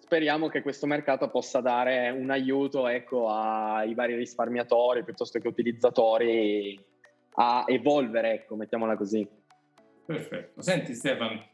speriamo 0.06 0.48
che 0.48 0.62
questo 0.62 0.86
mercato 0.86 1.28
possa 1.28 1.60
dare 1.60 2.10
un 2.10 2.30
aiuto 2.30 2.86
ecco, 2.86 3.28
ai 3.28 3.92
vari 3.92 4.14
risparmiatori 4.14 5.02
piuttosto 5.02 5.40
che 5.40 5.48
utilizzatori 5.48 6.78
a 7.38 7.64
evolvere, 7.66 8.34
ecco, 8.34 8.54
mettiamola 8.54 8.96
così. 8.96 9.28
perfetto. 10.06 10.62
Senti 10.62 10.94
Stefano, 10.94 11.44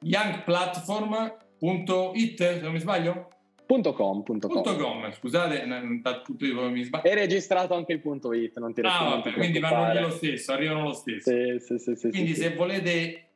youngplatform.it, 0.00 2.36
se 2.36 2.60
non 2.60 2.72
mi 2.72 2.80
sbaglio? 2.80 3.28
Punto 3.64 3.94
.com, 3.94 4.22
punto 4.22 4.48
com. 4.48 4.62
com. 4.62 5.10
Scusate, 5.12 5.64
mi 5.64 6.82
sbaglio. 6.82 7.04
È 7.04 7.14
registrato 7.14 7.72
anche 7.72 7.94
il 7.94 8.00
punto 8.00 8.34
.it, 8.34 8.58
non 8.58 8.74
ti 8.74 8.82
Ah, 8.84 9.22
vabbè, 9.22 9.32
quindi 9.32 9.58
vanno 9.58 10.00
lo 10.00 10.10
stesso, 10.10 10.52
arrivano 10.52 10.82
lo 10.82 10.92
stesso. 10.92 11.30
Sì, 11.30 11.78
sì, 11.78 11.96
sì, 11.96 12.10
quindi 12.10 12.34
se 12.34 12.54
volete 12.54 13.30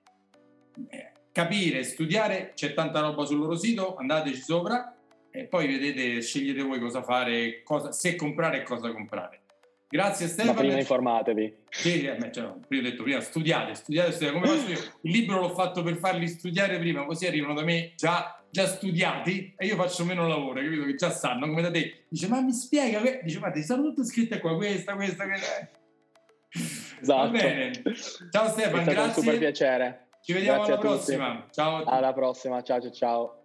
eh, 0.90 1.12
capire, 1.36 1.82
studiare, 1.84 2.52
c'è 2.54 2.72
tanta 2.72 3.00
roba 3.00 3.26
sul 3.26 3.36
loro 3.36 3.56
sito, 3.56 3.94
andateci 3.96 4.40
sopra 4.40 4.96
e 5.30 5.44
poi 5.44 5.66
vedete, 5.66 6.22
scegliete 6.22 6.62
voi 6.62 6.80
cosa 6.80 7.02
fare, 7.02 7.62
cosa, 7.62 7.92
se 7.92 8.16
comprare 8.16 8.60
e 8.60 8.62
cosa 8.62 8.90
comprare. 8.90 9.42
Grazie 9.86 10.28
Stefano. 10.28 10.54
Ma 10.54 10.60
prima 10.60 10.78
informatevi. 10.78 11.54
Sì, 11.68 12.04
eh, 12.04 12.32
cioè, 12.32 12.54
prima 12.66 12.88
ho 12.88 12.90
detto 12.90 13.02
prima, 13.02 13.20
studiate, 13.20 13.74
studiate, 13.74 14.12
studiate. 14.12 14.40
Come 14.40 14.46
faccio 14.46 14.70
io? 14.70 14.78
Il 15.02 15.10
libro 15.10 15.40
l'ho 15.40 15.50
fatto 15.50 15.82
per 15.82 15.98
farli 15.98 16.26
studiare 16.26 16.78
prima, 16.78 17.04
così 17.04 17.26
arrivano 17.26 17.52
da 17.52 17.64
me 17.64 17.92
già, 17.96 18.42
già 18.48 18.66
studiati 18.66 19.52
e 19.58 19.66
io 19.66 19.76
faccio 19.76 20.06
meno 20.06 20.26
lavoro, 20.26 20.62
capito? 20.62 20.86
Che 20.86 20.94
già 20.94 21.10
sanno, 21.10 21.46
come 21.48 21.60
da 21.60 21.70
te. 21.70 22.04
Dice, 22.08 22.28
ma 22.28 22.40
mi 22.40 22.52
spiega, 22.52 23.02
dice, 23.22 23.40
ma 23.40 23.50
ti 23.50 23.62
sono 23.62 23.82
tutte 23.82 24.04
scritte 24.04 24.40
qua, 24.40 24.56
questa, 24.56 24.94
questa, 24.94 25.26
questa. 25.26 25.68
Esatto. 26.98 27.04
Va 27.04 27.28
bene. 27.28 27.72
Ciao 28.30 28.48
Stefano, 28.48 28.78
È 28.78 28.82
stato 28.84 28.90
grazie. 28.90 29.02
un 29.02 29.12
super 29.12 29.38
piacere. 29.38 30.05
Ci 30.26 30.32
vediamo 30.32 30.64
Grazie 30.64 30.72
alla 30.72 30.82
prossima. 30.82 31.46
Ciao. 31.52 31.84
Alla 31.84 32.12
prossima, 32.12 32.60
ciao 32.60 32.80
ciao 32.80 32.90
ciao. 32.90 33.35